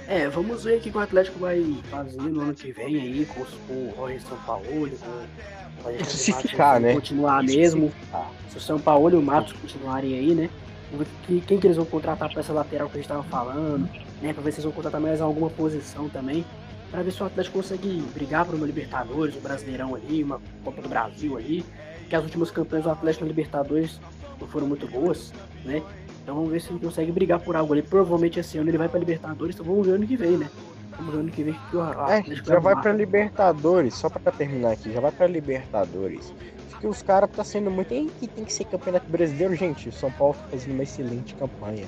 É, 0.07 0.27
vamos 0.27 0.63
ver 0.63 0.77
o 0.77 0.81
que 0.81 0.89
o 0.89 0.99
Atlético 0.99 1.39
vai 1.39 1.63
fazer 1.89 2.17
no 2.21 2.41
ano 2.41 2.53
que 2.53 2.71
vem 2.71 2.95
aí, 2.99 3.25
com, 3.33 3.41
o 3.73 3.93
Jorge 3.95 4.19
São 4.27 4.37
Paulo, 4.39 4.65
com 4.65 5.89
o 5.89 6.05
Se 6.05 6.33
ficar, 6.33 6.75
se 6.77 6.81
né? 6.81 6.93
continuar 6.93 7.43
Isso, 7.45 7.55
mesmo. 7.57 7.93
se. 8.11 8.51
Se 8.51 8.57
o 8.57 8.61
São 8.61 8.79
Paulo 8.79 9.09
e 9.11 9.15
o 9.15 9.21
Matos 9.21 9.53
continuarem 9.53 10.13
aí, 10.15 10.35
né? 10.35 10.49
Vamos 10.91 11.07
ver 11.07 11.13
que- 11.25 11.41
quem 11.47 11.57
que 11.59 11.67
eles 11.67 11.77
vão 11.77 11.85
contratar 11.85 12.29
para 12.29 12.41
essa 12.41 12.51
lateral 12.51 12.89
que 12.89 12.97
a 12.97 13.01
gente 13.01 13.07
tava 13.07 13.23
falando, 13.23 13.89
né? 14.21 14.33
Pra 14.33 14.43
ver 14.43 14.51
se 14.51 14.57
eles 14.57 14.65
vão 14.65 14.73
contratar 14.73 14.99
mais 14.99 15.21
alguma 15.21 15.49
posição 15.49 16.09
também. 16.09 16.43
Pra 16.89 17.01
ver 17.01 17.11
se 17.11 17.23
o 17.23 17.25
Atlético 17.25 17.59
consegue 17.59 18.01
brigar 18.13 18.43
por 18.45 18.55
uma 18.55 18.65
Libertadores, 18.65 19.33
um 19.37 19.39
Brasileirão 19.39 19.95
ali, 19.95 20.21
uma 20.23 20.41
Copa 20.65 20.81
do 20.81 20.89
Brasil 20.89 21.37
ali. 21.37 21.63
Que 22.11 22.17
as 22.17 22.25
últimas 22.25 22.51
campanhas 22.51 22.83
do 22.83 22.91
Atlético 22.91 23.23
na 23.23 23.29
Libertadores 23.29 23.97
não 24.37 24.45
foram 24.45 24.67
muito 24.67 24.85
boas, 24.85 25.31
né? 25.63 25.81
Então 26.21 26.35
vamos 26.35 26.51
ver 26.51 26.59
se 26.59 26.69
ele 26.69 26.79
consegue 26.79 27.09
brigar 27.09 27.39
por 27.39 27.55
algo 27.55 27.71
ali. 27.71 27.81
Provavelmente 27.81 28.37
esse 28.37 28.57
ano 28.57 28.69
ele 28.69 28.77
vai 28.77 28.89
pra 28.89 28.99
Libertadores, 28.99 29.55
então 29.55 29.65
vamos 29.65 29.87
ver 29.87 29.93
ano 29.93 30.05
que 30.05 30.17
vem, 30.17 30.31
né? 30.37 30.49
Vamos 30.97 31.13
ver 31.13 31.19
ano 31.21 31.31
que 31.31 31.41
vem 31.41 31.53
que 31.69 31.77
o 31.77 31.79
É, 31.81 32.17
Atlético 32.17 32.49
já 32.49 32.59
vai 32.59 32.75
pra 32.75 32.91
Libertadores, 32.91 33.93
só 33.93 34.09
pra 34.09 34.29
terminar 34.29 34.73
aqui, 34.73 34.91
já 34.91 34.99
vai 34.99 35.09
pra 35.13 35.25
Libertadores. 35.25 36.33
Porque 36.69 36.85
os 36.85 37.01
caras 37.01 37.29
tá 37.31 37.45
sendo 37.45 37.71
muito. 37.71 37.87
Que 38.19 38.27
tem 38.27 38.43
que 38.43 38.51
ser 38.51 38.65
campeonato 38.65 39.09
brasileiro, 39.09 39.55
gente. 39.55 39.87
O 39.87 39.93
São 39.93 40.11
Paulo 40.11 40.33
tá 40.33 40.49
fazendo 40.49 40.73
uma 40.73 40.83
excelente 40.83 41.33
campanha. 41.35 41.85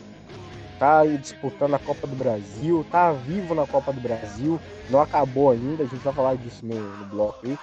Tá 0.79 0.99
aí 0.99 1.17
disputando 1.17 1.73
a 1.73 1.79
Copa 1.79 2.07
do 2.07 2.15
Brasil, 2.15 2.85
tá 2.89 3.11
vivo 3.11 3.53
na 3.53 3.67
Copa 3.67 3.91
do 3.91 3.99
Brasil, 3.99 4.57
não 4.89 5.01
acabou 5.01 5.51
ainda, 5.51 5.83
a 5.83 5.85
gente 5.85 6.01
vai 6.01 6.13
falar 6.13 6.35
disso 6.35 6.65
no, 6.65 6.75
no 6.79 7.05
bloco 7.07 7.45
aí. 7.45 7.57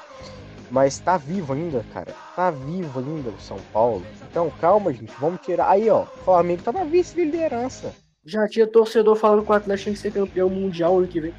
Mas 0.70 0.98
tá 1.00 1.16
vivo 1.16 1.52
ainda, 1.52 1.84
cara. 1.92 2.14
Tá 2.36 2.50
vivo 2.50 3.00
ainda 3.00 3.30
o 3.30 3.40
São 3.40 3.58
Paulo. 3.72 4.04
Então, 4.30 4.50
calma, 4.60 4.92
gente. 4.92 5.12
Vamos 5.18 5.40
tirar. 5.40 5.68
Aí, 5.68 5.90
ó. 5.90 6.02
O 6.02 6.06
Flamengo 6.24 6.62
tá 6.62 6.72
na 6.72 6.84
vice-liderança. 6.84 7.92
Já 8.24 8.46
tinha 8.46 8.66
torcedor 8.66 9.16
falando 9.16 9.44
que 9.44 9.50
o 9.50 9.54
Atlético 9.54 9.86
tem 9.86 9.94
que 9.94 9.98
ser 10.00 10.12
campeão 10.12 10.48
mundial 10.48 10.98
ano 10.98 11.08
que 11.08 11.20
vem. 11.20 11.34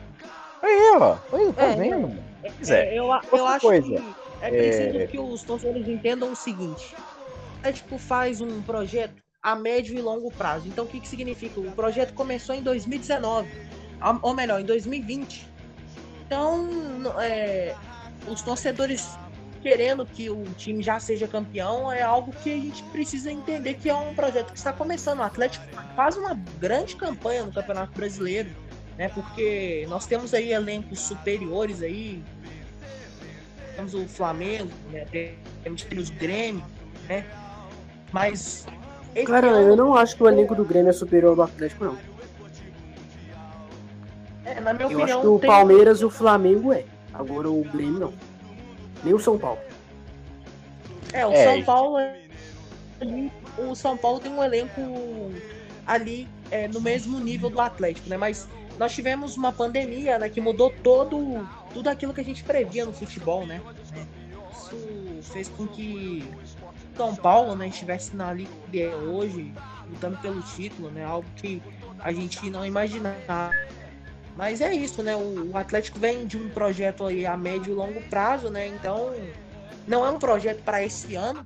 Aí, 0.62 0.92
ó. 0.98 1.18
Aí, 1.32 1.54
tá 1.54 1.64
É, 1.68 1.76
vendo, 1.76 2.02
mano? 2.02 2.24
Pois 2.42 2.70
É, 2.70 2.94
é. 2.96 3.00
eu, 3.00 3.06
eu 3.06 3.46
acho 3.48 3.66
coisa, 3.68 3.88
que 3.88 4.04
é 4.42 4.50
preciso 4.50 4.98
é- 4.98 5.08
que 5.08 5.20
os 5.20 5.44
torcedores 5.44 5.88
entendam 5.88 6.32
o 6.32 6.36
seguinte: 6.36 6.94
o 6.96 7.58
Atlético 7.60 7.98
faz 7.98 8.42
um 8.42 8.62
projeto 8.64 9.22
a 9.42 9.56
médio 9.56 9.98
e 9.98 10.02
longo 10.02 10.30
prazo. 10.32 10.68
Então, 10.68 10.86
o 10.86 10.88
que, 10.88 11.00
que 11.00 11.08
significa? 11.08 11.60
O 11.60 11.72
projeto 11.72 12.14
começou 12.14 12.54
em 12.54 12.62
2019, 12.62 13.48
a- 14.02 14.20
ou 14.22 14.34
melhor, 14.34 14.60
em 14.60 14.66
2020. 14.66 15.48
Então, 16.26 16.68
é, 17.20 17.76
os 18.28 18.42
torcedores 18.42 19.10
querendo 19.62 20.06
que 20.06 20.28
o 20.30 20.44
time 20.58 20.82
já 20.82 21.00
seja 21.00 21.28
campeão 21.28 21.92
é 21.92 22.02
algo 22.02 22.32
que 22.44 22.52
a 22.52 22.56
gente 22.56 22.82
precisa 22.86 23.32
entender 23.32 23.76
que 23.76 23.90
é 23.90 23.96
um 23.96 24.14
projeto 24.16 24.52
que 24.52 24.58
está 24.58 24.74
começando. 24.74 25.20
O 25.20 25.24
Atlético 25.24 25.64
faz 25.96 26.18
uma 26.18 26.34
grande 26.60 26.96
campanha 26.96 27.44
no 27.44 27.52
Campeonato 27.54 27.92
Brasileiro, 27.96 28.50
né? 28.98 29.10
Porque 29.10 29.86
nós 29.88 30.08
temos 30.08 30.34
aí 30.34 30.52
elencos 30.52 31.00
superiores 31.00 31.84
aí. 31.84 32.24
Temos 33.76 33.94
o 33.94 34.08
Flamengo, 34.08 34.72
né? 34.92 35.06
temos 35.64 35.84
o 35.84 36.14
Grêmio, 36.14 36.64
né? 37.08 37.24
Mas 38.12 38.66
Cara, 39.28 39.48
ano- 39.48 39.70
eu 39.70 39.76
não 39.76 39.94
acho 39.96 40.16
que 40.16 40.24
o 40.24 40.28
elenco 40.28 40.56
do 40.56 40.66
Grêmio 40.66 40.90
é 40.90 40.94
superior 40.94 41.30
ao 41.32 41.36
do 41.36 41.44
Atlético, 41.44 41.86
não. 41.86 41.98
é, 44.46 44.60
na 44.60 44.74
minha 44.74 44.86
Eu 44.90 44.98
opinião, 44.98 45.20
acho 45.20 45.22
que 45.22 45.28
o 45.28 45.40
tem- 45.40 45.50
Palmeiras 45.50 46.02
e 46.02 46.06
o 46.06 46.10
Flamengo 46.10 46.74
é. 46.74 46.84
Agora 47.14 47.50
o 47.50 47.64
Grêmio 47.64 48.00
não. 48.00 48.14
Nem 49.04 49.14
o 49.14 49.20
São 49.20 49.38
Paulo. 49.38 49.60
É, 51.14 51.26
o 51.26 51.32
É, 51.32 51.44
São 51.44 51.64
Paulo 51.64 51.98
ali- 53.02 53.32
o 53.58 53.76
São 53.76 53.98
Paulo 53.98 54.20
tem 54.20 54.32
um 54.32 54.44
elenco 54.44 55.32
ali 55.86 56.28
é, 56.50 56.68
no 56.68 56.80
mesmo 56.80 57.20
nível 57.20 57.50
do 57.50 57.60
Atlético, 57.60 58.10
né? 58.10 58.18
Mas 58.18 58.48
nós 58.78 58.94
tivemos 58.94 59.36
uma 59.38 59.52
pandemia, 59.52 60.18
né, 60.20 60.30
que 60.30 60.40
mudou 60.42 60.72
todo 60.84 61.48
tudo 61.74 61.88
aquilo 61.90 62.14
que 62.14 62.22
a 62.22 62.24
gente 62.24 62.44
previa 62.44 62.86
no 62.86 62.94
futebol, 62.94 63.46
né? 63.46 63.62
Isso 64.52 65.32
fez 65.34 65.48
com 65.50 65.66
que 65.68 66.28
São 66.96 67.16
Paulo, 67.16 67.56
né, 67.56 67.68
estivesse 67.68 68.16
na 68.16 68.34
liga 68.34 68.52
que 68.70 68.82
é 68.82 68.94
hoje, 68.96 69.54
lutando 69.90 70.18
pelo 70.18 70.42
título, 70.42 70.90
né? 70.92 71.04
Algo 71.06 71.28
que 71.36 71.62
a 72.00 72.12
gente 72.12 72.50
não 72.50 72.66
imaginava. 72.66 73.52
Mas 74.36 74.62
é 74.62 74.74
isso, 74.74 75.04
né? 75.04 75.16
O, 75.16 75.56
Atlético 75.58 76.00
vem 76.00 76.26
de 76.26 76.38
um 76.38 76.50
projeto 76.50 77.06
aí 77.06 77.26
a 77.26 77.36
médio 77.36 77.74
e 77.74 77.76
longo 77.76 78.02
prazo, 78.04 78.50
né? 78.50 78.68
Então, 78.68 79.14
não 79.88 80.06
é 80.06 80.10
um 80.10 80.20
projeto 80.20 80.64
para 80.64 80.84
esse 80.84 81.16
ano, 81.16 81.46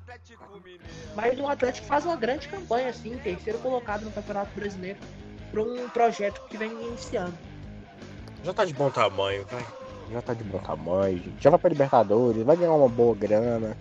mas 1.15 1.39
o 1.39 1.47
Atlético 1.47 1.87
faz 1.87 2.05
uma 2.05 2.15
grande 2.15 2.47
campanha, 2.47 2.89
assim, 2.89 3.17
terceiro 3.17 3.59
colocado 3.59 4.03
no 4.03 4.11
Campeonato 4.11 4.51
Brasileiro, 4.55 4.99
para 5.51 5.61
um 5.61 5.89
projeto 5.89 6.41
que 6.47 6.57
vem 6.57 6.71
iniciando. 6.71 7.33
Já 8.43 8.53
tá 8.53 8.65
de 8.65 8.73
bom 8.73 8.89
tamanho, 8.89 9.45
vai. 9.49 9.65
Já 10.11 10.21
tá 10.21 10.33
de 10.33 10.43
bom 10.43 10.59
tamanho, 10.59 11.17
gente. 11.17 11.41
Já 11.41 11.49
vai 11.49 11.57
pra 11.57 11.69
Libertadores, 11.69 12.43
vai 12.43 12.55
ganhar 12.55 12.73
uma 12.73 12.89
boa 12.89 13.15
grana. 13.15 13.75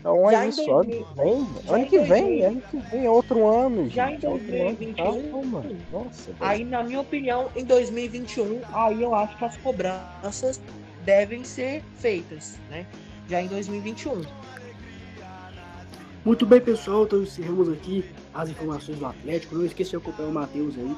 Então 0.00 0.30
Já 0.30 0.42
é 0.42 0.46
em 0.46 0.48
isso, 0.48 0.64
2000 0.64 0.76
ano 0.76 1.06
que 1.06 1.22
vem. 1.22 1.46
Ano 1.68 1.78
em 1.78 1.84
que 1.86 1.98
vem, 1.98 2.22
2000 2.40 2.46
ano 2.46 2.62
que 2.62 2.76
vem 2.90 3.06
é 3.06 3.10
outro 3.10 3.46
ano, 3.46 3.84
gente. 3.84 3.94
Já 3.94 4.10
em 4.10 4.18
é 4.22 4.28
outro 4.28 4.54
ano. 4.54 4.76
2021, 4.76 5.76
Nossa. 5.92 6.30
Aí, 6.40 6.64
na 6.64 6.82
minha 6.82 7.00
opinião, 7.00 7.48
em 7.56 7.64
2021, 7.64 8.60
aí 8.72 9.02
eu 9.02 9.14
acho 9.14 9.36
que 9.36 9.44
as 9.44 9.56
cobranças 9.58 10.60
devem 11.04 11.44
ser 11.44 11.82
feitas, 11.96 12.58
né? 12.70 12.86
Já 13.28 13.42
em 13.42 13.48
2021. 13.48 14.22
Muito 16.24 16.44
bem, 16.44 16.60
pessoal. 16.60 17.04
Então 17.04 17.22
encerramos 17.22 17.68
aqui 17.70 18.04
as 18.34 18.50
informações 18.50 18.98
do 18.98 19.06
Atlético. 19.06 19.54
Não 19.54 19.64
esqueça 19.64 19.90
de 19.90 19.96
acompanhar 19.96 20.28
o 20.28 20.32
Matheus 20.32 20.76
aí 20.76 20.96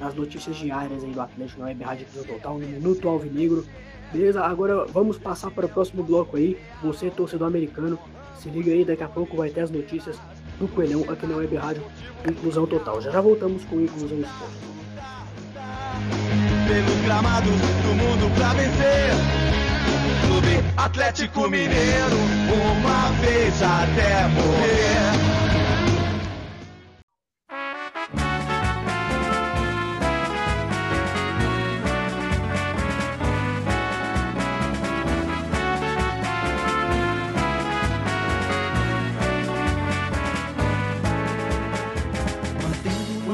nas 0.00 0.14
notícias 0.14 0.56
diárias 0.56 1.04
aí 1.04 1.10
do 1.10 1.20
Atlético 1.20 1.60
na 1.60 1.66
Web 1.66 1.84
Rádio 1.84 2.06
Total, 2.26 2.58
no 2.58 2.66
Minuto 2.66 3.08
Alvinegro. 3.08 3.66
Beleza? 4.12 4.42
Agora 4.42 4.84
vamos 4.86 5.18
passar 5.18 5.50
para 5.50 5.66
o 5.66 5.68
próximo 5.68 6.02
bloco 6.02 6.36
aí. 6.36 6.58
Você, 6.82 7.10
torcedor 7.10 7.48
americano, 7.48 7.98
se 8.38 8.48
liga 8.48 8.72
aí, 8.72 8.84
daqui 8.84 9.02
a 9.02 9.08
pouco 9.08 9.36
vai 9.36 9.50
ter 9.50 9.60
as 9.60 9.70
notícias 9.70 10.18
do 10.58 10.68
Coelhão 10.68 11.04
aqui 11.08 11.26
na 11.26 11.36
Web 11.36 11.56
Rádio 11.56 11.82
Inclusão 12.28 12.66
Total. 12.66 13.00
Já 13.00 13.10
já 13.10 13.20
voltamos 13.20 13.64
com 13.64 13.80
Inclusão 13.80 14.18
Esporte. 14.18 14.72
pelos 16.68 17.00
gramados 17.04 17.50
do 17.50 17.94
mundo 17.94 18.34
pra 18.36 18.52
vencer. 18.54 19.10
Clube 20.26 20.64
Atlético 20.76 21.48
Mineiro, 21.48 22.16
uma 22.48 23.10
vez 23.20 23.62
até 23.62 24.28
morrer. 24.28 25.31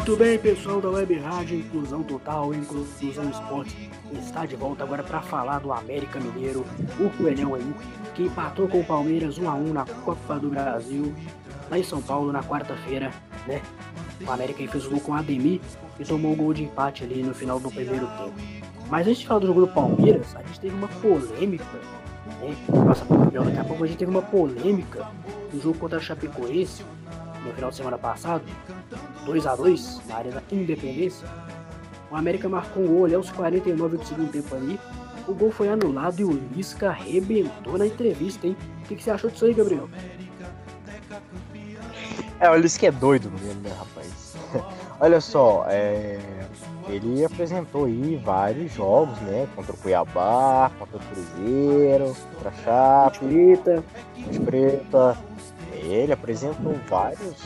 Muito 0.08 0.20
bem, 0.20 0.38
pessoal 0.38 0.80
da 0.80 0.88
Web 0.88 1.18
Rádio 1.18 1.58
Inclusão 1.58 2.02
Total, 2.02 2.54
Inclusão 2.54 3.28
Esporte 3.28 3.90
está 4.10 4.46
de 4.46 4.56
volta 4.56 4.82
agora 4.82 5.02
para 5.02 5.20
falar 5.20 5.58
do 5.58 5.70
América 5.70 6.18
Mineiro, 6.18 6.64
o 6.98 7.10
Coelhão 7.10 7.54
aí, 7.54 7.74
que 8.14 8.22
empatou 8.22 8.66
com 8.68 8.80
o 8.80 8.84
Palmeiras 8.84 9.36
1 9.36 9.46
a 9.46 9.52
1 9.52 9.64
na 9.74 9.84
Copa 9.84 10.38
do 10.38 10.48
Brasil, 10.48 11.14
lá 11.70 11.78
em 11.78 11.82
São 11.82 12.00
Paulo 12.00 12.32
na 12.32 12.42
quarta-feira, 12.42 13.12
né? 13.46 13.60
O 14.26 14.32
América 14.32 14.62
aí 14.62 14.66
fez 14.66 14.86
o 14.86 14.90
gol 14.92 15.00
com 15.00 15.12
o 15.12 15.14
Ademir 15.14 15.60
e 16.00 16.04
tomou 16.06 16.32
o 16.32 16.36
gol 16.36 16.54
de 16.54 16.64
empate 16.64 17.04
ali 17.04 17.22
no 17.22 17.34
final 17.34 17.60
do 17.60 17.70
primeiro 17.70 18.06
tempo. 18.06 18.32
Mas 18.88 19.06
antes 19.06 19.20
de 19.20 19.26
falar 19.26 19.40
do 19.40 19.46
jogo 19.48 19.60
do 19.60 19.68
Palmeiras, 19.68 20.34
a 20.34 20.42
gente 20.42 20.58
teve 20.58 20.74
uma 20.74 20.88
polêmica, 20.88 21.78
né? 22.40 22.56
Nossa, 22.82 23.04
daqui 23.04 23.58
a 23.58 23.64
pouco 23.64 23.84
a 23.84 23.86
gente 23.86 23.98
teve 23.98 24.10
uma 24.10 24.22
polêmica 24.22 25.06
no 25.52 25.60
jogo 25.60 25.78
contra 25.78 25.98
a 25.98 26.00
Chapecoense 26.00 26.82
no 27.44 27.52
final 27.52 27.70
de 27.70 27.76
semana 27.76 27.98
passado, 27.98 28.42
2 29.24 29.46
a 29.46 29.56
2 29.56 30.00
na 30.08 30.16
área 30.16 30.32
da 30.32 30.42
Independência. 30.50 31.28
O 32.10 32.16
América 32.16 32.48
marcou 32.48 32.82
um 32.82 32.86
gol 32.86 33.14
aos 33.14 33.30
49 33.30 33.98
do 33.98 34.04
segundo 34.04 34.30
tempo 34.30 34.54
ali. 34.54 34.80
O 35.26 35.34
gol 35.34 35.50
foi 35.50 35.68
anulado 35.68 36.20
e 36.20 36.24
o 36.24 36.30
Lisca 36.54 36.88
arrebentou 36.88 37.76
na 37.76 37.86
entrevista, 37.86 38.46
hein? 38.46 38.56
O 38.82 38.88
que, 38.88 38.96
que 38.96 39.02
você 39.02 39.10
achou 39.10 39.28
disso 39.28 39.44
aí, 39.44 39.52
Gabriel? 39.52 39.88
É, 42.40 42.58
isso 42.60 42.78
que 42.78 42.86
é 42.86 42.92
doido 42.92 43.30
mesmo, 43.30 43.60
né, 43.60 43.70
rapaz? 43.76 44.36
olha 45.00 45.20
só, 45.20 45.66
é, 45.68 46.18
ele 46.88 47.24
apresentou 47.24 47.84
aí 47.84 48.16
vários 48.24 48.72
jogos, 48.72 49.18
né? 49.20 49.46
Contra 49.54 49.72
o 49.72 49.76
Cuiabá, 49.76 50.70
contra 50.78 50.96
o 50.96 51.00
Cruzeiro, 51.00 52.16
contra 52.34 52.50
a 52.50 52.52
Chape, 52.64 53.60
Ponte 54.24 54.40
Preta. 54.40 55.18
Ele 55.74 56.12
apresentou 56.12 56.74
vários 56.88 57.36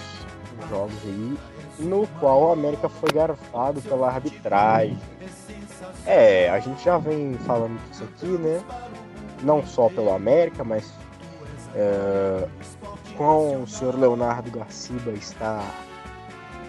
jogos 0.71 0.95
aí, 1.05 1.37
no 1.79 2.07
qual 2.21 2.49
o 2.49 2.53
América 2.53 2.89
foi 2.89 3.11
garfado 3.13 3.81
pela 3.83 4.09
arbitragem. 4.09 4.99
É, 6.07 6.49
a 6.51 6.59
gente 6.61 6.85
já 6.85 6.99
vem 6.99 7.35
falando 7.47 7.79
disso 7.89 8.05
aqui, 8.05 8.27
né? 8.27 8.63
Não 9.43 9.65
só 9.65 9.89
pelo 9.89 10.13
América, 10.13 10.63
mas 10.63 10.93
é, 11.75 12.49
com 13.17 13.63
o 13.63 13.67
senhor 13.67 13.99
Leonardo 13.99 14.51
Garciba 14.51 15.11
está 15.13 15.63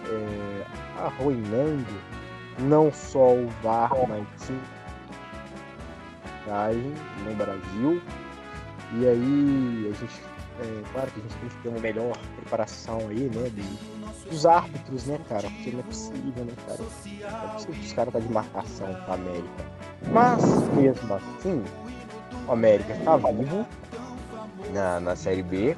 é, 0.10 0.66
arruinando 1.00 1.86
não 2.60 2.92
só 2.92 3.34
o 3.34 3.48
VAR, 3.64 3.92
mas 4.08 4.26
sim 4.38 4.60
no 7.26 7.36
Brasil. 7.36 8.02
E 8.96 9.08
aí 9.08 9.92
a 9.92 9.94
gente, 10.00 10.22
é, 10.60 10.84
claro 10.94 11.12
que 11.12 11.20
a 11.20 11.24
gente 11.24 11.36
tem 11.38 11.50
que 11.50 11.56
ter 11.64 11.70
uma 11.70 11.80
melhor 11.80 12.18
preparação 12.36 13.00
aí, 13.10 13.30
né, 13.34 13.50
de- 13.50 13.93
dos 14.30 14.46
árbitros, 14.46 15.06
né, 15.06 15.20
cara, 15.30 15.50
porque 15.50 15.72
não 15.72 15.80
é 15.80 15.84
possível, 15.84 16.46
né, 16.46 16.54
cara, 16.68 16.80
não 16.80 16.86
é 16.86 17.54
possível 17.54 17.76
que 17.76 17.86
os 17.86 17.94
caras 17.94 18.14
tá 18.14 18.20
de 18.20 18.30
marcação 18.30 18.88
com 19.06 19.12
a 19.12 19.16
América. 19.16 19.66
Mas 20.12 20.44
mesmo 20.74 21.14
assim, 21.14 21.64
o 22.48 22.52
América 22.52 22.96
tá 23.04 23.18
vivo 23.18 23.66
na, 24.74 25.00
na 25.00 25.16
Série 25.16 25.44
B. 25.44 25.76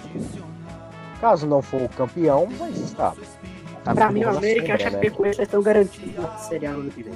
Caso 1.22 1.48
não 1.48 1.62
for 1.62 1.82
o 1.82 1.89
campeão, 1.89 2.48
mas 2.60 2.78
está. 2.78 3.14
tá 3.84 3.93
pra 3.96 4.12
mim 4.12 4.24
o 4.24 4.30
América 4.30 4.68
e 4.68 4.72
a 4.72 4.78
né? 4.78 4.91
Chapecoense 4.91 5.38
já 5.38 5.43
estão 5.43 5.62
garantidos 5.62 6.16
na 6.16 6.38
Série 6.38 6.66
A 6.68 6.72
no 6.74 6.80
ano 6.82 6.91
que 6.91 7.04
vem. 7.04 7.14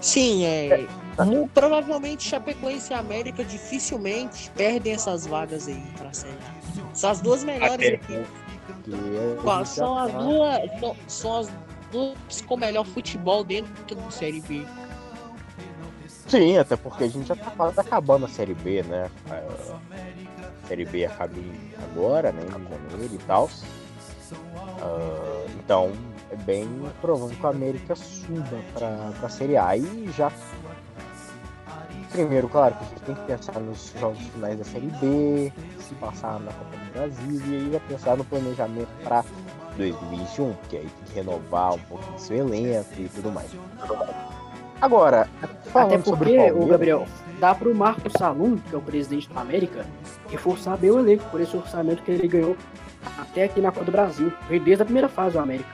Sim, 0.00 0.44
é. 0.44 0.86
mu- 1.24 1.48
Provavelmente 1.52 2.28
Chapecoense 2.28 2.92
e 2.92 2.94
América 2.96 3.44
dificilmente 3.44 4.50
perdem 4.54 4.92
essas 4.92 5.26
vagas 5.26 5.66
aí 5.66 5.82
pra 5.98 6.12
Série 6.12 6.32
A. 6.34 6.94
São 6.94 7.10
as 7.10 7.20
duas 7.20 7.42
melhores 7.42 7.80
equipes. 7.86 8.45
Já 8.88 9.64
São 9.64 9.98
as 9.98 10.12
tá- 10.12 10.18
duas. 10.18 10.94
São, 11.08 11.38
as 11.38 11.50
duas 11.90 12.40
com 12.46 12.56
melhor 12.56 12.84
futebol 12.84 13.44
dentro 13.44 13.94
da 13.94 14.10
Série 14.10 14.40
B. 14.40 14.66
Sim, 16.26 16.58
até 16.58 16.76
porque 16.76 17.04
a 17.04 17.08
gente 17.08 17.28
já 17.28 17.36
tá 17.36 17.50
quase 17.52 17.78
acabando 17.78 18.26
a 18.26 18.28
Série 18.28 18.54
B, 18.54 18.82
né? 18.82 19.08
A 19.30 20.66
Série 20.66 20.84
B 20.84 21.04
acaba 21.06 21.34
agora, 21.92 22.32
né? 22.32 22.42
Em 22.42 22.90
janeiro 22.90 23.14
e 23.14 23.18
tal. 23.18 23.48
Uh, 24.82 25.48
então, 25.58 25.92
é 26.30 26.36
bem 26.36 26.68
provável 27.00 27.36
que 27.36 27.46
a 27.46 27.50
América 27.50 27.94
suba 27.94 28.60
para 28.74 29.12
a 29.22 29.28
Série 29.28 29.56
A 29.56 29.76
e 29.76 30.10
já. 30.16 30.32
Primeiro, 32.16 32.48
claro, 32.48 32.74
que 32.74 32.82
a 32.82 32.86
gente 32.86 33.00
tem 33.02 33.14
que 33.14 33.20
pensar 33.26 33.60
nos 33.60 33.92
jogos 34.00 34.18
finais 34.18 34.56
da 34.56 34.64
Série 34.64 34.86
B, 34.86 35.52
se 35.78 35.94
passar 35.96 36.40
na 36.40 36.50
Copa 36.50 36.76
do 36.78 36.92
Brasil, 36.94 37.42
e 37.46 37.54
aí 37.56 37.68
vai 37.68 37.80
pensar 37.80 38.16
no 38.16 38.24
planejamento 38.24 38.88
para 39.04 39.22
2021, 39.76 40.54
que 40.66 40.78
aí 40.78 40.82
tem 40.82 41.04
que 41.04 41.14
renovar 41.14 41.74
um 41.74 41.78
pouco 41.80 42.10
do 42.10 42.18
seu 42.18 42.38
elenco 42.38 42.88
e 42.98 43.06
tudo 43.10 43.30
mais. 43.30 43.50
Agora, 44.80 45.28
até 45.74 45.98
porque, 45.98 46.50
o 46.52 46.66
Gabriel, 46.66 47.06
dá 47.38 47.54
para 47.54 47.68
o 47.68 47.74
Marco 47.74 48.08
Salum, 48.16 48.56
que 48.56 48.74
é 48.74 48.78
o 48.78 48.80
presidente 48.80 49.28
da 49.28 49.42
América, 49.42 49.84
reforçar 50.30 50.78
bem 50.78 50.90
o 50.90 50.98
elenco 50.98 51.24
por 51.30 51.42
esse 51.42 51.54
orçamento 51.54 52.02
que 52.02 52.12
ele 52.12 52.26
ganhou 52.26 52.56
até 53.18 53.44
aqui 53.44 53.60
na 53.60 53.70
Copa 53.70 53.84
do 53.84 53.92
Brasil. 53.92 54.32
Desde 54.48 54.80
a 54.80 54.86
primeira 54.86 55.08
fase 55.10 55.34
do 55.34 55.40
América. 55.40 55.68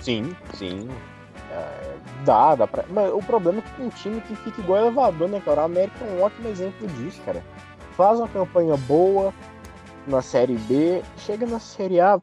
Sim, 0.00 0.34
sim. 0.54 0.88
Dá, 2.28 2.54
dá 2.54 2.66
pra. 2.66 2.84
Mas 2.90 3.10
o 3.10 3.20
problema 3.20 3.60
é 3.60 3.62
que 3.62 3.80
um 3.80 3.88
time 3.88 4.20
que 4.20 4.36
fica 4.36 4.60
igual 4.60 4.82
elevador, 4.82 5.30
né, 5.30 5.40
cara? 5.42 5.62
O 5.62 5.64
América 5.64 6.04
é 6.04 6.10
um 6.10 6.22
ótimo 6.22 6.46
exemplo 6.48 6.86
disso, 6.86 7.18
cara. 7.24 7.42
Faz 7.96 8.18
uma 8.18 8.28
campanha 8.28 8.76
boa 8.76 9.32
na 10.06 10.20
Série 10.20 10.58
B, 10.58 11.02
chega 11.16 11.46
na 11.46 11.58
Série 11.58 12.00
A, 12.00 12.20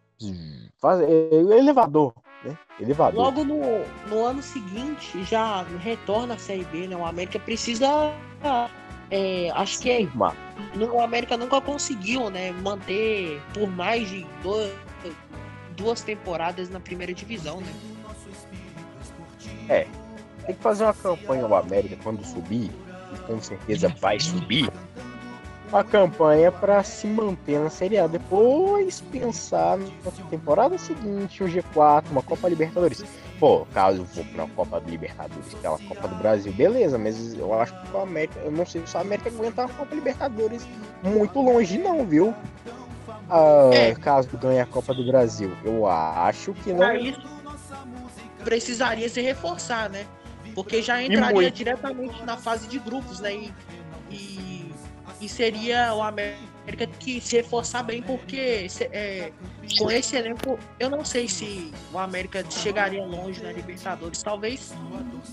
faz 0.77 1.01
é, 1.01 1.05
é 1.05 1.57
elevador, 1.57 2.13
né? 2.43 2.55
Elevador. 2.79 3.19
Logo 3.19 3.43
no, 3.43 3.59
no 4.07 4.23
ano 4.23 4.43
seguinte, 4.43 5.23
já 5.23 5.63
retorna 5.79 6.35
a 6.35 6.37
Série 6.37 6.65
B, 6.65 6.85
né? 6.85 6.95
O 6.95 7.03
América 7.03 7.39
precisa. 7.39 8.13
É, 9.09 9.49
acho 9.55 9.79
que 9.79 9.89
é. 9.89 10.07
O 10.93 11.01
América 11.01 11.35
nunca 11.35 11.59
conseguiu, 11.59 12.29
né? 12.29 12.51
Manter 12.51 13.41
por 13.55 13.67
mais 13.71 14.07
de 14.07 14.23
dois, 14.43 14.71
duas 15.75 16.03
temporadas 16.03 16.69
na 16.69 16.79
primeira 16.79 17.11
divisão, 17.11 17.59
né? 17.59 17.94
É. 19.69 19.87
Tem 20.45 20.55
que 20.55 20.61
fazer 20.61 20.83
uma 20.83 20.93
campanha 20.93 21.47
o 21.47 21.55
América 21.55 21.97
quando 22.03 22.23
subir, 22.23 22.71
e 23.13 23.17
com 23.25 23.41
certeza 23.41 23.89
vai 23.99 24.19
subir, 24.19 24.71
a 25.73 25.83
campanha 25.83 26.51
para 26.51 26.83
se 26.83 27.07
manter 27.07 27.59
na 27.59 27.69
Série 27.69 27.97
A. 27.97 28.07
Depois 28.07 29.01
pensar 29.01 29.77
na 29.77 30.11
temporada 30.29 30.77
seguinte, 30.77 31.43
um 31.43 31.47
G4, 31.47 32.05
uma 32.11 32.21
Copa 32.21 32.47
Libertadores. 32.47 33.03
Pô, 33.39 33.65
caso 33.73 34.01
eu 34.01 34.05
for 34.05 34.25
pra 34.27 34.47
Copa 34.47 34.81
Libertadores, 34.85 35.53
aquela 35.55 35.77
Copa 35.79 36.07
do 36.07 36.15
Brasil, 36.15 36.53
beleza, 36.53 36.97
mas 36.97 37.33
eu 37.37 37.53
acho 37.59 37.73
que 37.81 37.95
o 37.95 37.99
América, 37.99 38.39
eu 38.39 38.51
não 38.51 38.65
sei 38.65 38.85
se 38.85 38.95
o 38.95 38.99
América 38.99 39.29
aguenta 39.29 39.65
a 39.65 39.67
Copa 39.67 39.93
Libertadores 39.93 40.65
muito 41.03 41.41
longe, 41.41 41.77
não, 41.77 42.05
viu? 42.05 42.33
Ah, 43.29 43.69
é. 43.73 43.95
Caso 43.95 44.29
ganhe 44.37 44.59
a 44.59 44.65
Copa 44.65 44.93
do 44.93 45.05
Brasil, 45.05 45.51
eu 45.63 45.87
acho 45.87 46.53
que 46.53 46.71
não. 46.71 46.77
Pra 46.77 46.95
isso 46.97 47.21
precisaria 48.45 49.09
se 49.09 49.19
reforçar, 49.19 49.89
né? 49.89 50.05
Porque 50.53 50.81
já 50.81 51.01
entraria 51.01 51.51
diretamente 51.51 52.23
na 52.23 52.37
fase 52.37 52.67
de 52.67 52.77
grupos, 52.79 53.19
né? 53.19 53.33
E, 53.33 53.53
e, 54.11 54.71
e 55.19 55.27
seria 55.27 55.93
o 55.93 56.01
América 56.01 56.87
que 56.99 57.19
se 57.19 57.37
reforçar 57.37 57.83
bem, 57.83 58.01
porque 58.01 58.67
é, 58.91 59.31
com 59.77 59.91
esse 59.91 60.15
elenco, 60.15 60.57
eu 60.79 60.89
não 60.89 61.03
sei 61.03 61.27
se 61.27 61.73
o 61.91 61.97
América 61.97 62.45
chegaria 62.49 63.03
longe 63.03 63.43
na 63.43 63.51
Libertadores, 63.51 64.21
talvez 64.21 64.73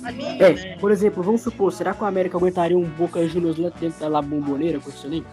ali, 0.02 0.24
é, 0.24 0.52
né? 0.52 0.76
Por 0.78 0.90
exemplo, 0.90 1.22
vamos 1.22 1.42
supor, 1.42 1.72
será 1.72 1.94
que 1.94 2.02
o 2.02 2.06
América 2.06 2.36
aguentaria 2.36 2.76
um 2.76 2.84
Boca 2.84 3.26
Juniors 3.28 3.58
lá 3.58 3.70
dentro 3.78 4.00
da 4.00 4.08
La 4.08 4.22
Bomboneira 4.22 4.80
com 4.80 4.90
esse 4.90 5.06
elenco? 5.06 5.28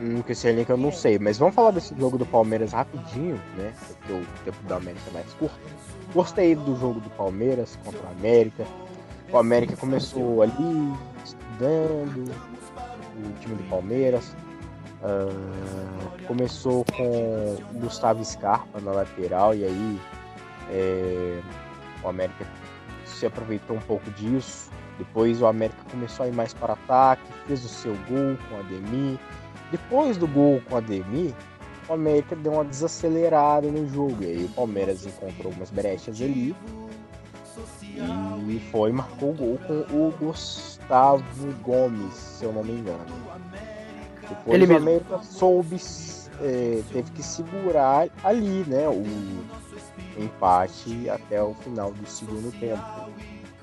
Hum, 0.00 0.22
com 0.22 0.32
esse 0.32 0.46
elenco 0.46 0.72
eu 0.72 0.76
não 0.76 0.92
sei, 0.92 1.18
mas 1.18 1.38
vamos 1.38 1.54
falar 1.54 1.70
desse 1.70 1.94
jogo 1.98 2.18
do 2.18 2.26
Palmeiras 2.26 2.72
rapidinho, 2.72 3.40
né? 3.56 3.72
Porque 3.86 4.12
o 4.12 4.26
tempo 4.44 4.62
da 4.64 4.76
América 4.76 5.02
é 5.08 5.12
mais 5.12 5.32
curto. 5.34 5.87
Gostei 6.12 6.54
do 6.54 6.74
jogo 6.76 7.00
do 7.00 7.10
Palmeiras 7.10 7.78
contra 7.84 8.00
o 8.00 8.10
América. 8.10 8.66
O 9.30 9.36
América 9.36 9.76
começou 9.76 10.42
ali, 10.42 10.94
estudando 11.24 12.32
o 13.18 13.40
time 13.40 13.56
do 13.56 13.68
Palmeiras. 13.68 14.34
Uh, 15.02 16.26
começou 16.26 16.84
com 16.96 17.56
Gustavo 17.78 18.24
Scarpa 18.24 18.80
na 18.80 18.90
lateral 18.90 19.54
e 19.54 19.64
aí 19.64 20.00
é, 20.70 21.40
o 22.02 22.08
América 22.08 22.44
se 23.04 23.26
aproveitou 23.26 23.76
um 23.76 23.80
pouco 23.80 24.10
disso. 24.12 24.70
Depois 24.98 25.40
o 25.40 25.46
América 25.46 25.78
começou 25.90 26.24
a 26.24 26.28
ir 26.28 26.32
mais 26.32 26.52
para 26.52 26.72
ataque, 26.72 27.22
fez 27.46 27.64
o 27.64 27.68
seu 27.68 27.92
gol 28.08 28.36
com 28.48 28.56
o 28.56 28.60
Ademir. 28.60 29.18
Depois 29.70 30.16
do 30.16 30.26
gol 30.26 30.60
com 30.68 30.74
o 30.74 30.78
Ademir, 30.78 31.34
o 31.88 31.92
América 31.94 32.36
deu 32.36 32.52
uma 32.52 32.64
desacelerada 32.64 33.68
no 33.70 33.88
jogo. 33.88 34.22
E 34.22 34.26
aí 34.26 34.44
o 34.44 34.48
Palmeiras 34.50 35.06
encontrou 35.06 35.46
algumas 35.46 35.70
brechas 35.70 36.20
ali. 36.20 36.54
E 38.48 38.60
foi, 38.70 38.92
marcou 38.92 39.30
o 39.30 39.34
gol 39.34 39.58
com 39.66 39.80
o 39.92 40.14
Gustavo 40.18 41.52
Gomes, 41.62 42.14
se 42.14 42.44
eu 42.44 42.52
não 42.52 42.62
me 42.62 42.72
engano. 42.72 43.04
Depois 44.22 44.54
Ele 44.54 44.64
o 44.64 44.68
mesmo. 44.68 44.88
América 44.88 45.22
soube, 45.22 45.76
é, 46.40 46.82
teve 46.92 47.10
que 47.12 47.22
segurar 47.22 48.08
ali, 48.22 48.64
né? 48.66 48.88
O 48.88 49.04
empate 50.20 51.08
até 51.10 51.42
o 51.42 51.54
final 51.54 51.92
do 51.92 52.06
segundo 52.06 52.52
tempo. 52.58 52.82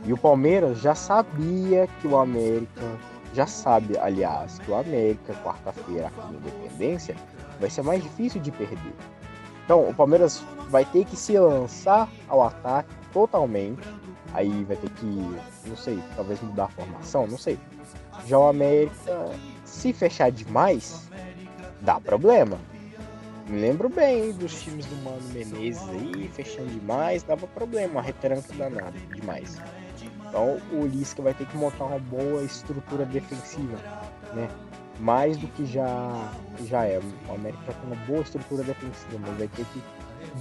E 0.06 0.14
o 0.14 0.18
Palmeiras 0.18 0.80
já 0.80 0.94
sabia 0.94 1.88
que 2.02 2.08
o 2.08 2.18
América, 2.18 2.82
já 3.34 3.48
sabe, 3.48 3.98
aliás, 3.98 4.60
que 4.60 4.70
o 4.70 4.76
América, 4.76 5.34
quarta-feira 5.44 6.08
aqui 6.08 6.20
na 6.20 6.38
Independência, 6.38 7.16
vai 7.60 7.70
ser 7.70 7.82
mais 7.84 8.02
difícil 8.02 8.42
de 8.42 8.52
perder. 8.52 8.94
Então, 9.64 9.90
o 9.90 9.94
Palmeiras 9.94 10.44
vai 10.70 10.86
ter 10.86 11.06
que 11.06 11.16
se 11.16 11.38
lançar 11.38 12.10
ao 12.28 12.44
ataque 12.44 12.94
totalmente. 13.12 13.88
Aí 14.34 14.64
vai 14.66 14.76
ter 14.76 14.90
que, 14.90 15.06
não 15.66 15.76
sei, 15.76 16.02
talvez 16.16 16.42
mudar 16.42 16.66
a 16.66 16.70
formação, 16.70 17.26
não 17.26 17.38
sei. 17.38 17.58
Já 18.28 18.38
o 18.38 18.48
América, 18.48 19.32
se 19.64 19.94
fechar 19.94 20.32
demais, 20.32 21.10
dá 21.82 22.00
problema. 22.00 22.58
Me 23.48 23.62
lembro 23.62 23.90
bem 23.90 24.32
dos 24.34 24.62
times 24.62 24.86
do 24.88 24.96
Mano 25.04 25.22
Menezes 25.32 25.88
aí, 25.90 26.28
fechando 26.34 26.68
demais, 26.68 27.22
dava 27.22 27.46
problema, 27.48 28.02
retranca 28.02 28.52
danada, 28.54 28.98
demais. 29.14 29.58
Então 30.28 30.58
o 30.72 30.86
Lisca 30.86 31.22
vai 31.22 31.34
ter 31.34 31.46
que 31.46 31.56
montar 31.56 31.86
uma 31.86 32.00
boa 32.00 32.44
estrutura 32.44 33.06
defensiva, 33.06 33.78
né? 34.34 34.50
Mais 35.00 35.38
do 35.38 35.48
que 35.48 35.66
já, 35.66 36.32
já 36.66 36.86
é. 36.86 37.00
O 37.30 37.34
América 37.34 37.74
tem 37.74 37.92
uma 37.92 38.06
boa 38.06 38.22
estrutura 38.22 38.64
defensiva, 38.64 39.20
mas 39.20 39.38
vai 39.38 39.48
ter 39.48 39.66
que 39.66 39.82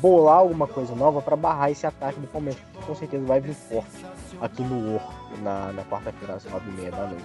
bolar 0.00 0.38
alguma 0.38 0.66
coisa 0.66 0.94
nova 0.94 1.20
para 1.20 1.36
barrar 1.36 1.70
esse 1.70 1.86
ataque 1.86 2.18
do 2.20 2.26
Palmeiras, 2.26 2.60
que 2.72 2.86
com 2.86 2.94
certeza 2.94 3.24
vai 3.24 3.40
vir 3.40 3.54
forte 3.54 4.04
aqui 4.40 4.62
no 4.62 4.94
OR 4.94 5.02
na, 5.42 5.72
na 5.72 5.84
quarta-feira 5.84 6.34
às 6.34 6.44
nove 6.44 6.70
e 6.70 6.72
meia 6.72 6.90
da 6.90 7.06
noite. 7.06 7.24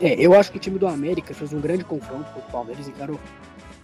É, 0.00 0.14
eu 0.14 0.32
acho 0.34 0.52
que 0.52 0.58
o 0.58 0.60
time 0.60 0.78
do 0.78 0.86
América 0.86 1.34
fez 1.34 1.52
um 1.52 1.60
grande 1.60 1.84
confronto 1.84 2.24
contra 2.32 2.48
o 2.48 2.52
Palmeiras, 2.52 2.86
encarou 2.86 3.18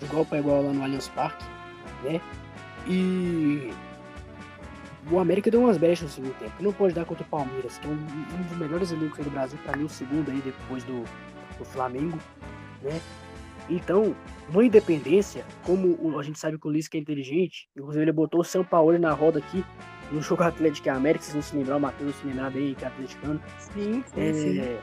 igual 0.00 0.24
para 0.24 0.38
igual 0.38 0.62
lá 0.62 0.72
no 0.72 0.82
Allianz 0.82 1.08
Parque, 1.08 1.44
né? 2.04 2.20
E 2.86 3.72
o 5.10 5.18
América 5.18 5.50
deu 5.50 5.60
umas 5.60 5.76
brechas 5.76 6.02
no 6.02 6.08
segundo 6.08 6.38
tempo. 6.38 6.52
Não 6.60 6.72
pode 6.72 6.94
dar 6.94 7.04
contra 7.04 7.24
o 7.24 7.28
Palmeiras, 7.28 7.78
que 7.78 7.86
é 7.86 7.90
um, 7.90 7.94
um 7.94 8.42
dos 8.48 8.58
melhores 8.58 8.90
elencos 8.90 9.24
do 9.24 9.30
Brasil, 9.30 9.58
para 9.64 9.76
mim 9.76 9.84
o 9.84 9.88
segundo 9.88 10.30
aí 10.30 10.40
depois 10.40 10.82
do, 10.84 11.04
do 11.58 11.64
Flamengo, 11.64 12.18
né? 12.82 13.00
Então, 13.68 14.14
no 14.52 14.62
Independência, 14.62 15.44
como 15.62 15.96
o, 16.00 16.18
a 16.18 16.22
gente 16.22 16.38
sabe 16.38 16.58
que 16.58 16.66
o 16.66 16.70
Lisca 16.70 16.98
é 16.98 17.00
inteligente, 17.00 17.68
inclusive 17.76 18.04
ele 18.04 18.12
botou 18.12 18.40
o 18.40 18.44
São 18.44 18.62
Paulo 18.62 18.98
na 18.98 19.12
roda 19.12 19.38
aqui 19.38 19.64
no 20.12 20.20
jogo 20.20 20.42
Atlético 20.42 20.90
América, 20.90 21.24
vocês 21.24 21.32
vão 21.32 21.42
se 21.42 21.56
lembrar, 21.56 21.76
o 21.76 21.80
Matheus 21.80 22.14
se 22.16 22.26
lembrar 22.26 22.50
bem 22.50 22.74
que 22.74 22.84
é 22.84 22.88
atleticano. 22.88 23.40
Sim, 23.58 24.04
sim, 24.06 24.20
é, 24.20 24.32
sim. 24.32 24.76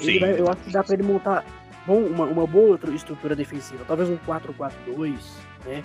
Ele 0.00 0.18
Vai, 0.18 0.40
eu 0.40 0.48
acho 0.48 0.62
que 0.62 0.70
dá 0.70 0.82
para 0.82 0.94
ele 0.94 1.02
montar 1.02 1.44
bom, 1.86 1.98
uma, 2.04 2.24
uma 2.26 2.46
boa 2.46 2.78
estrutura 2.94 3.34
defensiva, 3.34 3.84
talvez 3.86 4.08
um 4.08 4.18
4-4-2, 4.18 5.18
né? 5.64 5.82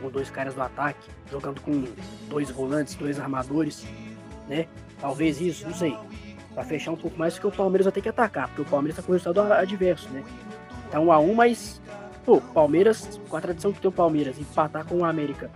Com 0.00 0.08
dois 0.10 0.30
caras 0.30 0.54
do 0.54 0.62
ataque, 0.62 1.08
jogando 1.30 1.60
com 1.60 1.84
dois 2.28 2.50
volantes, 2.50 2.94
dois 2.94 3.18
armadores, 3.18 3.84
né? 4.48 4.66
Talvez 5.00 5.40
isso, 5.40 5.66
não 5.66 5.74
sei. 5.74 5.96
Pra 6.54 6.64
fechar 6.64 6.92
um 6.92 6.96
pouco 6.96 7.18
mais, 7.18 7.34
porque 7.34 7.48
o 7.48 7.52
Palmeiras 7.52 7.84
vai 7.84 7.92
ter 7.92 8.00
que 8.00 8.08
atacar, 8.08 8.48
porque 8.48 8.62
o 8.62 8.64
Palmeiras 8.64 8.96
tá 8.96 9.02
com 9.02 9.12
o 9.12 9.14
resultado 9.14 9.52
adverso, 9.52 10.08
né? 10.10 10.22
Tá 10.90 11.00
um 11.00 11.10
a 11.10 11.18
um, 11.18 11.34
mas, 11.34 11.80
pô, 12.24 12.40
Palmeiras, 12.40 13.20
com 13.28 13.36
a 13.36 13.40
tradição 13.40 13.72
que 13.72 13.80
tem 13.80 13.88
o 13.88 13.92
Palmeiras, 13.92 14.38
empatar 14.38 14.84
com 14.84 14.98
o 14.98 15.04
América 15.04 15.50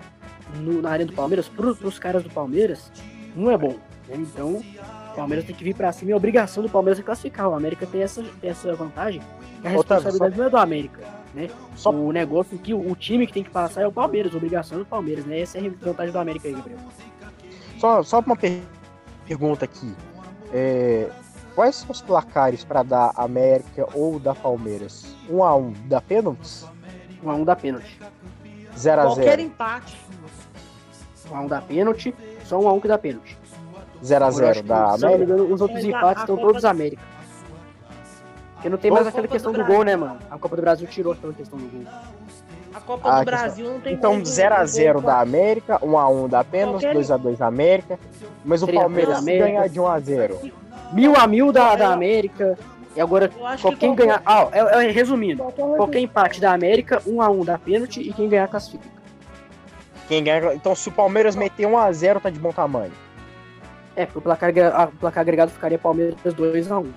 no, 0.57 0.83
na 0.83 0.91
área 0.91 1.07
do 1.07 1.13
Palmeiras, 1.13 1.49
pros, 1.49 1.79
pros 1.79 1.99
caras 1.99 2.23
do 2.23 2.31
Palmeiras, 2.31 2.91
não 3.37 3.51
é 3.51 3.57
bom, 3.57 3.77
né? 4.09 4.17
Então, 4.17 4.57
o 4.57 5.15
Palmeiras 5.15 5.45
tem 5.45 5.55
que 5.55 5.63
vir 5.63 5.75
pra 5.75 5.93
cima 5.93 6.11
e 6.11 6.15
a 6.15 6.17
obrigação 6.17 6.63
do 6.63 6.69
Palmeiras 6.69 6.99
é 6.99 7.03
classificar. 7.03 7.49
O 7.49 7.55
América 7.55 7.87
tem 7.87 8.03
essa, 8.03 8.23
tem 8.41 8.51
essa 8.51 8.75
vantagem, 8.75 9.21
que 9.61 9.67
a 9.67 9.71
responsabilidade 9.71 10.37
não 10.37 10.47
é 10.47 10.51
do 10.51 10.57
América 10.57 11.19
né? 11.39 11.49
Só... 11.77 11.91
O 11.91 12.11
negócio 12.11 12.59
que 12.59 12.75
o, 12.75 12.95
time 12.97 13.27
que 13.27 13.33
tem 13.33 13.45
que 13.45 13.51
passar 13.51 13.83
é 13.83 13.87
o 13.87 13.93
Palmeiras, 13.93 14.35
obrigação 14.35 14.79
do 14.79 14.85
Palmeiras, 14.85 15.25
né? 15.25 15.41
Essa 15.41 15.59
é 15.59 15.67
a 15.67 15.71
vantagem 15.71 16.13
do 16.13 16.19
América 16.19 16.49
aí, 16.49 16.55
Gabriel. 16.55 16.79
Só, 17.79 18.03
só 18.03 18.19
uma 18.21 18.37
per 18.37 18.61
pergunta 19.25 19.65
aqui. 19.65 19.95
É, 20.53 21.09
quais 21.55 21.77
são 21.77 21.91
os 21.91 22.01
placares 22.01 22.65
para 22.65 22.83
dar 22.83 23.13
América 23.15 23.87
ou 23.95 24.19
da 24.19 24.35
Palmeiras? 24.35 25.15
1 25.31 25.45
a 25.45 25.55
1 25.55 25.73
da 25.87 26.01
pênaltis? 26.01 26.67
1 27.23 27.31
a 27.31 27.35
1 27.35 27.45
da 27.45 27.55
pênalti. 27.55 28.01
0 28.77 29.01
a 29.01 29.05
Qualquer 29.05 29.39
0. 29.39 29.43
empate. 29.43 29.97
1 31.31 31.37
a 31.37 31.41
1 31.41 31.47
da 31.47 31.61
pênalti, 31.61 32.15
só 32.45 32.59
1 32.59 32.69
a 32.69 32.73
1 32.73 32.81
que 32.81 32.89
dá 32.89 32.99
pênalti. 32.99 33.39
0 34.03 34.25
a 34.25 34.27
Eu 34.27 34.29
acho 34.29 34.39
0 34.39 34.55
que, 34.55 34.63
da 34.63 34.95
América. 34.95 35.35
os 35.35 35.61
outros 35.61 35.85
empates 35.85 36.23
estão 36.23 36.37
todos 36.37 36.65
América. 36.65 37.03
Porque 38.59 38.69
não 38.69 38.77
tem 38.77 38.91
mais 38.91 39.05
Ou 39.05 39.09
aquela 39.11 39.23
Copa 39.23 39.33
questão 39.35 39.53
do 39.53 39.59
do 39.61 39.65
gol, 39.65 39.85
né, 39.85 39.95
mano? 39.95 40.19
A 40.29 40.37
Copa 40.37 40.57
do 40.57 40.63
Brasil 40.63 40.89
tirou 40.89 41.13
aquela 41.13 41.33
questão 41.33 41.57
do 41.57 41.67
gol. 41.69 41.85
A 42.75 42.81
Copa 42.81 43.09
Ah, 43.09 43.21
do 43.21 43.25
questão- 43.25 43.25
Brasil 43.25 43.71
não 43.73 43.81
tem 43.81 43.95
Então 43.95 44.11
mais 44.15 44.29
um- 44.29 44.33
0 44.33 44.55
a 44.57 44.63
um 44.63 44.67
0 44.67 45.01
gol 45.01 45.11
da 45.11 45.21
América, 45.21 45.79
1 45.81 45.97
a 45.99 46.09
1 46.09 46.29
da 46.29 46.43
pênaltis, 46.45 46.81
Qualquer- 46.83 46.95
2 46.95 47.11
a 47.13 47.17
2 47.17 47.39
da 47.39 47.47
América. 47.47 47.99
Mas 48.45 48.63
o 48.63 48.67
3 48.67 48.81
a 48.83 48.89
3 48.89 49.05
Palmeiras 49.07 49.25
ganhar 49.25 49.69
de 49.69 49.79
1 49.81 49.87
a 49.87 50.01
0. 50.01 50.41
Mil 50.93 51.15
a 51.17 51.27
mil 51.27 51.53
da, 51.53 51.77
da 51.77 51.93
América. 51.93 52.59
E 52.97 53.01
agora, 53.01 53.29
quem 53.29 53.59
qualquer- 53.61 53.95
ganhar. 53.95 54.23
Ah, 54.27 54.49
é, 54.51 54.87
é, 54.87 54.91
resumindo, 54.91 55.43
qualquer- 55.77 56.01
empate 56.01 56.41
da 56.41 56.53
América, 56.53 57.01
1 57.07 57.23
a 57.23 57.29
1 57.31 57.45
da 57.45 57.57
pênalti 57.59 58.01
e 58.01 58.13
quem 58.13 58.29
ganhar 58.29 58.49
classifica. 58.49 58.85
Quem 60.09 60.25
ganha, 60.25 60.53
então 60.55 60.75
se 60.75 60.89
o 60.89 60.93
Palmeiras 60.93 61.37
meter 61.37 61.67
1 61.67 61.79
a 61.79 61.93
0 61.93 62.19
tá 62.19 62.29
de 62.29 62.41
bom 62.41 62.51
tamanho. 62.51 62.91
É, 63.95 64.05
porque 64.05 64.19
o 64.19 64.23
placar, 64.23 64.51
o 64.89 64.97
placar 64.97 65.21
agregado 65.21 65.51
ficaria 65.53 65.79
Palmeiras 65.79 66.17
2 66.35 66.71
a 66.73 66.79
1 66.79 66.91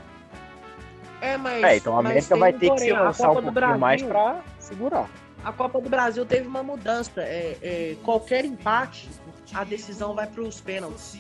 É, 1.22 1.38
mas, 1.38 1.64
É, 1.64 1.78
então 1.78 1.94
a 1.98 2.02
mas 2.02 2.12
América 2.12 2.28
tem 2.34 2.40
vai 2.40 2.50
um 2.50 2.54
ter 2.54 2.60
que 2.60 2.68
porém, 2.72 2.86
se 2.90 2.92
a 2.96 3.02
lançar 3.04 3.32
um 3.32 3.36
Copa 3.36 3.42
do 3.42 3.54
pouquinho 3.54 3.80
mais 3.80 4.02
Brasil- 4.02 4.10
pra 4.34 4.42
segurar. 4.60 5.10
A 5.44 5.52
Copa 5.52 5.82
do 5.82 5.90
Brasil 5.90 6.26
teve 6.26 6.48
uma 6.48 6.62
mudança. 6.64 7.12
É, 7.22 7.58
é, 7.62 7.96
qualquer 8.04 8.44
empate, 8.46 9.10
a 9.54 9.64
decisão 9.64 10.14
vai 10.14 10.28
para 10.28 10.42
os 10.42 10.60
pênaltis. 10.62 11.18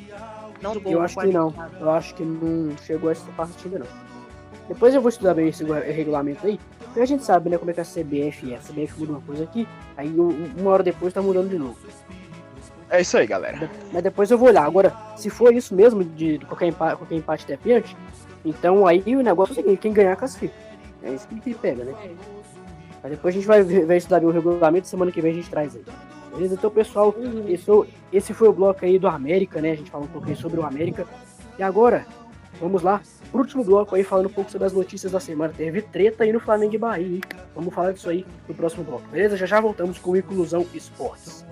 Não 0.62 0.74
do 0.74 0.82
gol 0.82 0.91
Eu 0.93 1.02
acho 1.02 1.20
que 1.20 1.28
não. 1.28 1.54
Eu 1.80 1.89
acho 1.91 2.16
que 2.16 2.24
não 2.24 2.76
chegou 2.80 3.10
a 3.10 3.12
essa 3.14 3.32
parte 3.38 3.54
ainda 3.66 3.80
não. 3.80 3.88
Depois 4.68 4.93
eu 4.93 5.02
vou 5.02 5.10
estudar 5.10 5.34
bem 5.34 5.49
esse 5.49 5.64
regulamento 5.64 6.45
aí. 6.45 6.60
Porque 6.86 6.99
a 6.99 7.06
gente 7.06 7.24
sabe, 7.24 7.49
né, 7.49 7.58
como 7.58 7.72
é 7.72 7.74
que 7.74 7.82
a 7.82 7.86
CBF 7.86 8.54
é. 8.54 8.58
A 8.58 8.60
CBF 8.60 8.99
muda 8.99 9.14
uma 9.14 9.22
coisa 9.22 9.43
aqui, 9.43 9.68
aí 9.97 10.10
um- 10.10 10.52
uma 10.58 10.72
hora 10.72 10.84
depois 10.84 11.14
tá 11.14 11.22
mudando 11.22 11.49
de 11.49 11.58
novo. 11.58 11.78
É 12.89 13.02
isso 13.02 13.18
aí, 13.18 13.26
galera. 13.26 13.70
Mas 13.91 14.04
depois 14.04 14.30
eu 14.30 14.38
vou 14.38 14.49
olhar. 14.49 14.66
Agora, 14.66 14.93
se 15.16 15.30
for 15.30 15.54
isso 15.54 15.74
mesmo, 15.74 16.04
de 16.04 16.39
qualquer 16.39 16.68
empate, 16.68 16.97
qualquer 16.97 17.16
empate 17.16 17.45
ter 17.45 17.58
pênalti, 17.58 17.95
então 18.44 18.86
aí 18.88 19.04
o 19.16 19.22
negócio 19.22 19.52
é 19.52 19.60
o 19.60 19.64
seguinte, 19.64 19.80
quem 19.80 19.94
ganhar 19.94 20.16
classifica. 20.16 20.54
É 21.04 21.14
isso 21.14 21.28
que 21.28 21.54
pega, 21.56 21.84
né? 21.84 21.94
Mas 23.02 23.12
depois 23.12 23.34
a 23.34 23.38
gente 23.38 23.48
vai 23.48 23.64
ver, 23.64 23.86
vai 23.86 23.98
estudar 23.98 24.24
o 24.24 24.30
regulamento, 24.30 24.88
semana 24.88 25.12
que 25.12 25.22
vem 25.22 25.32
a 25.32 25.36
gente 25.36 25.50
traz 25.50 25.76
aí. 25.76 25.84
Beleza? 26.34 26.54
Então, 26.54 26.70
pessoal, 26.70 27.14
esse, 27.48 27.66
foi- 27.66 27.88
esse 28.14 28.34
foi 28.34 28.48
o 28.48 28.54
bloco 28.54 28.86
aí 28.86 28.98
do 29.00 29.08
América, 29.08 29.60
né? 29.60 29.72
A 29.72 29.76
gente 29.76 29.89
falou 29.92 30.08
um 30.08 30.12
pouquinho 30.12 30.38
sobre 30.38 30.60
o 30.60 30.66
América. 30.66 31.06
E 31.58 31.64
agora, 31.64 32.06
vamos 32.60 32.82
lá 32.84 33.02
pro 33.32 33.42
último 33.42 33.64
bloco 33.64 33.96
aí, 33.96 34.04
falando 34.04 34.28
um 34.28 34.34
pouco 34.34 34.50
sobre 34.52 34.68
as 34.68 34.74
notícias 34.74 35.12
da 35.12 35.20
semana. 35.20 35.52
Teve 35.56 35.82
treta 35.82 36.24
aí 36.24 36.32
no 36.32 36.39
Flamengo 36.39 36.76
e 36.76 36.78
Bahia, 36.78 37.16
hein? 37.16 37.22
Vamos 37.56 37.74
falar 37.74 37.92
disso 37.92 38.10
aí 38.10 38.26
no 38.48 38.54
próximo 38.54 38.84
bloco, 38.84 39.04
beleza? 39.12 39.36
Já 39.36 39.46
já 39.46 39.60
voltamos 39.60 39.98
com 40.00 40.12
o 40.12 40.18
Inclusão 40.18 40.66
Esportes. 40.74 41.46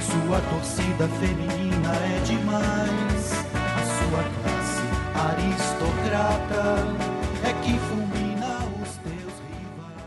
Sua 0.00 0.40
torcida 0.50 1.08
feminina 1.08 1.92
é 1.94 2.24
demais. 2.24 3.03
Aristocrata 5.24 6.76
é 7.42 7.52
que 7.62 7.78
fulmina 7.78 8.58
os 8.82 8.90
teus 8.98 9.34
rivais. 9.48 10.04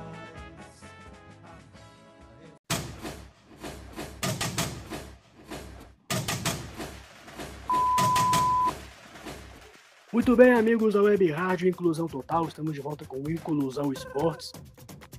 Muito 10.14 10.36
bem, 10.36 10.54
amigos 10.54 10.94
da 10.94 11.02
Web 11.02 11.32
Rádio 11.32 11.68
Inclusão 11.68 12.08
Total, 12.08 12.48
estamos 12.48 12.76
de 12.76 12.80
volta 12.80 13.04
com 13.04 13.18
o 13.18 13.32
Inclusão 13.32 13.92
Esportes. 13.92 14.52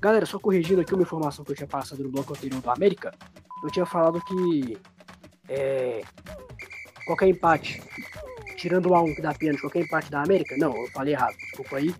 Galera, 0.01 0.24
só 0.26 0.38
corrigindo 0.38 0.80
aqui 0.80 0.94
uma 0.94 1.03
informação 1.03 1.44
que 1.44 1.51
eu 1.51 1.57
tinha 1.57 1.66
passado 1.66 2.05
no 2.05 2.09
bloco 2.09 2.32
anterior 2.32 2.61
do 2.61 2.70
América, 2.70 3.12
eu 3.64 3.68
tinha 3.68 3.84
falado 3.84 4.20
que 4.20 4.78
é, 5.49 6.03
qualquer 7.05 7.26
empate, 7.26 7.82
tirando 8.59 8.87
o 8.87 8.91
A1 8.91 9.15
que 9.15 9.23
dá 9.23 9.33
pênalti, 9.33 9.61
qualquer 9.61 9.83
empate 9.83 10.11
da 10.11 10.23
América, 10.23 10.57
não, 10.57 10.77
eu 10.77 10.89
falei 10.89 11.15
errado, 11.15 11.37
desculpa 11.37 11.77
aí, 11.77 11.95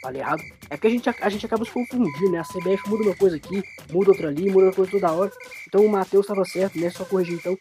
falei 0.00 0.22
errado. 0.22 0.42
É 0.70 0.76
porque 0.76 0.86
a 0.86 0.90
gente, 0.90 1.08
a 1.08 1.28
gente 1.28 1.44
acaba 1.44 1.64
se 1.64 1.70
confundindo, 1.72 2.30
né? 2.30 2.38
A 2.38 2.44
CBF 2.44 2.88
muda 2.88 3.02
uma 3.02 3.16
coisa 3.16 3.36
aqui, 3.36 3.62
muda 3.90 4.10
outra 4.10 4.28
ali, 4.28 4.50
muda 4.50 4.66
outra 4.66 4.76
coisa 4.76 4.90
toda 4.92 5.12
hora. 5.12 5.32
Então 5.66 5.84
o 5.84 5.88
Matheus 5.88 6.24
estava 6.24 6.44
certo, 6.44 6.78
né? 6.78 6.88
Só 6.90 7.04
corrigir 7.04 7.34
então. 7.34 7.58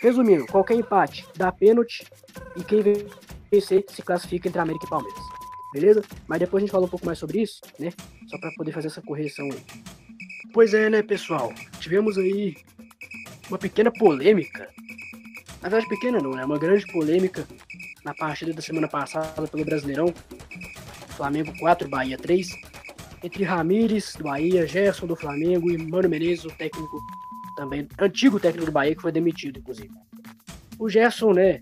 Resumindo, 0.00 0.46
qualquer 0.46 0.74
empate 0.74 1.26
dá 1.36 1.50
pênalti 1.50 2.06
e 2.56 2.62
quem 2.62 2.82
vencer 3.50 3.84
se 3.88 4.02
classifica 4.02 4.48
entre 4.48 4.60
América 4.60 4.86
e 4.86 4.90
Palmeiras. 4.90 5.22
Beleza? 5.72 6.02
Mas 6.26 6.40
depois 6.40 6.62
a 6.62 6.66
gente 6.66 6.72
fala 6.72 6.86
um 6.86 6.88
pouco 6.88 7.06
mais 7.06 7.18
sobre 7.18 7.42
isso, 7.42 7.60
né? 7.78 7.92
Só 8.28 8.38
para 8.38 8.50
poder 8.56 8.72
fazer 8.72 8.88
essa 8.88 9.02
correção 9.02 9.46
aí. 9.46 9.62
Pois 10.52 10.74
é, 10.74 10.90
né, 10.90 11.02
pessoal? 11.02 11.52
Tivemos 11.78 12.18
aí 12.18 12.56
uma 13.48 13.58
pequena 13.58 13.92
polêmica. 13.92 14.68
Na 15.62 15.68
verdade, 15.68 15.88
pequena 15.88 16.18
não, 16.18 16.30
né? 16.30 16.44
Uma 16.44 16.58
grande 16.58 16.86
polêmica 16.90 17.46
na 18.04 18.14
partida 18.14 18.52
da 18.52 18.62
semana 18.62 18.88
passada 18.88 19.46
pelo 19.48 19.64
Brasileirão. 19.64 20.12
Flamengo 21.16 21.52
4, 21.58 21.88
Bahia 21.88 22.16
3. 22.16 22.48
Entre 23.22 23.44
Ramires, 23.44 24.14
do 24.16 24.24
Bahia, 24.24 24.66
Gerson, 24.66 25.06
do 25.06 25.14
Flamengo 25.14 25.70
e 25.70 25.76
Mano 25.76 26.08
Menezes, 26.08 26.46
o 26.46 26.50
técnico 26.50 26.98
também, 27.54 27.86
antigo 27.98 28.40
técnico 28.40 28.66
do 28.66 28.72
Bahia, 28.72 28.94
que 28.94 29.02
foi 29.02 29.12
demitido, 29.12 29.58
inclusive. 29.58 29.90
O 30.78 30.88
Gerson, 30.88 31.34
né? 31.34 31.60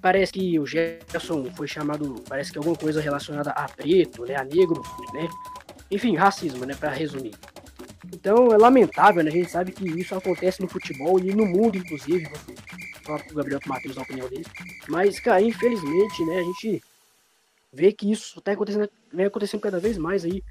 Parece 0.00 0.32
que 0.32 0.58
o 0.60 0.64
Gerson 0.64 1.50
foi 1.56 1.66
chamado, 1.66 2.22
parece 2.28 2.52
que 2.52 2.58
alguma 2.58 2.76
coisa 2.76 3.00
relacionada 3.00 3.50
a 3.50 3.68
preto, 3.68 4.24
né, 4.24 4.36
a 4.36 4.44
negro, 4.44 4.80
né? 5.12 5.28
Enfim, 5.90 6.14
racismo, 6.14 6.64
né, 6.64 6.76
para 6.76 6.90
resumir. 6.90 7.34
Então 8.12 8.52
é 8.52 8.56
lamentável, 8.56 9.24
né? 9.24 9.30
A 9.30 9.34
gente 9.34 9.50
sabe 9.50 9.72
que 9.72 9.84
isso 9.98 10.14
acontece 10.14 10.62
no 10.62 10.68
futebol 10.68 11.18
e 11.18 11.34
no 11.34 11.44
mundo, 11.44 11.76
inclusive. 11.76 12.30
Falar 13.06 13.24
Gabriel 13.32 13.60
Matheus 13.66 13.96
a 13.96 14.02
opinião 14.02 14.28
dele. 14.28 14.44
Mas, 14.88 15.20
cara, 15.20 15.40
infelizmente, 15.40 16.24
né, 16.24 16.40
a 16.40 16.42
gente 16.42 16.82
vê 17.72 17.92
que 17.92 18.10
isso 18.10 18.40
tá 18.40 18.52
acontecendo, 18.52 18.88
vem 19.12 19.26
acontecendo 19.26 19.60
cada 19.60 19.78
vez 19.78 19.96
mais 19.96 20.24
aí 20.24 20.42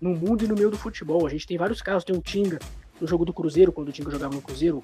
no 0.00 0.10
mundo 0.10 0.44
e 0.44 0.48
no 0.48 0.54
meio 0.54 0.70
do 0.70 0.78
futebol. 0.78 1.26
A 1.26 1.30
gente 1.30 1.46
tem 1.46 1.58
vários 1.58 1.82
casos, 1.82 2.04
tem 2.04 2.16
o 2.16 2.22
Tinga 2.22 2.58
no 3.00 3.06
jogo 3.06 3.24
do 3.24 3.32
Cruzeiro, 3.32 3.72
quando 3.72 3.88
o 3.88 3.92
Tinga 3.92 4.10
jogava 4.10 4.34
no 4.34 4.42
Cruzeiro 4.42 4.82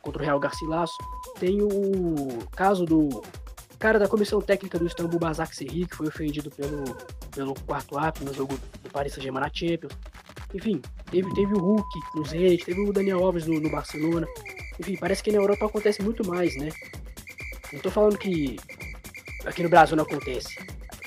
contra 0.00 0.22
o 0.22 0.24
Real 0.24 0.40
Garcilaso. 0.40 0.92
Tem 1.38 1.60
o 1.62 2.38
caso 2.52 2.84
do 2.84 3.22
cara 3.78 3.98
da 3.98 4.08
comissão 4.08 4.40
técnica 4.40 4.78
do 4.78 4.86
Istambul 4.86 5.18
Basak 5.18 5.54
Serri, 5.56 5.86
que 5.86 5.96
foi 5.96 6.06
ofendido 6.06 6.50
pelo, 6.50 6.84
pelo 7.34 7.54
quarto 7.66 7.98
árbitro 7.98 8.26
no 8.26 8.32
jogo 8.32 8.58
do 8.82 8.90
Paris 8.90 9.12
Saint-Germain 9.12 9.42
na 9.42 9.50
Champions. 9.52 9.92
Enfim, 10.54 10.80
teve, 11.10 11.32
teve 11.34 11.54
o 11.54 11.58
Hulk 11.58 12.00
no 12.14 12.24
Zenit, 12.24 12.64
teve 12.64 12.80
o 12.80 12.92
Daniel 12.92 13.24
Alves 13.24 13.46
no, 13.46 13.58
no 13.58 13.70
Barcelona. 13.70 14.26
Enfim, 14.78 14.96
parece 14.96 15.22
que 15.22 15.30
na 15.30 15.38
Europa 15.38 15.66
acontece 15.66 16.02
muito 16.02 16.26
mais, 16.26 16.56
né? 16.56 16.70
Não 17.72 17.80
tô 17.80 17.90
falando 17.90 18.18
que 18.18 18.56
aqui 19.44 19.62
no 19.62 19.68
Brasil 19.68 19.96
não 19.96 20.04
acontece. 20.04 20.54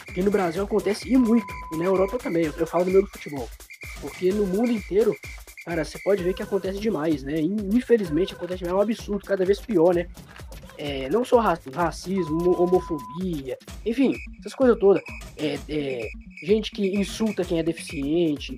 Aqui 0.10 0.22
no 0.22 0.32
Brasil 0.32 0.64
acontece 0.64 1.08
e 1.12 1.18
muito. 1.18 1.46
E 1.74 1.78
na 1.78 1.86
Europa 1.86 2.18
também. 2.18 2.46
Eu, 2.46 2.68
falo 2.68 2.86
do 2.86 2.92
meu 2.92 3.06
futebol. 3.08 3.50
Porque 4.02 4.32
no 4.32 4.46
mundo 4.46 4.72
inteiro, 4.72 5.16
cara, 5.66 5.84
você 5.84 6.00
pode 6.00 6.24
ver 6.24 6.34
que 6.34 6.44
acontece 6.44 6.80
demais, 6.80 7.24
né? 7.24 7.40
Infelizmente 7.40 8.34
acontece 8.34 8.60
demais. 8.60 8.74
É 8.74 8.78
um 8.78 8.82
absurdo, 8.82 9.26
cada 9.26 9.46
vez 9.46 9.60
pior, 9.60 9.94
né? 9.94 10.08
É, 10.78 11.10
não 11.10 11.24
só 11.24 11.40
racismo, 11.40 12.62
homofobia, 12.62 13.58
enfim, 13.86 14.16
essas 14.40 14.54
coisas 14.54 14.78
todas. 14.80 15.02
É, 15.38 15.58
é, 15.70 16.08
gente 16.44 16.72
que 16.72 16.96
insulta 16.96 17.44
quem 17.46 17.60
é 17.60 17.64
deficiente, 17.64 18.58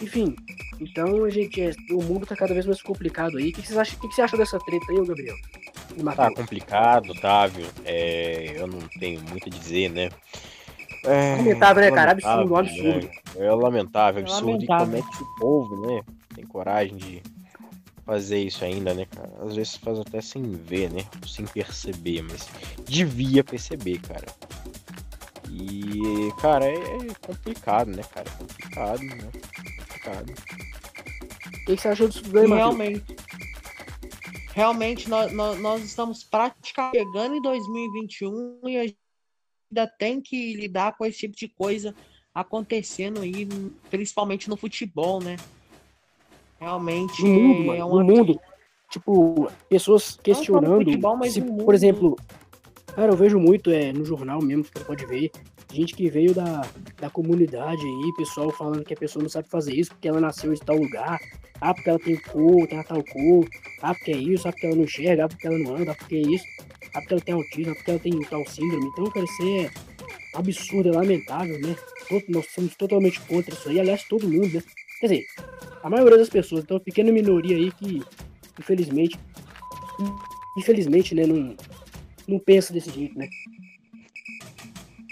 enfim. 0.00 0.34
Então, 0.80 1.24
a 1.24 1.30
gente, 1.30 1.60
é, 1.60 1.72
o 1.90 2.02
mundo 2.02 2.24
tá 2.26 2.36
cada 2.36 2.54
vez 2.54 2.64
mais 2.66 2.80
complicado 2.80 3.36
aí. 3.36 3.50
O 3.50 3.52
que, 3.52 3.62
que, 3.62 3.68
você, 3.68 3.78
acha, 3.78 3.96
o 3.96 4.00
que, 4.00 4.08
que 4.08 4.14
você 4.14 4.22
acha 4.22 4.36
dessa 4.36 4.58
treta 4.60 4.86
aí, 4.90 5.04
Gabriel? 5.04 5.36
E 5.96 6.02
Tá 6.14 6.30
complicado, 6.32 7.10
Otávio. 7.10 7.66
É, 7.84 8.60
eu 8.60 8.66
não 8.66 8.78
tenho 9.00 9.20
muito 9.22 9.48
a 9.48 9.50
dizer, 9.50 9.90
né? 9.90 10.08
É, 11.04 11.36
Lamentável, 11.36 11.82
né, 11.82 11.90
cara? 11.90 12.10
lamentável, 12.10 12.56
Absurdo, 12.56 12.56
absurdo. 12.56 13.06
né? 13.06 13.46
É 13.46 13.50
lamentável, 13.52 14.20
É 14.20 14.22
absurdo. 14.22 14.48
E 14.64 14.66
lamentável. 14.66 14.86
como 14.86 14.96
é 14.96 15.16
que 15.16 15.22
o 15.22 15.34
povo, 15.38 15.86
né? 15.86 16.02
Tem 16.34 16.46
coragem 16.46 16.96
de 16.96 17.22
fazer 18.08 18.38
isso 18.42 18.64
ainda, 18.64 18.94
né, 18.94 19.04
cara? 19.04 19.30
Às 19.42 19.54
vezes 19.54 19.76
faz 19.76 19.98
até 20.00 20.22
sem 20.22 20.42
ver, 20.52 20.90
né? 20.90 21.04
Sem 21.26 21.44
perceber, 21.44 22.22
mas 22.22 22.48
devia 22.86 23.44
perceber, 23.44 24.00
cara. 24.00 24.24
E, 25.50 26.32
cara, 26.40 26.64
é 26.64 26.72
é 26.72 27.14
complicado, 27.20 27.88
né, 27.88 28.02
cara? 28.04 28.26
É 28.26 28.38
complicado, 28.38 29.00
né? 29.02 29.30
Complicado. 29.76 30.30
O 30.30 31.66
que, 31.66 31.76
você 31.76 31.88
achou 31.88 32.08
disso 32.08 32.22
tudo 32.22 32.38
aí, 32.38 32.46
E 32.46 32.48
Matheus? 32.48 32.76
realmente. 32.78 33.16
Realmente, 34.54 35.10
nós, 35.10 35.30
nós, 35.30 35.60
nós 35.60 35.84
estamos 35.84 36.24
praticamente 36.24 36.98
chegando 36.98 37.36
em 37.36 37.42
2021 37.42 38.60
e 38.68 38.76
a 38.78 38.86
gente 38.86 38.98
ainda 39.70 39.86
tem 39.86 40.18
que 40.22 40.54
lidar 40.54 40.96
com 40.96 41.04
esse 41.04 41.18
tipo 41.18 41.36
de 41.36 41.46
coisa 41.46 41.94
acontecendo 42.34 43.20
aí, 43.20 43.46
principalmente 43.90 44.48
no 44.48 44.56
futebol, 44.56 45.22
né? 45.22 45.36
Realmente 46.60 47.22
No 47.22 47.28
mundo, 47.28 47.72
é 47.72 47.78
mano, 47.78 47.86
uma 47.88 48.04
no 48.04 48.16
mundo. 48.16 48.40
Tipo, 48.90 49.50
pessoas 49.68 50.18
questionando 50.22 50.84
futebol, 50.84 51.22
se, 51.24 51.40
mundo. 51.40 51.64
por 51.64 51.74
exemplo, 51.74 52.16
Cara, 52.98 53.12
eu 53.12 53.16
vejo 53.16 53.38
muito 53.38 53.70
é, 53.70 53.92
no 53.92 54.04
jornal 54.04 54.42
mesmo, 54.42 54.64
você 54.64 54.82
pode 54.82 55.06
ver, 55.06 55.30
gente 55.72 55.94
que 55.94 56.10
veio 56.10 56.34
da, 56.34 56.66
da 57.00 57.08
comunidade 57.08 57.80
aí, 57.80 58.12
pessoal 58.16 58.50
falando 58.50 58.84
que 58.84 58.92
a 58.92 58.96
pessoa 58.96 59.22
não 59.22 59.30
sabe 59.30 59.48
fazer 59.48 59.72
isso 59.72 59.90
porque 59.92 60.08
ela 60.08 60.20
nasceu 60.20 60.52
em 60.52 60.56
tal 60.56 60.74
lugar, 60.76 61.16
ah, 61.60 61.72
porque 61.72 61.90
ela 61.90 61.98
tem 62.00 62.16
cor, 62.16 62.66
tem 62.66 62.82
tal 62.82 63.04
cor, 63.04 63.48
ah, 63.82 63.94
porque 63.94 64.10
é 64.10 64.16
isso, 64.16 64.48
ah, 64.48 64.52
porque 64.52 64.66
ela 64.66 64.74
não 64.74 64.82
enxerga, 64.82 65.26
ah, 65.26 65.28
porque 65.28 65.46
ela 65.46 65.58
não 65.58 65.76
anda, 65.76 65.92
ah, 65.92 65.94
porque 65.94 66.16
é 66.16 66.20
isso, 66.22 66.44
ah, 66.92 67.00
porque 67.00 67.14
ela 67.14 67.22
tem 67.22 67.34
autismo, 67.36 67.70
ah, 67.70 67.74
porque 67.76 67.90
ela 67.92 68.00
tem 68.00 68.20
tal 68.22 68.44
síndrome. 68.48 68.86
Então, 68.86 69.04
cara, 69.12 69.24
isso 69.24 69.42
é 69.44 69.70
absurdo, 70.34 70.88
é 70.88 70.92
lamentável, 70.92 71.60
né? 71.60 71.76
Todo- 72.08 72.24
Nós 72.28 72.46
somos 72.52 72.74
totalmente 72.74 73.20
contra 73.20 73.54
isso 73.54 73.68
aí, 73.68 73.78
aliás, 73.78 74.02
todo 74.08 74.28
mundo, 74.28 74.54
né? 74.54 74.62
Quer 75.00 75.06
dizer, 75.06 75.26
a 75.82 75.90
maioria 75.90 76.18
das 76.18 76.28
pessoas, 76.28 76.64
então, 76.64 76.80
pequena 76.80 77.12
minoria 77.12 77.56
aí 77.56 77.70
que, 77.72 78.02
infelizmente, 78.58 79.18
infelizmente, 80.56 81.14
né, 81.14 81.26
não, 81.26 81.56
não 82.26 82.38
pensa 82.38 82.72
desse 82.72 82.90
jeito, 82.90 83.16
né? 83.16 83.28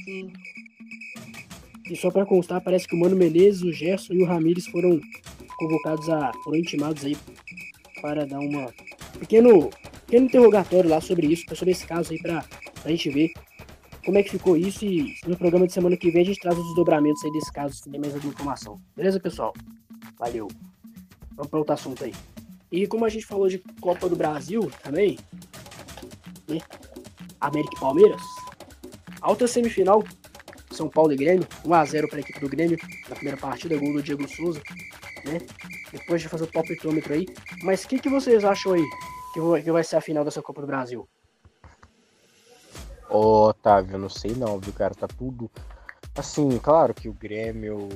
Sim. 0.05 0.33
E 1.89 1.97
só 1.97 2.11
pra 2.11 2.27
constar, 2.27 2.61
parece 2.61 2.89
que 2.89 2.97
o 2.97 2.99
Mano 2.99 3.15
Menezes, 3.15 3.63
o 3.63 3.73
Gerson 3.73 4.15
e 4.15 4.23
o 4.23 4.27
Ramires 4.27 4.67
foram 4.67 5.01
convocados 5.57 6.09
a. 6.11 6.33
foram 6.43 6.59
intimados 6.59 7.05
aí 7.05 7.17
para 8.03 8.27
dar 8.27 8.41
uma 8.41 8.73
pequeno, 9.21 9.71
pequeno 10.07 10.27
interrogatório 10.27 10.91
lá 10.91 11.01
sobre 11.01 11.29
isso, 11.29 11.45
sobre 11.55 11.71
esse 11.71 11.87
caso 11.87 12.13
aí 12.13 12.21
pra, 12.21 12.45
pra 12.83 12.91
gente 12.91 13.09
ver 13.11 13.31
como 14.07 14.19
é 14.19 14.23
que 14.23 14.31
ficou 14.31 14.57
isso 14.57 14.85
e 14.85 15.17
no 15.27 15.37
programa 15.37 15.67
de 15.67 15.73
semana 15.73 15.97
que 15.97 16.13
vem 16.13 16.23
a 16.23 16.25
gente 16.25 16.39
traz 16.39 16.57
os 16.57 16.65
desdobramentos 16.67 17.25
aí 17.25 17.33
desse 17.33 17.53
caso, 17.53 17.83
tem 17.91 18.01
mais 18.01 18.15
alguma 18.15 18.33
informação. 18.33 18.81
Beleza, 18.95 19.19
pessoal? 19.19 19.53
Valeu. 20.17 20.47
Vamos 21.33 21.51
para 21.51 21.59
outro 21.59 21.75
assunto 21.75 22.05
aí. 22.05 22.15
E 22.71 22.87
como 22.87 23.05
a 23.05 23.09
gente 23.09 23.27
falou 23.27 23.49
de 23.49 23.59
Copa 23.81 24.09
do 24.09 24.15
Brasil 24.15 24.71
também, 24.81 25.19
né? 26.49 26.61
América 27.41 27.75
e 27.77 27.81
Palmeiras. 27.81 28.23
Alta 29.21 29.49
semifinal, 29.49 30.05
São 30.71 30.89
Paulo 30.89 31.13
e 31.13 31.17
Grêmio, 31.17 31.47
1x0 31.65 32.09
para 32.09 32.19
a 32.19 32.21
equipe 32.21 32.39
do 32.39 32.49
Grêmio 32.49 32.79
na 33.09 33.17
primeira 33.17 33.37
partida, 33.37 33.77
gol 33.77 33.93
do 33.93 34.03
Diego 34.05 34.29
Souza, 34.29 34.63
né? 35.25 35.41
Depois 35.91 36.23
de 36.23 36.29
fazer 36.29 36.45
o 36.45 36.53
palpitômetro 36.53 37.13
aí. 37.13 37.27
Mas 37.65 37.83
o 37.83 37.89
que, 37.89 37.99
que 37.99 38.09
vocês 38.09 38.45
acham 38.45 38.73
aí 38.73 38.85
que 39.35 39.73
vai 39.73 39.83
ser 39.83 39.97
a 39.97 40.01
final 40.01 40.25
dessa 40.25 40.41
Copa 40.41 40.61
do 40.61 40.67
Brasil? 40.69 41.09
Ô, 43.09 43.49
Otávio, 43.49 43.99
não 43.99 44.09
sei 44.09 44.35
não, 44.35 44.59
viu, 44.59 44.73
cara? 44.73 44.95
Tá 44.95 45.07
tudo. 45.07 45.51
Assim, 46.17 46.59
claro 46.59 46.95
que 46.95 47.11
o 47.11 47.13
Grêmio 47.13 47.89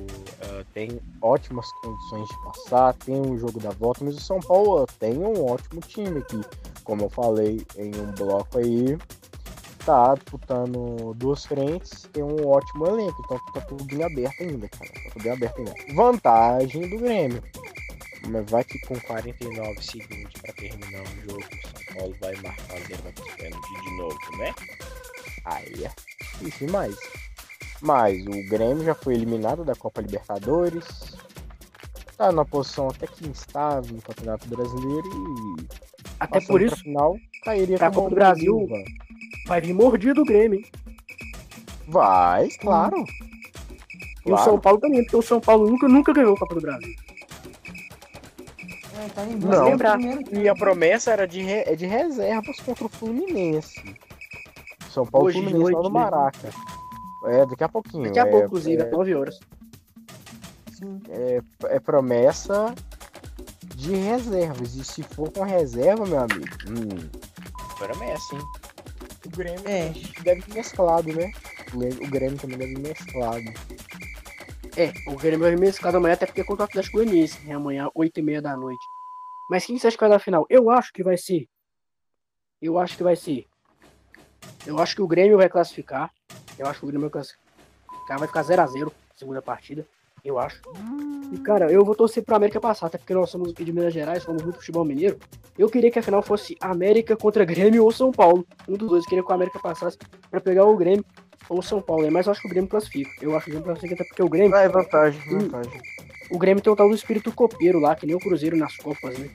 ah, 0.43 0.63
tem 0.73 1.01
ótimas 1.21 1.71
condições 1.81 2.27
de 2.27 2.43
passar, 2.43 2.93
tem 2.93 3.19
um 3.19 3.37
jogo 3.37 3.59
da 3.59 3.71
volta, 3.71 4.05
mas 4.05 4.15
o 4.15 4.21
São 4.21 4.39
Paulo 4.39 4.85
tem 4.99 5.17
um 5.17 5.43
ótimo 5.43 5.81
time 5.81 6.19
aqui. 6.19 6.39
Como 6.83 7.05
eu 7.05 7.09
falei 7.09 7.65
em 7.77 7.95
um 7.95 8.11
bloco 8.11 8.59
aí, 8.59 8.95
tá 9.85 10.13
disputando 10.13 11.15
duas 11.15 11.45
frentes, 11.45 12.07
tem 12.13 12.21
um 12.21 12.47
ótimo 12.47 12.85
elenco, 12.85 13.21
então 13.25 13.39
tá 13.53 13.61
tudo 13.61 13.91
em 13.91 14.03
aberto 14.03 14.41
ainda, 14.41 14.69
cara. 14.69 14.91
Tá 14.91 15.09
tudo 15.13 15.25
em 15.25 15.31
aberto 15.31 15.57
ainda. 15.57 15.73
Vantagem 15.95 16.89
do 16.89 16.97
Grêmio. 16.99 17.43
Mas 18.27 18.51
vai 18.51 18.63
que 18.63 18.79
com 18.81 18.99
49 18.99 19.81
segundos 19.81 20.33
pra 20.41 20.53
terminar 20.53 21.01
o 21.01 21.21
jogo, 21.27 21.43
o 21.43 21.83
São 21.83 21.95
Paulo 21.95 22.15
vai 22.21 22.35
marcar 22.35 22.81
pênaltis 23.37 23.81
de 23.83 23.97
novo, 23.97 24.37
né? 24.37 24.53
Aí 25.45 25.85
é 25.85 25.91
difícil 26.39 26.67
demais. 26.67 26.95
Mas 27.81 28.23
o 28.27 28.49
Grêmio 28.49 28.83
já 28.83 28.93
foi 28.93 29.15
eliminado 29.15 29.63
da 29.65 29.73
Copa 29.75 30.01
Libertadores. 30.01 30.85
Tá 32.17 32.31
numa 32.31 32.45
posição 32.45 32.89
até 32.89 33.07
que 33.07 33.27
instável 33.27 33.95
no 33.95 34.01
Campeonato 34.01 34.47
Brasileiro 34.47 35.07
e 35.07 35.65
Até 36.19 36.39
por 36.41 36.61
isso 36.61 36.75
final 36.77 37.17
cairia 37.43 37.77
pra 37.77 37.87
como 37.89 38.01
Copa 38.03 38.09
do 38.11 38.15
Brasil. 38.15 38.67
vai 39.47 39.59
vir 39.61 39.73
mordido 39.73 40.21
o 40.21 40.25
Grêmio, 40.25 40.59
hein? 40.59 40.65
Vai, 41.87 42.47
claro. 42.59 42.97
E 44.23 44.31
o 44.31 44.35
Claro. 44.35 44.43
São 44.43 44.59
Paulo 44.59 44.79
também, 44.79 45.01
porque 45.03 45.17
o 45.17 45.21
São 45.23 45.41
Paulo 45.41 45.67
nunca, 45.67 45.87
nunca 45.87 46.13
ganhou 46.13 46.35
a 46.35 46.37
Copa 46.37 46.53
do 46.53 46.61
Brasil. 46.61 46.93
É, 49.03 49.09
tá 49.09 49.25
em 49.25 49.35
Não. 49.37 49.65
lembrar. 49.65 49.97
E 50.31 50.47
a 50.47 50.53
promessa 50.53 51.11
era 51.11 51.25
de, 51.27 51.41
re- 51.41 51.63
é 51.65 51.75
de 51.75 51.87
reservas 51.87 52.59
contra 52.59 52.85
o 52.85 52.89
Fluminense. 52.89 53.81
São 54.91 55.05
Paulo 55.05 55.27
Hoje 55.27 55.39
Fluminense 55.39 55.63
lá 55.63 55.71
noite, 55.71 55.89
no 55.89 55.93
né? 55.93 55.99
Maraca. 56.03 56.49
É, 57.25 57.45
daqui 57.45 57.63
a 57.63 57.69
pouquinho. 57.69 58.03
Daqui 58.03 58.19
a 58.19 58.23
é, 58.27 58.31
pouco, 58.31 58.45
inclusive, 58.47 58.81
é- 58.81 58.85
às 58.85 58.91
9 58.91 59.15
horas. 59.15 59.39
Sim. 60.73 61.01
é 61.65 61.79
promessa 61.79 62.73
de 63.75 63.95
reservas. 63.95 64.75
E 64.75 64.83
se 64.83 65.03
for 65.03 65.31
com 65.31 65.43
reserva, 65.43 66.05
meu 66.05 66.19
amigo, 66.19 66.45
hum, 66.67 67.09
promessa, 67.77 68.35
hein? 68.35 68.41
O 69.25 69.29
Grêmio 69.29 69.61
É. 69.67 69.93
deve 70.23 70.41
vir 70.41 70.55
mesclado, 70.55 71.13
né? 71.13 71.31
O 71.73 72.09
Grêmio 72.09 72.37
também 72.37 72.57
deve 72.57 72.73
vir 72.73 72.81
mesclado. 72.81 73.43
É, 74.75 74.91
o 75.07 75.15
Grêmio 75.15 75.39
vai 75.39 75.55
mesclado 75.55 75.97
amanhã, 75.97 76.13
até 76.13 76.25
porque 76.25 76.41
é 76.41 76.43
contra 76.43 76.63
o 76.63 76.65
Atlético 76.65 76.97
Goianiense, 76.97 77.39
né? 77.45 77.53
Amanhã, 77.53 77.89
8h30 77.95 78.41
da 78.41 78.57
noite. 78.57 78.83
Mas 79.49 79.65
quem 79.65 79.77
você 79.77 79.87
acha 79.87 79.97
que 79.97 80.01
vai 80.01 80.09
dar 80.09 80.15
a 80.15 80.19
final? 80.19 80.45
Eu 80.49 80.69
acho 80.69 80.91
que 80.93 81.03
vai 81.03 81.17
ser. 81.17 81.45
Eu 82.61 82.79
acho 82.79 82.95
que 82.97 83.03
vai 83.03 83.15
ser. 83.15 83.45
Eu 84.65 84.79
acho 84.79 84.95
que 84.95 85.01
o 85.01 85.07
Grêmio 85.07 85.37
vai 85.37 85.49
classificar. 85.49 86.11
Eu 86.57 86.67
acho 86.67 86.79
que 86.79 86.85
o 86.85 86.87
Grêmio 86.87 87.09
vai 87.09 87.11
classificar. 87.11 88.19
Vai 88.19 88.27
ficar 88.27 88.43
0x0 88.43 88.91
segunda 89.15 89.41
partida. 89.41 89.85
Eu 90.23 90.37
acho. 90.37 90.61
E, 91.31 91.37
cara, 91.39 91.71
eu 91.71 91.83
vou 91.83 91.95
torcer 91.95 92.23
pro 92.23 92.35
América 92.35 92.59
passar, 92.59 92.85
até 92.87 92.97
porque 92.97 93.13
nós 93.13 93.29
somos 93.29 93.53
de 93.53 93.71
Minas 93.73 93.91
Gerais, 93.93 94.21
somos 94.21 94.43
muito 94.43 94.59
futebol 94.59 94.85
mineiro. 94.85 95.17
Eu 95.57 95.67
queria 95.69 95.89
que 95.89 95.97
a 95.97 96.03
final 96.03 96.21
fosse 96.21 96.55
América 96.61 97.15
contra 97.15 97.43
Grêmio 97.43 97.83
ou 97.83 97.91
São 97.91 98.11
Paulo. 98.11 98.45
Um 98.67 98.75
dos 98.77 98.87
dois. 98.89 99.03
Eu 99.03 99.09
queria 99.09 99.23
que 99.23 99.31
o 99.31 99.33
América 99.33 99.59
passasse 99.59 99.97
pra 100.29 100.39
pegar 100.39 100.65
o 100.65 100.77
Grêmio 100.77 101.03
ou 101.49 101.59
o 101.59 101.63
São 101.63 101.81
Paulo. 101.81 102.03
né? 102.03 102.09
Mas 102.11 102.27
eu 102.27 102.31
acho 102.33 102.41
que 102.41 102.47
o 102.47 102.51
Grêmio 102.51 102.69
classifica. 102.69 103.09
Eu 103.21 103.35
acho 103.35 103.45
que 103.45 103.51
o 103.51 103.53
Grêmio 103.53 103.65
classifica 103.65 103.95
até 103.95 104.03
porque 104.03 104.21
o 104.23 104.29
Grêmio. 104.29 104.51
Vai, 104.51 104.69
vantagem, 104.69 105.19
Hum. 105.33 105.39
vantagem. 105.39 105.81
O 106.29 106.37
Grêmio 106.37 106.63
tem 106.63 106.71
o 106.71 106.75
tal 106.75 106.87
do 106.87 106.95
espírito 106.95 107.31
copeiro 107.33 107.79
lá, 107.79 107.95
que 107.95 108.05
nem 108.05 108.15
o 108.15 108.19
Cruzeiro 108.19 108.55
nas 108.55 108.75
Copas, 108.77 109.17
né? 109.17 109.29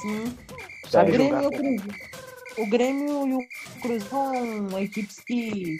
Sim. 0.00 0.36
O 0.84 0.88
Sabe 0.88 1.10
É. 1.10 1.12
Grêmio, 1.12 1.42
jogar. 1.42 1.62
e 1.62 2.13
o 2.58 2.62
o 2.62 2.66
Grêmio 2.68 3.26
e 3.28 3.34
o 3.34 3.38
Cruzeiro 3.80 4.04
são 4.08 4.78
equipes 4.80 5.20
que 5.20 5.76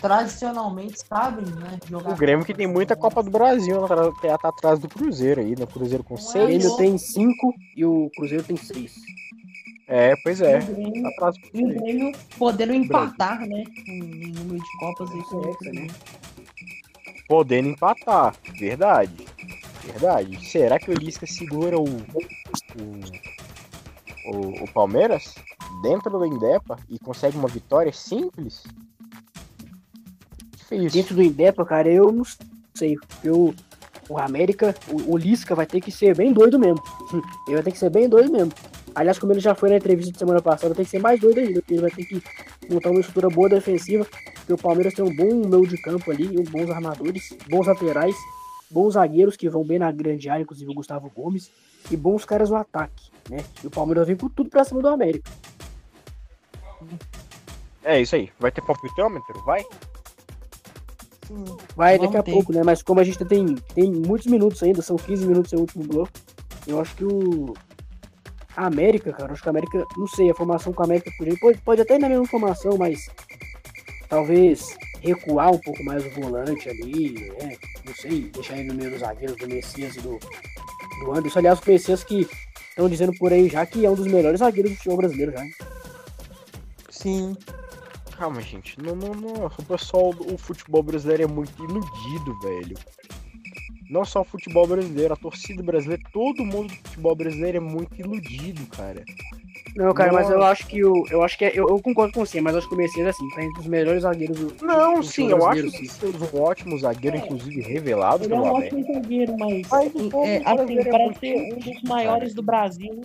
tradicionalmente 0.00 0.98
sabem, 1.06 1.44
né? 1.46 1.78
Jogar 1.88 2.10
O 2.12 2.16
Grêmio 2.16 2.44
que 2.44 2.54
tem 2.54 2.66
muita 2.66 2.96
Copa 2.96 3.22
do 3.22 3.30
Brasil, 3.30 3.84
atra- 3.84 4.12
tá 4.20 4.38
tá 4.38 4.48
atrás 4.48 4.78
do 4.80 4.88
Cruzeiro 4.88 5.40
aí, 5.40 5.50
né? 5.56 5.64
O 5.64 5.66
Cruzeiro 5.66 6.02
com 6.02 6.14
Não 6.14 6.20
é 6.20 6.24
O 6.24 6.26
seis. 6.26 6.46
Grêmio 6.58 6.76
tem 6.76 6.98
5 6.98 7.54
e 7.76 7.84
o 7.84 8.10
Cruzeiro 8.16 8.42
tem 8.44 8.56
6. 8.56 8.94
É, 9.88 10.14
pois 10.24 10.40
E 10.40 10.44
é. 10.44 10.58
o 10.58 10.66
Grêmio, 10.66 11.02
Tá 11.02 11.08
atrás 11.10 11.34
do 11.36 11.48
e 11.58 11.64
o. 11.64 11.68
Grêmio 11.80 12.12
podendo 12.38 12.74
empatar, 12.74 13.40
né? 13.46 13.64
Em 13.86 14.32
número 14.32 14.58
de 14.62 14.78
Copas 14.78 15.10
aí 15.10 15.22
com 15.24 15.36
o 15.36 15.48
Hexa, 15.50 15.72
né? 15.72 15.86
Podendo 17.28 17.68
empatar. 17.68 18.34
Verdade. 18.58 19.26
Verdade. 19.84 20.48
Será 20.50 20.78
que 20.78 20.90
o 20.90 20.94
Lisca 20.94 21.26
segura 21.26 21.78
o, 21.78 21.84
o, 21.84 23.41
o, 24.26 24.64
o 24.64 24.72
Palmeiras 24.72 25.34
dentro 25.82 26.10
do 26.10 26.26
Indepa 26.26 26.76
e 26.88 26.98
consegue 26.98 27.36
uma 27.36 27.48
vitória 27.48 27.92
simples? 27.92 28.64
Difícil. 30.56 30.90
Dentro 30.90 31.14
do 31.14 31.22
Indepa, 31.22 31.64
cara, 31.64 31.88
eu 31.88 32.12
não 32.12 32.24
sei. 32.74 32.96
Eu, 33.22 33.54
o 34.08 34.18
América, 34.18 34.74
o, 34.88 35.14
o 35.14 35.16
Lisca 35.16 35.54
vai 35.54 35.66
ter 35.66 35.80
que 35.80 35.90
ser 35.90 36.16
bem 36.16 36.32
doido 36.32 36.58
mesmo. 36.58 36.82
Ele 37.46 37.56
vai 37.56 37.62
ter 37.62 37.72
que 37.72 37.78
ser 37.78 37.90
bem 37.90 38.08
doido 38.08 38.32
mesmo. 38.32 38.52
Aliás, 38.94 39.18
como 39.18 39.32
ele 39.32 39.40
já 39.40 39.54
foi 39.54 39.70
na 39.70 39.76
entrevista 39.76 40.12
de 40.12 40.18
semana 40.18 40.42
passada, 40.42 40.74
tem 40.74 40.84
que 40.84 40.90
ser 40.90 40.98
mais 40.98 41.18
doido 41.18 41.38
ainda, 41.38 41.62
ele 41.66 41.80
vai 41.80 41.90
ter 41.90 42.04
que 42.04 42.22
montar 42.70 42.90
uma 42.90 43.00
estrutura 43.00 43.30
boa 43.30 43.48
defensiva, 43.48 44.06
porque 44.34 44.52
o 44.52 44.58
Palmeiras 44.58 44.92
tem 44.92 45.02
um 45.02 45.16
bom 45.16 45.48
meio 45.48 45.66
de 45.66 45.80
campo 45.80 46.10
ali, 46.10 46.28
bons 46.50 46.68
armadores, 46.68 47.34
bons 47.48 47.66
laterais, 47.66 48.14
bons 48.72 48.94
zagueiros 48.94 49.36
que 49.36 49.48
vão 49.48 49.64
bem 49.64 49.78
na 49.78 49.92
grande 49.92 50.28
área, 50.28 50.42
inclusive 50.42 50.70
o 50.70 50.74
Gustavo 50.74 51.10
Gomes, 51.14 51.50
e 51.90 51.96
bons 51.96 52.24
caras 52.24 52.50
no 52.50 52.56
ataque, 52.56 53.10
né? 53.28 53.44
E 53.62 53.66
o 53.66 53.70
Palmeiras 53.70 54.06
vem 54.06 54.16
com 54.16 54.28
tudo 54.28 54.50
pra 54.50 54.64
cima 54.64 54.80
do 54.80 54.88
América. 54.88 55.30
É 57.84 58.00
isso 58.00 58.14
aí. 58.14 58.30
Vai 58.38 58.50
ter 58.50 58.62
palpitômetro? 58.62 59.42
Vai? 59.44 59.62
Sim. 61.26 61.44
Vai 61.76 61.96
Vamos 61.98 62.12
daqui 62.12 62.18
a 62.18 62.22
ter. 62.22 62.32
pouco, 62.32 62.52
né? 62.52 62.62
Mas 62.64 62.82
como 62.82 63.00
a 63.00 63.04
gente 63.04 63.24
tem, 63.24 63.54
tem 63.74 63.90
muitos 63.90 64.26
minutos 64.26 64.62
ainda, 64.62 64.82
são 64.82 64.96
15 64.96 65.26
minutos 65.26 65.52
é 65.52 65.56
o 65.56 65.60
último 65.60 65.84
bloco, 65.84 66.12
eu 66.66 66.80
acho 66.80 66.94
que 66.96 67.04
o. 67.04 67.54
A 68.54 68.66
América, 68.66 69.10
cara, 69.12 69.30
eu 69.30 69.32
acho 69.32 69.42
que 69.42 69.48
a 69.48 69.50
América, 69.50 69.86
não 69.96 70.06
sei, 70.06 70.30
a 70.30 70.34
formação 70.34 70.74
com 70.74 70.82
a 70.82 70.84
América. 70.84 71.10
Pode, 71.40 71.58
pode 71.62 71.80
até 71.80 71.94
ir 71.94 71.98
na 71.98 72.08
mesma 72.08 72.26
formação, 72.26 72.76
mas 72.76 72.98
talvez 74.10 74.76
recuar 75.02 75.50
um 75.52 75.58
pouco 75.58 75.82
mais 75.84 76.04
o 76.06 76.10
volante 76.10 76.68
ali, 76.68 77.30
né? 77.40 77.56
Não 77.84 77.94
sei, 77.94 78.30
deixar 78.30 78.56
ele 78.56 78.68
no 78.68 78.74
meio 78.74 78.90
dos 78.90 79.00
zagueiros 79.00 79.36
do 79.36 79.48
Messias 79.48 79.96
e 79.96 80.00
do, 80.00 80.18
do 81.04 81.12
Anderson. 81.12 81.40
Aliás, 81.40 81.58
o 81.58 81.62
Messias 81.66 82.04
que 82.04 82.28
estão 82.70 82.88
dizendo 82.88 83.12
por 83.18 83.32
aí 83.32 83.48
já 83.48 83.66
que 83.66 83.84
é 83.84 83.90
um 83.90 83.94
dos 83.94 84.06
melhores 84.06 84.38
zagueiros 84.38 84.72
do 84.72 84.76
futebol 84.76 84.96
brasileiro 84.98 85.32
já. 85.32 85.44
hein? 85.44 85.52
Sim. 86.88 87.36
Calma, 88.16 88.40
gente. 88.40 88.80
Não, 88.80 88.94
não, 88.94 89.14
não. 89.14 89.46
O 89.46 89.62
pessoal 89.64 90.10
o 90.10 90.38
futebol 90.38 90.82
brasileiro 90.82 91.24
é 91.24 91.26
muito 91.26 91.52
iludido, 91.62 92.40
velho. 92.40 92.78
Não 93.92 94.06
só 94.06 94.22
o 94.22 94.24
futebol 94.24 94.66
brasileiro, 94.66 95.12
a 95.12 95.16
torcida 95.18 95.62
brasileira, 95.62 96.02
todo 96.14 96.42
mundo 96.46 96.68
do 96.68 96.76
futebol 96.76 97.14
brasileiro 97.14 97.58
é 97.58 97.60
muito 97.60 97.94
iludido, 98.00 98.64
cara. 98.74 99.04
Não, 99.76 99.92
cara, 99.92 100.10
mas 100.10 100.30
eu 100.30 100.38
Nossa. 100.38 100.50
acho 100.50 100.66
que 100.66 100.82
o. 100.82 101.06
Eu 101.10 101.22
acho 101.22 101.36
que 101.36 101.44
é, 101.44 101.50
eu, 101.54 101.68
eu 101.68 101.78
concordo 101.78 102.14
com 102.14 102.24
você, 102.24 102.40
mas 102.40 102.54
eu 102.54 102.60
acho 102.60 102.68
que 102.70 102.74
o 102.74 102.78
Messias, 102.78 103.08
assim, 103.08 103.28
tá 103.34 103.44
entre 103.44 103.60
os 103.60 103.66
melhores 103.66 104.02
zagueiros 104.02 104.38
do. 104.38 104.64
Não, 104.64 104.94
do 104.94 105.02
sim, 105.02 105.28
eu 105.28 105.46
acho 105.46 105.70
que 105.70 106.06
ele 106.06 106.16
é 106.16 106.36
um 106.36 106.42
ótimo 106.42 106.78
zagueiro, 106.78 107.18
inclusive 107.18 107.60
revelado 107.60 108.24
Ele 108.24 108.32
é 108.32 108.36
um 108.36 108.56
América. 108.56 108.76
ótimo 108.76 108.94
zagueiro, 108.94 109.36
mas, 109.38 109.68
Mas 109.70 109.92
povo 109.92 110.24
é, 110.24 110.36
assim, 110.38 110.78
é 110.78 110.84
para 110.84 110.98
muito 110.98 111.20
ser 111.20 111.52
um 111.52 111.58
dos 111.58 111.82
maiores 111.82 112.34
do 112.34 112.42
Brasil, 112.42 113.02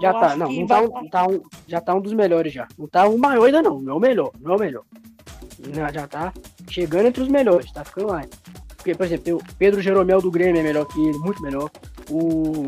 Já 0.00 0.08
Eu 0.08 0.20
tá, 0.20 0.36
não, 0.36 0.50
não 0.50 0.66
tá, 0.66 0.80
um, 0.80 1.08
tá 1.10 1.26
um, 1.26 1.42
já 1.68 1.80
tá 1.82 1.94
um 1.94 2.00
dos 2.00 2.14
melhores 2.14 2.54
já. 2.54 2.66
Não 2.78 2.86
tá 2.86 3.06
o 3.06 3.18
maior 3.18 3.44
ainda 3.44 3.62
não, 3.62 3.80
não 3.80 3.92
é 3.92 3.96
o 3.96 4.00
melhor, 4.00 4.32
não 4.40 4.52
é 4.54 4.56
o 4.56 4.60
melhor. 4.60 4.84
Já, 5.74 5.92
já 5.92 6.08
tá 6.08 6.32
chegando 6.70 7.06
entre 7.06 7.22
os 7.22 7.28
melhores, 7.28 7.70
tá 7.70 7.84
ficando 7.84 8.08
lá. 8.08 8.22
Porque, 8.84 8.94
por 8.94 9.06
exemplo, 9.06 9.24
tem 9.24 9.32
o 9.32 9.40
Pedro 9.58 9.80
Jeromel 9.80 10.20
do 10.20 10.30
Grêmio 10.30 10.60
é 10.60 10.62
melhor 10.62 10.84
que 10.84 11.00
ele, 11.02 11.16
muito 11.16 11.40
melhor. 11.40 11.70
O, 12.10 12.66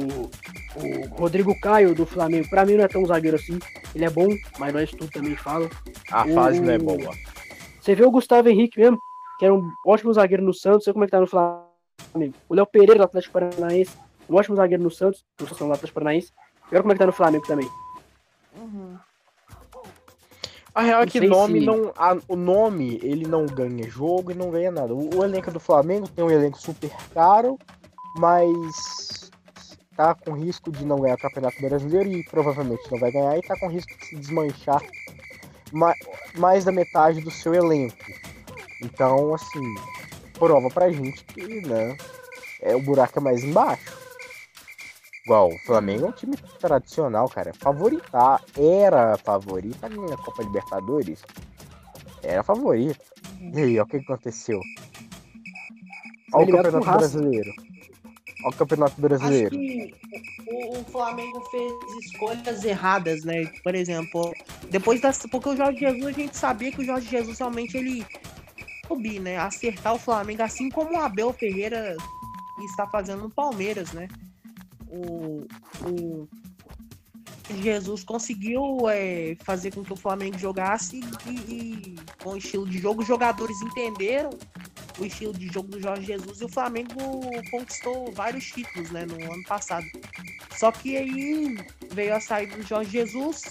o 0.74 1.06
Rodrigo 1.10 1.54
Caio 1.60 1.94
do 1.94 2.06
Flamengo, 2.06 2.48
pra 2.48 2.64
mim 2.64 2.72
não 2.72 2.84
é 2.84 2.88
tão 2.88 3.04
zagueiro 3.04 3.36
assim. 3.36 3.58
Ele 3.94 4.06
é 4.06 4.08
bom, 4.08 4.26
mas 4.58 4.72
nós 4.72 4.90
tudo 4.92 5.10
também 5.10 5.36
falam. 5.36 5.68
A 6.10 6.26
fase 6.28 6.58
não 6.60 6.72
é 6.72 6.76
O- 6.76 6.82
boa. 6.82 7.14
Você 7.78 7.94
vê 7.94 8.02
o 8.02 8.10
Gustavo 8.10 8.48
Henrique 8.48 8.80
mesmo, 8.80 8.98
que 9.38 9.44
era 9.44 9.52
um 9.54 9.70
ótimo 9.86 10.10
zagueiro 10.14 10.42
no 10.42 10.54
Santos, 10.54 10.84
sei 10.84 10.94
como 10.94 11.04
é 11.04 11.06
que 11.06 11.10
tá 11.10 11.20
no 11.20 11.26
Flamengo. 11.26 12.34
O 12.48 12.54
Léo 12.54 12.66
Pereira 12.66 12.94
do 12.96 13.02
Atlético 13.04 13.34
Paranaense, 13.34 13.92
um 14.30 14.36
ótimo 14.36 14.56
zagueiro 14.56 14.82
no 14.82 14.90
Santos, 14.90 15.22
no 15.38 15.46
Atlético 15.72 15.92
Paranaense. 15.92 16.32
E 16.72 16.74
olha 16.74 16.80
como 16.80 16.92
é 16.92 16.94
que 16.94 16.98
tá 16.98 17.06
no 17.06 17.12
Flamengo 17.12 17.46
também. 17.46 17.68
A 20.76 20.82
real 20.82 21.02
é 21.02 21.06
que 21.06 21.20
nome 21.26 21.60
se- 21.60 21.66
não, 21.66 21.90
a- 21.96 22.18
o 22.28 22.36
nome 22.36 23.00
ele 23.02 23.26
não 23.26 23.46
ganha 23.46 23.88
jogo 23.88 24.30
e 24.30 24.34
não 24.34 24.50
ganha 24.50 24.70
nada. 24.70 24.94
O, 24.94 25.08
o 25.16 25.24
elenco 25.24 25.50
do 25.50 25.58
Flamengo 25.58 26.06
tem 26.06 26.22
um 26.22 26.30
elenco 26.30 26.58
super 26.60 26.90
caro, 27.14 27.58
mas 28.18 29.30
tá 29.96 30.14
com 30.14 30.32
risco 30.32 30.70
de 30.70 30.84
não 30.84 31.00
ganhar 31.00 31.14
o 31.14 31.18
Campeonato 31.20 31.58
Brasileiro 31.62 32.10
e 32.12 32.22
provavelmente 32.26 32.82
não 32.92 32.98
vai 33.00 33.10
ganhar 33.10 33.38
e 33.38 33.40
tá 33.42 33.58
com 33.58 33.68
risco 33.68 33.96
de 33.96 34.04
se 34.06 34.16
desmanchar 34.16 34.82
ma- 35.72 35.94
mais 36.36 36.66
da 36.66 36.72
metade 36.72 37.22
do 37.22 37.30
seu 37.30 37.54
elenco. 37.54 37.96
Então, 38.82 39.34
assim, 39.34 39.74
prova 40.38 40.68
pra 40.68 40.92
gente 40.92 41.24
que, 41.24 41.62
né, 41.66 41.96
é 42.60 42.76
o 42.76 42.82
buraco 42.82 43.18
é 43.18 43.22
mais 43.22 43.42
embaixo. 43.42 44.05
Igual, 45.26 45.48
o 45.48 45.58
Flamengo 45.66 46.06
é 46.06 46.08
um 46.08 46.12
time 46.12 46.36
tradicional, 46.60 47.28
cara. 47.28 47.52
Favorita, 47.52 48.40
era 48.56 49.18
favorita 49.18 49.88
na 49.88 50.16
Copa 50.16 50.44
Libertadores. 50.44 51.20
Era 52.22 52.44
favorita. 52.44 53.04
E 53.40 53.60
aí, 53.60 53.80
ó, 53.80 53.82
o 53.82 53.86
que 53.86 53.96
aconteceu? 53.96 54.60
Olha 56.32 56.54
o 56.54 56.62
Campeonato. 56.62 56.98
Brasileiro. 56.98 57.50
Olha 58.44 58.54
o 58.54 58.56
Campeonato 58.56 58.92
Acho 58.92 59.00
Brasileiro. 59.00 59.50
que 59.50 59.94
o, 60.46 60.78
o 60.78 60.84
Flamengo 60.84 61.40
fez 61.50 61.72
escolhas 62.04 62.64
erradas, 62.64 63.24
né? 63.24 63.50
Por 63.64 63.74
exemplo, 63.74 64.32
depois 64.70 65.00
das. 65.00 65.18
Porque 65.28 65.48
o 65.48 65.56
Jorge 65.56 65.80
Jesus, 65.80 66.06
a 66.06 66.12
gente 66.12 66.36
sabia 66.36 66.70
que 66.70 66.82
o 66.82 66.84
Jorge 66.84 67.08
Jesus 67.08 67.36
realmente 67.36 67.76
ele 67.76 68.06
subir, 68.86 69.18
né? 69.18 69.38
Acertar 69.38 69.92
o 69.92 69.98
Flamengo, 69.98 70.44
assim 70.44 70.70
como 70.70 70.92
o 70.92 71.00
Abel 71.00 71.32
Ferreira 71.32 71.96
está 72.64 72.86
fazendo 72.86 73.22
no 73.22 73.30
Palmeiras, 73.30 73.92
né? 73.92 74.06
O, 74.90 75.46
o 75.84 76.28
Jesus 77.54 78.02
conseguiu 78.02 78.88
é, 78.88 79.36
fazer 79.44 79.72
com 79.72 79.84
que 79.84 79.92
o 79.92 79.96
Flamengo 79.96 80.38
jogasse 80.38 81.00
e, 81.26 81.30
e 81.30 81.96
com 82.22 82.30
o 82.30 82.36
estilo 82.36 82.68
de 82.68 82.78
jogo, 82.78 83.02
os 83.02 83.08
jogadores 83.08 83.60
entenderam 83.62 84.30
o 84.98 85.04
estilo 85.04 85.32
de 85.32 85.46
jogo 85.48 85.68
do 85.68 85.80
Jorge 85.80 86.06
Jesus 86.06 86.40
e 86.40 86.44
o 86.44 86.48
Flamengo 86.48 87.20
conquistou 87.50 88.10
vários 88.12 88.46
títulos 88.46 88.90
né, 88.90 89.06
no 89.06 89.14
ano 89.32 89.44
passado. 89.44 89.86
Só 90.58 90.72
que 90.72 90.96
aí 90.96 91.56
veio 91.92 92.14
a 92.14 92.20
saída 92.20 92.56
do 92.56 92.62
Jorge 92.62 92.90
Jesus, 92.90 93.42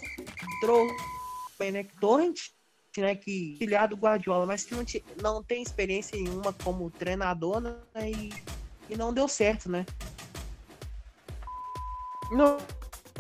trouxe 0.60 0.94
o 0.94 1.58
Benek 1.60 1.96
Torrent, 2.00 2.40
né, 2.98 3.16
que 3.16 3.56
filhado 3.60 3.96
do 3.96 4.02
Guardiola, 4.02 4.46
mas 4.46 4.64
que 4.64 4.74
não, 4.74 4.84
não 5.22 5.44
tem 5.44 5.62
experiência 5.62 6.18
nenhuma 6.18 6.52
como 6.52 6.90
treinador 6.90 7.62
né, 7.62 7.76
e, 8.04 8.34
e 8.90 8.98
não 8.98 9.14
deu 9.14 9.28
certo, 9.28 9.70
né? 9.70 9.86
Não, 12.32 12.58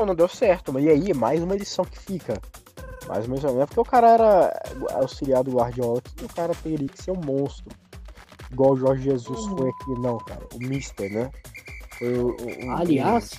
não 0.05 0.15
deu 0.15 0.27
certo, 0.27 0.73
mas 0.73 0.83
e 0.83 0.89
aí, 0.89 1.13
mais 1.13 1.41
uma 1.41 1.55
lição 1.55 1.85
que 1.85 1.99
fica. 1.99 2.39
Mais 3.07 3.25
uma 3.27 3.35
lição. 3.35 3.61
É 3.61 3.65
porque 3.65 3.79
o 3.79 3.85
cara 3.85 4.09
era 4.09 4.63
auxiliar 4.95 5.43
do 5.43 5.51
Guardiola 5.51 6.01
que 6.01 6.25
o 6.25 6.29
cara 6.29 6.53
teria 6.55 6.87
que 6.87 7.01
ser 7.01 7.11
um 7.11 7.21
monstro. 7.23 7.65
Igual 8.51 8.73
o 8.73 8.77
Jorge 8.77 9.03
Jesus 9.03 9.39
Uhum. 9.39 9.57
foi 9.57 9.69
aqui, 9.69 9.99
não, 9.99 10.17
cara. 10.17 10.41
O 10.53 10.59
Mister, 10.59 11.11
né? 11.11 11.29
Aliás, 12.77 13.31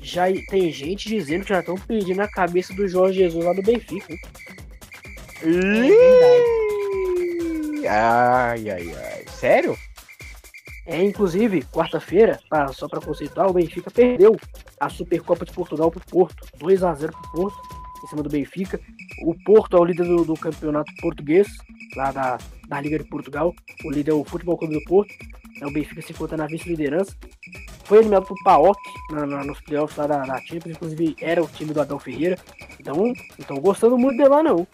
já 0.00 0.24
tem 0.48 0.70
gente 0.70 1.08
dizendo 1.08 1.42
que 1.44 1.50
já 1.50 1.60
estão 1.60 1.76
pedindo 1.76 2.20
a 2.20 2.28
cabeça 2.28 2.72
do 2.74 2.86
Jorge 2.88 3.18
Jesus 3.20 3.44
lá 3.44 3.52
do 3.52 3.62
Benfica. 3.62 4.14
Ih! 5.44 5.92
Ai, 7.88 8.70
ai, 8.70 8.94
ai. 8.94 9.24
Sério? 9.38 9.76
É, 10.86 11.02
inclusive, 11.02 11.62
quarta-feira, 11.72 12.40
pra- 12.48 12.68
só 12.72 12.88
para 12.88 13.00
conceituar, 13.00 13.48
o 13.48 13.52
Benfica 13.52 13.90
perdeu 13.90 14.36
a 14.80 14.88
Supercopa 14.88 15.44
de 15.44 15.52
Portugal 15.52 15.90
pro 15.90 16.00
Porto. 16.06 16.44
2 16.58 16.82
a 16.82 16.92
0 16.94 17.12
pro 17.12 17.30
Porto, 17.32 17.58
em 18.02 18.06
cima 18.08 18.22
do 18.22 18.28
Benfica. 18.28 18.80
O 19.24 19.34
Porto 19.44 19.76
é 19.76 19.80
o 19.80 19.84
líder 19.84 20.04
do, 20.04 20.24
do 20.24 20.34
campeonato 20.34 20.92
português, 21.00 21.46
lá 21.96 22.10
da, 22.10 22.38
da 22.68 22.80
Liga 22.80 22.98
de 22.98 23.04
Portugal. 23.08 23.54
O 23.84 23.90
líder 23.90 24.10
é 24.10 24.14
o 24.14 24.24
Futebol 24.24 24.58
Clube 24.58 24.74
do 24.74 24.84
Porto. 24.84 25.12
É, 25.60 25.66
o 25.66 25.72
Benfica 25.72 26.02
se 26.02 26.12
encontra 26.12 26.36
na 26.36 26.46
vice-liderança. 26.46 27.14
Foi 27.84 27.98
eliminado 27.98 28.24
pro 28.26 28.34
PAOK 28.42 28.78
na, 29.12 29.24
na- 29.26 29.44
nos 29.44 29.60
playoffs 29.60 29.96
lá 29.96 30.06
da, 30.08 30.18
da 30.24 30.38
Champions. 30.40 30.74
Inclusive, 30.76 31.14
era 31.20 31.42
o 31.42 31.46
time 31.46 31.72
do 31.72 31.80
Abel 31.80 31.98
Ferreira. 32.00 32.36
Então, 32.80 32.94
não 32.96 33.12
estão 33.38 33.56
gostando 33.58 33.96
muito 33.96 34.16
dele 34.16 34.30
lá, 34.30 34.42
não. 34.42 34.66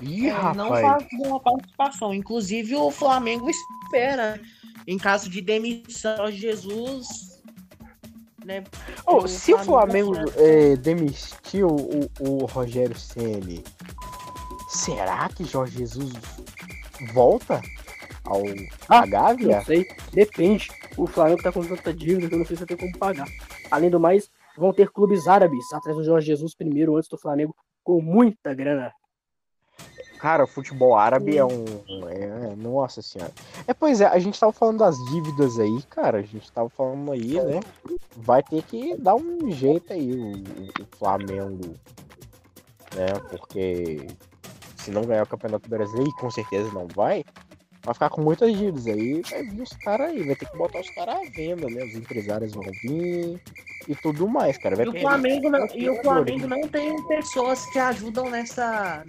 Ih, 0.00 0.28
É, 0.28 0.32
não 0.54 0.70
rapaz. 0.70 0.82
faz 0.82 1.06
boa 1.18 1.40
participação. 1.40 2.12
Inclusive, 2.14 2.76
o 2.76 2.90
Flamengo 2.90 3.48
espera, 3.48 4.40
em 4.86 4.98
caso 4.98 5.30
de 5.30 5.40
demissão 5.40 6.30
de 6.30 6.36
Jesus, 6.36 7.42
né? 8.44 8.62
Ô, 9.06 9.18
o 9.18 9.28
se 9.28 9.52
o 9.54 9.58
Flamengo 9.58 10.14
Flamengo 10.14 10.32
é- 10.36 10.76
demitiu 10.76 11.68
o, 11.68 12.10
o 12.20 12.44
Rogério 12.46 12.96
Ceni, 12.98 13.64
será 14.68 15.28
que 15.28 15.44
Jorge 15.44 15.78
Jesus 15.78 16.12
volta 17.12 17.60
ao 18.24 18.42
Ah, 18.88 19.06
Gávea? 19.06 19.58
Não 19.58 19.64
sei, 19.64 19.86
depende. 20.12 20.68
O 20.96 21.06
Flamengo 21.06 21.42
tá 21.42 21.52
com 21.52 21.64
tanta 21.64 21.92
dívida 21.92 22.28
que 22.28 22.34
eu 22.34 22.38
não 22.38 22.46
sei 22.46 22.56
se 22.56 22.64
vai 22.64 22.68
ter 22.68 22.76
como 22.76 22.98
pagar. 22.98 23.26
Além 23.70 23.90
do 23.90 23.98
mais, 24.00 24.30
vão 24.56 24.72
ter 24.72 24.90
clubes 24.90 25.26
árabes 25.26 25.72
atrás 25.72 25.96
do 25.96 26.04
Jorge 26.04 26.26
Jesus 26.26 26.54
primeiro, 26.54 26.96
antes 26.96 27.08
do 27.08 27.18
Flamengo, 27.18 27.54
com 27.82 28.00
muita 28.00 28.54
grana. 28.54 28.92
Cara, 30.18 30.44
o 30.44 30.46
futebol 30.46 30.96
árabe 30.96 31.36
é 31.38 31.44
um. 31.44 31.64
É, 32.08 32.54
nossa 32.56 33.02
senhora. 33.02 33.32
É, 33.66 33.74
pois 33.74 34.00
é, 34.00 34.06
a 34.06 34.18
gente 34.18 34.38
tava 34.40 34.52
falando 34.52 34.78
das 34.78 34.96
dívidas 35.10 35.58
aí, 35.58 35.82
cara. 35.90 36.18
A 36.18 36.22
gente 36.22 36.50
tava 36.50 36.68
falando 36.70 37.12
aí, 37.12 37.34
né? 37.40 37.60
Vai 38.16 38.42
ter 38.42 38.62
que 38.62 38.96
dar 38.96 39.14
um 39.14 39.50
jeito 39.50 39.92
aí 39.92 40.12
o, 40.12 40.32
o- 40.32 40.82
o 40.82 40.96
Flamengo. 40.98 41.74
Né? 42.94 43.06
Porque 43.30 44.06
se 44.76 44.90
não 44.90 45.02
ganhar 45.02 45.24
o 45.24 45.28
Campeonato 45.28 45.68
Brasileiro, 45.68 46.08
e 46.10 46.20
com 46.20 46.30
certeza 46.30 46.72
não 46.72 46.86
vai, 46.94 47.24
vai 47.84 47.92
ficar 47.94 48.08
com 48.08 48.22
muitas 48.22 48.56
dívidas 48.56 48.86
aí. 48.86 49.20
Vai 49.30 49.42
vir 49.44 49.62
os 49.62 49.70
caras 49.84 50.10
aí, 50.10 50.22
vai 50.24 50.34
ter 50.36 50.48
que 50.50 50.56
botar 50.56 50.80
os 50.80 50.90
caras 50.90 51.14
à 51.16 51.30
venda, 51.30 51.68
né? 51.68 51.84
Os 51.84 51.94
empresários 51.94 52.52
vão 52.52 52.62
vir 52.82 53.40
e 53.88 53.94
tudo 53.94 54.28
mais, 54.28 54.58
cara. 54.58 54.76
Vai 54.76 54.86
E 54.86 54.88
o 54.88 55.00
Flamengo, 55.00 55.50
não, 55.50 55.66
e 55.74 55.90
o 55.90 56.02
Flamengo 56.02 56.46
não 56.46 56.68
tem 56.68 57.02
pessoas 57.06 57.64
que 57.66 57.78
ajudam 57.78 58.28
nessa, 58.30 59.04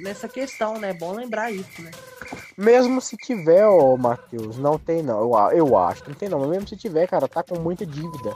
nessa 0.00 0.28
questão, 0.28 0.78
né? 0.78 0.90
É 0.90 0.94
bom 0.94 1.12
lembrar 1.12 1.50
isso, 1.50 1.82
né? 1.82 1.90
Mesmo 2.56 3.00
se 3.00 3.16
tiver, 3.16 3.66
ô 3.66 3.96
Matheus, 3.96 4.58
não 4.58 4.78
tem 4.78 5.02
não. 5.02 5.20
Eu, 5.20 5.56
eu 5.56 5.76
acho 5.76 6.02
que 6.02 6.10
não 6.10 6.16
tem 6.16 6.28
não. 6.28 6.40
Mas 6.40 6.50
mesmo 6.50 6.68
se 6.68 6.76
tiver, 6.76 7.06
cara, 7.06 7.26
tá 7.26 7.42
com 7.42 7.58
muita 7.58 7.86
dívida. 7.86 8.34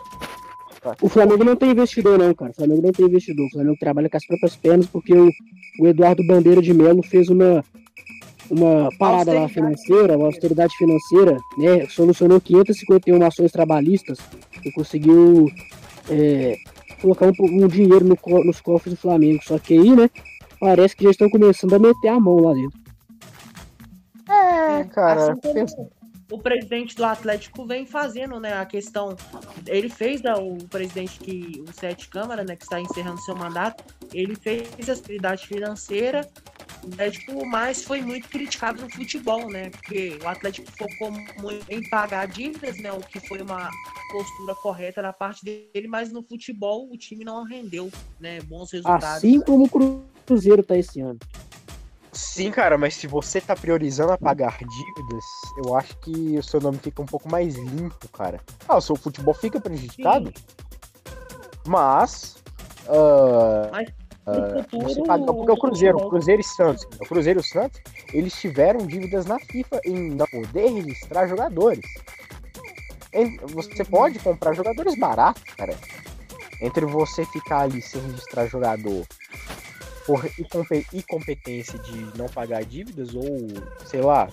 O 1.03 1.09
Flamengo 1.09 1.45
não 1.45 1.57
tem 1.57 1.71
investidor, 1.71 2.19
não, 2.19 2.33
cara. 2.33 2.53
O 2.53 2.55
Flamengo 2.55 2.83
não 2.83 2.93
tem 2.93 3.07
investidor. 3.07 3.47
O 3.47 3.51
Flamengo 3.51 3.77
trabalha 3.79 4.09
com 4.09 4.17
as 4.17 4.27
próprias 4.27 4.57
pernas 4.57 4.87
porque 4.87 5.13
o, 5.13 5.31
o 5.81 5.87
Eduardo 5.87 6.27
Bandeira 6.27 6.63
de 6.63 6.73
Melo 6.73 7.03
fez 7.03 7.29
uma, 7.29 7.65
uma 8.51 8.89
parada 8.99 9.33
lá 9.33 9.49
financeira, 9.49 10.17
uma 10.17 10.27
austeridade 10.27 10.75
financeira, 10.77 11.37
né? 11.59 11.87
Solucionou 11.89 12.41
551 12.41 13.25
ações 13.25 13.53
trabalhistas 13.53 14.19
e 14.65 14.71
conseguiu 14.73 15.51
é, 16.11 16.57
colocar 17.01 17.27
um, 17.27 17.33
um 17.41 17.69
dinheiro 17.69 18.05
no 18.05 18.17
nos 18.45 18.61
cofres 18.61 18.95
do 18.95 19.01
Flamengo. 19.01 19.43
Só 19.45 19.59
que 19.59 19.75
aí, 19.75 19.91
né? 19.95 20.11
Parece 20.61 20.97
que 20.97 21.05
já 21.05 21.11
estão 21.11 21.29
começando 21.29 21.75
a 21.75 21.79
meter 21.79 22.09
a 22.09 22.21
mão 22.21 22.37
lá 22.37 22.55
dentro. 22.55 22.79
É, 24.29 24.85
cara. 24.85 25.33
Assim 25.33 25.67
o 26.31 26.39
presidente 26.39 26.95
do 26.97 27.05
Atlético 27.05 27.67
vem 27.67 27.87
fazendo, 27.87 28.41
né? 28.41 28.55
A 28.55 28.67
questão. 28.67 29.17
Ele 29.67 29.89
fez 29.89 30.23
né, 30.23 30.35
o 30.35 30.57
presidente 30.69 31.19
que. 31.19 31.63
O 31.69 31.73
Sete 31.73 32.09
Câmara, 32.09 32.45
né? 32.45 32.57
Que 32.57 32.65
está 32.65 32.81
encerrando 32.81 33.21
seu 33.23 33.37
mandato. 33.37 33.85
Ele 34.13 34.35
fez 34.35 34.89
a 34.89 34.93
austeridade 34.93 35.47
financeira 35.47 36.29
Atlético, 36.87 37.45
mas 37.47 37.83
foi 37.83 38.01
muito 38.01 38.29
criticado 38.29 38.81
no 38.81 38.91
futebol, 38.91 39.49
né? 39.51 39.71
Porque 39.71 40.19
o 40.23 40.29
Atlético 40.29 40.71
focou 40.73 41.11
muito 41.11 41.65
em 41.69 41.89
pagar 41.89 42.27
dívidas, 42.29 42.79
né? 42.79 42.93
O 42.93 43.01
que 43.01 43.21
foi 43.21 43.43
uma 43.43 43.71
postura 44.13 44.55
correta 44.55 45.03
da 45.03 45.13
parte 45.13 45.45
dele, 45.45 45.89
mas 45.89 46.13
no 46.13 46.23
futebol 46.23 46.89
o 46.91 46.97
time 46.97 47.25
não 47.25 47.45
rendeu, 47.45 47.91
né? 48.21 48.41
Bons 48.43 48.71
resultados. 48.73 49.05
Assim 49.05 49.41
como 49.41 49.65
o 49.65 50.05
Cruzeiro 50.25 50.63
tá 50.63 50.77
esse 50.77 51.01
ano. 51.01 51.19
Sim, 52.17 52.51
cara, 52.51 52.79
mas 52.79 52.95
se 52.95 53.07
você 53.07 53.43
tá 53.43 53.55
priorizando 53.55 54.11
a 54.11 54.17
pagar 54.17 54.57
dívidas, 54.59 55.25
eu 55.63 55.77
acho 55.77 55.95
que 55.99 56.39
o 56.39 56.43
seu 56.43 56.59
nome 56.61 56.79
fica 56.79 57.03
um 57.03 57.07
pouco 57.07 57.31
mais 57.31 57.55
limpo, 57.57 58.09
cara. 58.09 58.41
Ah, 58.67 58.79
o 58.79 58.81
seu 58.81 58.97
futebol 58.97 59.35
fica 59.35 59.61
prejudicado, 59.61 60.33
mas. 61.67 62.37
ah, 62.89 63.69
Mas 63.71 63.89
no 64.27 64.63
futuro, 64.63 64.89
você 64.89 65.03
paga, 65.03 65.25
porque 65.27 65.53
o 65.53 65.57
Cruzeiro, 65.59 65.99
o 65.99 66.09
Cruzeiro 66.09 66.41
e 66.41 66.45
Santos, 66.45 66.85
o 67.01 67.07
Cruzeiro 67.07 67.39
e 67.39 67.43
o 67.43 67.45
Santos, 67.45 67.81
eles 68.13 68.33
tiveram 68.41 68.87
dívidas 68.87 69.27
na 69.27 69.39
FIFA 69.39 69.81
em 69.85 70.11
não 70.11 70.27
poder 70.27 70.71
registrar 70.71 71.27
jogadores. 71.29 71.85
Você 73.53 73.85
pode 73.85 74.19
comprar 74.21 74.55
jogadores 74.55 74.99
baratos, 74.99 75.43
cara. 75.55 75.77
Entre 76.63 76.87
você 76.87 77.27
ficar 77.27 77.61
ali 77.61 77.83
sem 77.83 78.01
registrar 78.01 78.47
jogador 78.47 79.07
por 80.07 80.25
incompe- 80.39 80.87
incompetência 80.93 81.79
de 81.81 82.17
não 82.19 82.27
pagar 82.29 82.65
dívidas 82.65 83.15
ou, 83.15 83.25
sei 83.85 84.01
lá, 84.01 84.29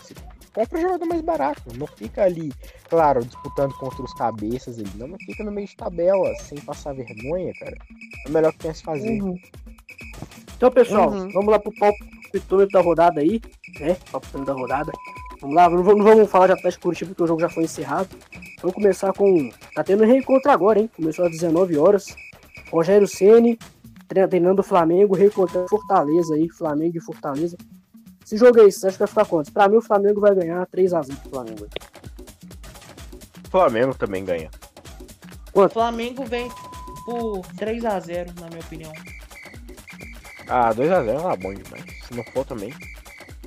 compra 0.54 0.80
jogador 0.82 1.06
mais 1.06 1.22
barato. 1.22 1.62
Não 1.78 1.88
fica 1.88 2.24
ali, 2.24 2.54
claro, 2.90 3.26
disputando 3.26 3.74
contra 3.76 4.04
os 4.04 4.14
cabeças 4.14 4.78
ali. 4.78 4.90
Não, 4.96 5.08
mas 5.08 5.24
fica 5.24 5.44
no 5.44 5.52
meio 5.52 5.68
de 5.68 5.76
tabela, 5.76 6.34
sem 6.44 6.60
passar 6.60 6.94
vergonha, 6.94 7.52
cara. 7.60 7.76
É 8.26 8.30
o 8.30 8.32
melhor 8.32 8.52
que 8.54 8.60
tem 8.60 8.72
a 8.72 8.74
se 8.74 8.84
fazer. 8.84 9.20
Uhum. 9.22 9.36
Então, 10.56 10.72
pessoal, 10.72 11.10
Uhum. 11.12 11.30
vamos 11.32 11.52
lá 11.52 11.60
pro 11.60 11.74
palpitômetro 11.76 12.72
da 12.72 12.82
rodada 12.82 13.20
aí, 13.22 13.42
né? 13.80 13.98
Palpitômetro 14.12 14.54
da 14.54 14.60
rodada. 14.62 14.92
Vamos 15.42 15.56
lá, 15.58 15.70
não 15.70 15.84
vamos, 15.84 16.06
não 16.06 16.16
vamos 16.16 16.30
falar 16.32 16.48
de 16.48 16.54
Atlético 16.54 16.84
Curitiba 16.84 17.10
porque 17.10 17.24
o 17.24 17.28
jogo 17.28 17.42
já 17.42 17.50
foi 17.50 17.64
encerrado. 17.64 18.10
Vamos 18.62 18.76
começar 18.76 19.12
com. 19.12 19.50
Tá 19.76 19.84
tendo 19.84 20.06
reencontro 20.06 20.50
agora, 20.52 20.80
hein? 20.80 20.90
Começou 20.96 21.26
às 21.26 21.32
19 21.32 21.78
horas. 21.78 22.16
Rogério 22.72 23.08
Ceni 23.08 23.60
treinando 24.28 24.62
o 24.62 24.64
Flamengo, 24.64 25.16
reencontrando 25.16 25.68
Fortaleza 25.68 26.36
aí, 26.36 26.50
Flamengo 26.50 26.98
e 26.98 27.02
Fortaleza. 27.02 27.58
Esse 28.26 28.38
jogo 28.38 28.62
aí, 28.62 28.72
você 28.72 28.88
acha 28.88 28.96
que 28.96 29.00
vai 29.00 29.08
ficar 29.08 29.26
quantos? 29.26 29.52
Pra 29.52 29.68
mim, 29.68 29.78
o 29.78 29.82
Flamengo 29.82 30.22
vai 30.22 30.34
ganhar 30.34 30.66
3x0 30.68 31.16
pro 31.22 31.30
Flamengo. 31.30 31.68
Flamengo 33.50 33.94
também 33.96 34.24
ganha. 34.24 34.50
o 35.54 35.70
Flamengo 35.70 36.24
vem 36.26 36.50
por 37.06 37.42
3 37.58 37.86
a 37.86 38.00
0 38.00 38.34
na 38.40 38.48
minha 38.48 38.62
opinião. 38.62 38.92
Ah, 40.48 40.74
2x0 40.74 41.22
tá 41.22 41.36
bom 41.36 41.54
demais. 41.54 41.84
Se 42.08 42.14
não 42.14 42.24
for 42.26 42.46
também. 42.46 42.74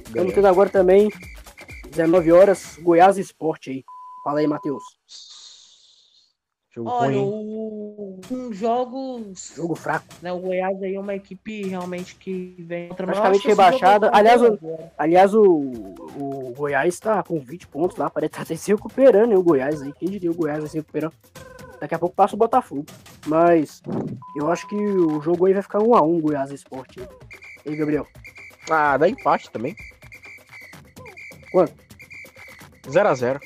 Estamos 0.04 0.32
tendo 0.32 0.46
agora 0.46 0.70
também, 0.70 1.10
19 1.90 2.32
horas, 2.32 2.78
Goiás 2.80 3.18
Esporte 3.18 3.70
aí. 3.70 3.84
Fala 4.22 4.40
aí, 4.40 4.46
Matheus. 4.46 4.82
Jogo 6.76 6.90
Olha, 6.90 7.16
ruim. 7.16 7.24
o... 7.24 8.20
um 8.30 8.52
jogos, 8.52 9.54
Jogo 9.56 9.74
fraco. 9.74 10.04
né, 10.20 10.30
o 10.30 10.38
Goiás 10.38 10.82
aí 10.82 10.94
é 10.94 11.00
uma 11.00 11.14
equipe 11.14 11.66
realmente 11.66 12.14
que 12.16 12.54
vem 12.58 12.88
contra 12.88 13.06
Praticamente 13.06 13.48
rebaixada. 13.48 14.10
Aliás, 14.12 14.42
o- 14.42 14.58
Aliás, 14.98 15.34
o, 15.34 15.42
o 16.18 16.52
Goiás 16.54 17.00
tá 17.00 17.22
com 17.22 17.40
20 17.40 17.66
pontos 17.68 17.96
lá, 17.96 18.10
parece 18.10 18.32
que 18.34 18.44
tá 18.44 18.56
se 18.56 18.70
recuperando, 18.72 19.32
hein, 19.32 19.38
o 19.38 19.42
Goiás 19.42 19.80
aí. 19.80 19.90
Quem 19.94 20.10
diria 20.10 20.30
o 20.30 20.34
Goiás 20.34 20.58
vai 20.60 20.68
se 20.68 20.76
recuperando? 20.76 21.14
Daqui 21.80 21.94
a 21.94 21.98
pouco 21.98 22.14
passa 22.14 22.34
o 22.34 22.38
Botafogo. 22.38 22.84
Mas 23.26 23.82
eu 24.38 24.50
acho 24.50 24.66
que 24.68 24.74
o 24.76 25.20
jogo 25.22 25.46
aí 25.46 25.54
vai 25.54 25.62
ficar 25.62 25.78
1x1 25.78 26.20
Goiás 26.20 26.50
Esporte. 26.50 27.00
aí. 27.00 27.08
E 27.64 27.70
aí, 27.70 27.76
Gabriel? 27.76 28.06
Ah, 28.70 28.98
dá 28.98 29.08
empate 29.08 29.50
também. 29.50 29.74
Quanto? 31.50 31.72
0x0. 32.86 33.40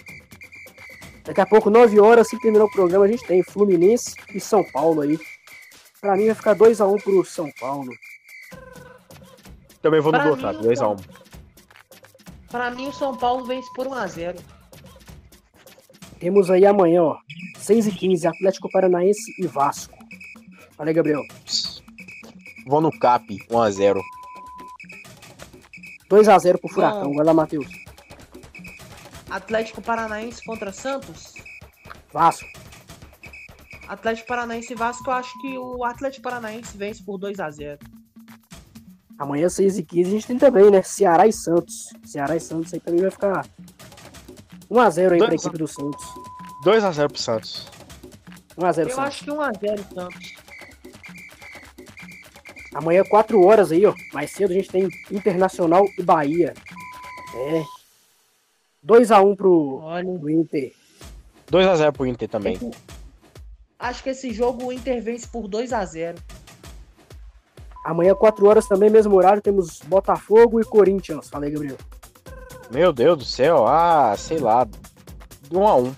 Daqui 1.24 1.40
a 1.40 1.46
pouco, 1.46 1.70
9 1.70 2.00
horas, 2.00 2.28
se 2.28 2.38
terminar 2.40 2.64
o 2.64 2.70
programa, 2.70 3.04
a 3.04 3.08
gente 3.08 3.24
tem 3.26 3.42
Fluminense 3.42 4.14
e 4.34 4.40
São 4.40 4.64
Paulo 4.72 5.02
aí. 5.02 5.18
Pra 6.00 6.16
mim 6.16 6.26
vai 6.26 6.34
ficar 6.34 6.56
2x1 6.56 7.02
pro 7.02 7.24
São 7.24 7.50
Paulo. 7.60 7.90
Também 9.82 10.00
vou 10.00 10.12
no 10.12 10.18
Pra 10.18 10.28
Gotado, 10.28 10.60
mim, 10.60 10.68
2x1. 10.68 11.04
Para 12.50 12.70
mim, 12.70 12.88
o 12.88 12.92
São 12.92 13.16
Paulo 13.16 13.44
vence 13.44 13.68
por 13.74 13.86
1 13.86 13.94
a 13.94 14.06
0 14.06 14.38
Temos 16.18 16.50
aí 16.50 16.66
amanhã, 16.66 17.02
ó. 17.02 17.16
6h15, 17.58 18.26
Atlético 18.26 18.70
Paranaense 18.70 19.32
e 19.38 19.46
Vasco. 19.46 19.96
Aí, 20.78 20.92
Gabriel. 20.92 21.22
Vou 22.66 22.80
no 22.80 22.90
Cap, 22.98 23.26
1x0. 23.50 24.00
2x0 26.10 26.58
pro 26.58 26.68
Furacão. 26.70 27.14
Vai 27.14 27.24
lá, 27.24 27.32
Matheus. 27.32 27.79
Atlético 29.30 29.80
Paranaense 29.82 30.44
contra 30.44 30.72
Santos. 30.72 31.34
Vasco. 32.12 32.46
Atlético 33.88 34.28
Paranaense 34.28 34.72
e 34.72 34.76
Vasco, 34.76 35.08
eu 35.08 35.14
acho 35.14 35.40
que 35.40 35.58
o 35.58 35.84
Atlético 35.84 36.22
Paranaense 36.22 36.76
vence 36.76 37.02
por 37.02 37.18
2 37.18 37.40
a 37.40 37.50
0 37.50 37.78
Amanhã, 39.18 39.48
6h15, 39.48 40.06
a 40.06 40.10
gente 40.10 40.26
tem 40.26 40.38
também, 40.38 40.70
né? 40.70 40.82
Ceará 40.82 41.26
e 41.26 41.32
Santos. 41.32 41.90
Ceará 42.04 42.36
e 42.36 42.40
Santos 42.40 42.72
aí 42.72 42.80
também 42.80 43.02
vai 43.02 43.10
ficar 43.10 43.44
1x0 44.70 45.12
aí 45.12 45.18
pra 45.18 45.26
Dois- 45.28 45.42
equipe 45.44 45.58
do 45.58 45.68
Santos. 45.68 46.04
2x0 46.64 47.08
pro 47.08 47.18
Santos. 47.18 47.66
1x0 48.56 48.88
Eu 48.88 48.94
Santos. 48.94 48.98
acho 48.98 49.24
que 49.24 49.30
1 49.30 49.40
a 49.40 49.50
0 49.52 49.84
Santos. 49.94 50.34
Amanhã, 52.74 53.02
4 53.10 53.44
horas 53.44 53.72
aí, 53.72 53.84
ó. 53.84 53.92
Mais 54.14 54.30
cedo 54.30 54.52
a 54.52 54.54
gente 54.54 54.68
tem 54.70 54.88
Internacional 55.10 55.84
e 55.98 56.02
Bahia. 56.02 56.54
É. 57.34 57.62
2x1 58.86 59.36
pro, 59.36 59.78
Olha, 59.82 60.18
pro 60.18 60.30
Inter. 60.30 60.72
2x0 61.50 61.92
pro 61.92 62.06
Inter 62.06 62.28
também. 62.28 62.58
acho 63.78 64.02
que 64.02 64.10
esse 64.10 64.32
jogo 64.32 64.66
o 64.66 64.72
Inter 64.72 65.02
vence 65.02 65.26
por 65.26 65.48
2 65.48 65.72
a 65.72 65.84
0 65.84 66.18
Amanhã, 67.84 68.14
4 68.14 68.46
horas 68.46 68.66
também, 68.68 68.90
mesmo 68.90 69.16
horário, 69.16 69.40
temos 69.42 69.80
Botafogo 69.86 70.60
e 70.60 70.64
Corinthians. 70.64 71.30
Fala 71.30 71.46
aí, 71.46 71.50
Gabriel. 71.50 71.78
Meu 72.70 72.92
Deus 72.92 73.18
do 73.18 73.24
céu, 73.24 73.66
ah, 73.66 74.14
sei 74.18 74.38
lá. 74.38 74.66
1x1. 75.50 75.92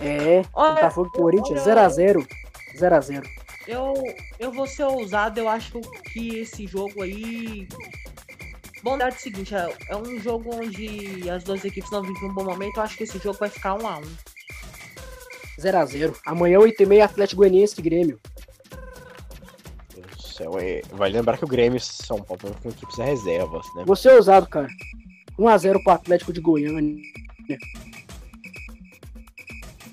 É. 0.00 0.42
Olha, 0.52 0.74
Botafogo 0.74 1.10
e 1.12 1.18
Corinthians, 1.18 1.66
olha- 1.66 1.88
0x0. 1.88 2.26
0x0. 2.78 3.24
Eu, 3.66 3.94
eu 4.38 4.52
vou 4.52 4.66
ser 4.66 4.84
ousado, 4.84 5.40
eu 5.40 5.48
acho 5.48 5.80
que 6.12 6.38
esse 6.38 6.66
jogo 6.66 7.02
aí. 7.02 7.66
Bom, 8.88 8.96
é 8.96 9.08
o 9.08 9.12
seguinte, 9.12 9.54
é, 9.54 9.70
é 9.90 9.96
um 9.98 10.18
jogo 10.18 10.48
onde 10.54 11.28
as 11.28 11.44
duas 11.44 11.62
equipes 11.62 11.90
não 11.90 12.00
vivem 12.00 12.30
um 12.30 12.32
bom 12.32 12.44
momento, 12.44 12.78
eu 12.78 12.82
acho 12.82 12.96
que 12.96 13.02
esse 13.02 13.18
jogo 13.18 13.36
vai 13.38 13.50
ficar 13.50 13.74
1 13.74 13.86
a 13.86 13.98
1 13.98 14.02
0x0. 15.60 16.16
Amanhã, 16.24 16.58
8h30, 16.58 17.02
Atlético 17.02 17.42
Goianiense 17.42 17.78
e 17.78 17.82
Grêmio. 17.82 18.18
Meu 19.94 20.06
Deus 20.06 20.16
do 20.16 20.22
céu, 20.22 20.58
é... 20.58 20.80
Vale 20.92 21.18
lembrar 21.18 21.36
que 21.36 21.44
o 21.44 21.48
Grêmio 21.48 21.76
e 21.76 21.80
São 21.80 22.22
Paulo 22.22 22.56
com 22.62 22.70
equipes 22.70 22.96
reservas, 22.96 23.66
né? 23.74 23.84
Vou 23.86 23.94
ser 23.94 24.12
ousado, 24.12 24.46
cara. 24.46 24.68
1x0 25.38 25.82
pro 25.82 25.92
Atlético 25.92 26.32
de 26.32 26.40
Goiânia. 26.40 26.96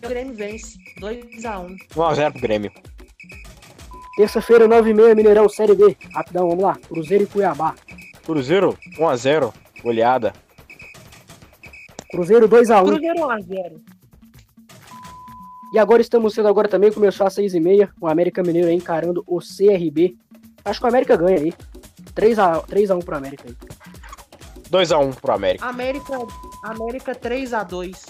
O 0.01 0.07
Grêmio 0.07 0.35
vence 0.35 0.77
2 1.01 1.43
a 1.43 1.59
1 1.59 1.75
1x0 1.75 2.31
pro 2.31 2.41
Grêmio. 2.41 2.71
Terça-feira, 4.15 4.69
9h30, 4.69 5.15
Mineirão, 5.15 5.49
Série 5.49 5.75
B. 5.75 5.97
Rapidão, 6.13 6.47
vamos 6.47 6.63
lá. 6.63 6.77
Cruzeiro 6.87 7.25
e 7.25 7.27
Cuiabá. 7.27 7.75
Cruzeiro, 8.25 8.77
1x0. 8.97 9.53
Goleada. 9.83 10.33
Cruzeiro 12.09 12.49
2x1. 12.49 12.85
Cruzeiro 12.85 13.19
1 13.19 13.29
a 13.29 13.39
0 13.39 13.81
E 15.73 15.79
agora 15.79 16.01
estamos 16.01 16.33
sendo 16.33 16.47
agora 16.47 16.67
também, 16.67 16.91
começou 16.91 17.27
às 17.27 17.35
6h30. 17.35 17.89
O 18.01 18.07
América 18.07 18.41
Mineiro 18.41 18.67
aí 18.67 18.75
encarando 18.75 19.23
o 19.27 19.39
CRB. 19.39 20.15
Acho 20.63 20.79
que 20.79 20.85
o 20.85 20.89
América 20.89 21.15
ganha 21.15 21.37
aí. 21.37 21.53
3x1 22.15 22.65
3x1 22.65 23.03
pro 23.03 23.17
América 23.17 23.43
aí. 23.47 23.55
2x1 24.71 25.15
pro 25.15 25.33
América. 25.33 25.65
América, 25.65 26.17
América 26.63 27.13
3 27.13 27.53
a 27.53 27.63
2 27.63 28.05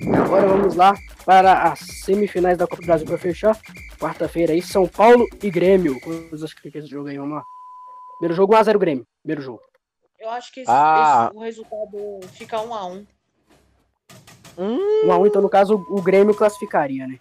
E 0.00 0.08
agora 0.14 0.46
vamos 0.46 0.76
lá 0.76 0.94
para 1.24 1.72
as 1.72 1.80
semifinais 2.04 2.56
da 2.56 2.66
Copa 2.66 2.82
do 2.82 2.86
Brasil 2.86 3.06
para 3.06 3.18
fechar. 3.18 3.58
Quarta-feira 3.98 4.52
aí, 4.52 4.62
São 4.62 4.86
Paulo 4.86 5.26
e 5.42 5.50
Grêmio. 5.50 6.00
Coisas 6.00 6.54
que 6.54 6.68
esse 6.68 6.86
jogo 6.86 7.08
aí, 7.08 7.18
vamos 7.18 7.34
lá. 7.34 7.44
Primeiro 8.20 8.34
jogo 8.34 8.54
1x0 8.54 8.78
Grêmio. 8.78 9.06
Primeiro 9.22 9.40
jogo. 9.40 9.60
Eu 10.18 10.28
acho 10.28 10.52
que 10.52 10.60
esse, 10.60 10.70
Ah. 10.70 11.28
esse- 11.30 11.36
o 11.38 11.40
resultado 11.40 12.20
fica 12.34 12.60
1 12.60 12.74
a 12.74 12.86
1 12.86 13.06
Hum, 14.58 15.06
1x1, 15.06 15.26
então 15.26 15.40
no 15.40 15.48
caso 15.48 15.74
o 15.88 16.02
Grêmio 16.02 16.34
classificaria, 16.34 17.06
né? 17.06 17.18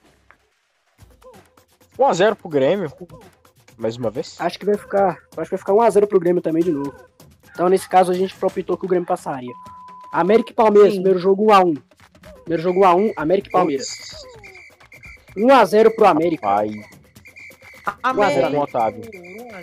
1x0 1.98 2.36
pro 2.36 2.50
Grêmio. 2.50 2.92
Mais 3.78 3.96
uma 3.96 4.10
vez. 4.10 4.36
Acho 4.42 4.60
que 4.60 4.66
vai 4.66 4.76
ficar. 4.78 5.12
Acho 5.38 5.50
que 5.50 5.56
vai 5.56 5.58
ficar 5.58 5.74
1x0 5.74 6.06
pro 6.08 6.20
Grêmio 6.20 6.42
também 6.42 6.62
de 6.64 6.72
novo. 6.72 6.94
Então, 7.54 7.70
nesse 7.70 7.88
caso, 7.88 8.12
a 8.12 8.16
gente 8.16 8.36
palpitou 8.36 8.78
que 8.78 8.86
o 8.86 8.90
Grêmio 8.90 9.08
passaria. 9.08 9.54
América 10.12 10.52
e 10.52 10.56
Palmeiras, 10.56 10.92
Sim. 10.94 10.98
primeiro 11.00 11.20
jogo 11.20 11.46
1x1. 11.46 11.82
Primeiro 12.44 12.64
jogo 12.64 12.80
1x1, 12.82 13.14
América 13.16 13.48
e 13.48 13.52
Palmeiras. 13.52 13.88
1x0 15.38 15.92
pro 15.96 16.06
América. 16.08 16.42
Pai. 16.42 16.72
América, 18.04 18.52
com 18.52 18.58
o 18.58 18.62
Otávio. 18.62 19.02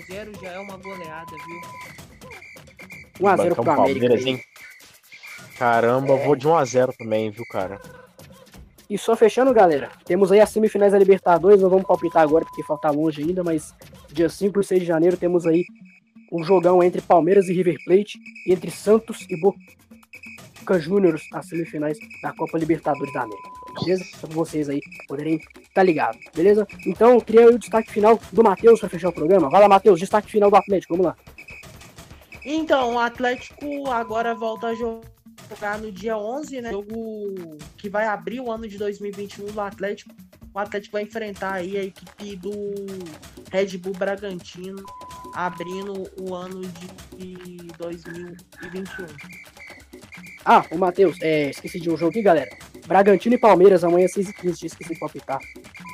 1x0 0.00 0.40
já 0.40 0.52
é 0.52 0.58
uma 0.58 0.76
goleada, 0.76 1.32
viu? 1.46 1.60
1x0 3.20 3.36
Bancão 3.36 3.64
pro 3.64 3.72
América. 3.72 3.74
Palmeiras, 3.74 4.26
hein? 4.26 4.40
Caramba, 5.58 6.12
É. 6.14 6.24
vou 6.24 6.36
de 6.36 6.46
1x0 6.46 6.94
também, 6.96 7.30
viu, 7.30 7.44
cara? 7.50 7.80
E 8.88 8.96
só 8.96 9.16
fechando, 9.16 9.52
galera, 9.52 9.90
temos 10.04 10.30
aí 10.30 10.40
as 10.40 10.50
semifinais 10.50 10.92
da 10.92 10.98
Libertadores, 10.98 11.60
não 11.60 11.68
vamos 11.70 11.86
palpitar 11.86 12.22
agora 12.22 12.44
porque 12.44 12.62
falta 12.62 12.88
longe 12.90 13.20
ainda, 13.22 13.42
mas 13.42 13.74
dia 14.12 14.28
5 14.28 14.60
e 14.60 14.64
6 14.64 14.80
de 14.80 14.86
janeiro 14.86 15.16
temos 15.16 15.44
aí 15.46 15.64
um 16.30 16.44
jogão 16.44 16.82
entre 16.82 17.00
Palmeiras 17.00 17.48
e 17.48 17.52
River 17.52 17.76
Plate, 17.84 18.18
e 18.46 18.52
entre 18.52 18.70
Santos 18.70 19.26
e 19.28 19.40
Boca 19.40 19.58
Juniors, 20.74 21.22
as 21.32 21.48
semifinais 21.48 21.98
da 22.22 22.32
Copa 22.32 22.58
Libertadores 22.58 23.12
da 23.12 23.22
América. 23.22 23.50
Beleza? 23.80 24.04
Só 24.18 24.26
pra 24.26 24.36
vocês 24.36 24.68
aí 24.68 24.80
poderem 25.06 25.40
estar 25.62 25.82
ligados, 25.82 26.20
beleza? 26.34 26.66
Então, 26.86 27.20
queria 27.20 27.42
aí 27.42 27.54
o 27.54 27.58
destaque 27.58 27.90
final 27.90 28.18
do 28.32 28.42
Matheus 28.42 28.80
para 28.80 28.88
fechar 28.88 29.10
o 29.10 29.12
programa. 29.12 29.50
Vai 29.50 29.60
lá, 29.60 29.68
Matheus, 29.68 30.00
destaque 30.00 30.30
final 30.30 30.50
do 30.50 30.56
Atlético, 30.56 30.94
vamos 30.94 31.06
lá. 31.06 31.16
Então, 32.44 32.94
o 32.94 32.98
Atlético 32.98 33.90
agora 33.90 34.34
volta 34.34 34.68
a 34.68 34.74
jogar 34.74 35.78
no 35.80 35.90
dia 35.90 36.16
11, 36.16 36.60
né? 36.60 36.70
Jogo 36.70 37.58
que 37.76 37.88
vai 37.88 38.06
abrir 38.06 38.40
o 38.40 38.50
ano 38.50 38.68
de 38.68 38.78
2021 38.78 39.46
do 39.46 39.60
Atlético. 39.60 40.14
O 40.54 40.58
Atlético 40.58 40.92
vai 40.94 41.02
enfrentar 41.02 41.54
aí 41.54 41.76
a 41.76 41.84
equipe 41.84 42.36
do 42.36 42.52
Red 43.52 43.76
Bull 43.78 43.92
Bragantino, 43.92 44.82
abrindo 45.34 46.10
o 46.18 46.34
ano 46.34 46.62
de 46.62 47.56
2021. 47.78 49.06
Ah, 50.48 50.64
o 50.70 50.78
Matheus, 50.78 51.20
é, 51.20 51.50
esqueci 51.50 51.80
de 51.80 51.90
um 51.90 51.96
jogo 51.96 52.10
aqui, 52.10 52.22
galera. 52.22 52.48
Bragantino 52.86 53.34
e 53.34 53.38
Palmeiras, 53.38 53.82
amanhã 53.82 54.06
6h15, 54.06 54.54
tinha 54.54 54.66
esqueci 54.68 54.94
de 54.94 55.00
palpitar. 55.00 55.40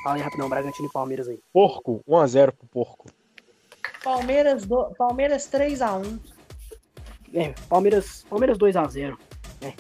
Fala 0.05 0.17
aí 0.17 0.21
rapidão, 0.21 0.47
Bragantino 0.47 0.89
e 0.89 0.93
Palmeiras 0.93 1.27
aí. 1.27 1.41
Porco, 1.51 2.05
1x0 2.07 2.53
pro 2.53 2.69
Porco. 2.69 3.07
Palmeiras, 4.05 4.67
do... 4.67 4.93
Palmeiras 4.99 5.49
3x1. 5.51 6.21
É, 7.33 7.55
Palmeiras, 7.67 8.27
Palmeiras 8.29 8.59
2x0. 8.59 9.17
né? 9.63 9.73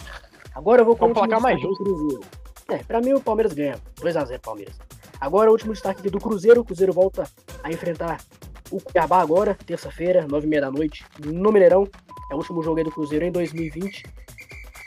Agora 0.54 0.80
eu 0.80 0.86
vou 0.86 0.96
com 0.96 1.04
É 1.04 1.08
um 1.08 1.12
placar 1.12 1.38
mais 1.38 1.60
do 1.60 1.74
Cruzeiro. 1.74 2.24
É, 2.70 2.78
pra 2.78 3.02
mim 3.02 3.12
o 3.12 3.20
Palmeiras 3.20 3.52
ganha. 3.52 3.78
2x0 3.96 4.40
Palmeiras. 4.40 4.78
Agora 5.20 5.50
o 5.50 5.52
último 5.52 5.74
destaque 5.74 6.00
aqui 6.00 6.08
do 6.08 6.18
Cruzeiro. 6.18 6.62
O 6.62 6.64
Cruzeiro 6.64 6.94
volta 6.94 7.28
a 7.62 7.70
enfrentar 7.70 8.24
o 8.70 8.80
Cuiabá 8.80 9.20
agora, 9.20 9.54
terça-feira, 9.66 10.26
9h30 10.26 10.60
da 10.60 10.70
noite, 10.70 11.04
no 11.22 11.52
Mineirão. 11.52 11.86
É 12.30 12.34
o 12.34 12.38
último 12.38 12.62
jogo 12.62 12.78
aí 12.78 12.84
do 12.84 12.90
Cruzeiro 12.90 13.26
em 13.26 13.30
2020. 13.30 14.22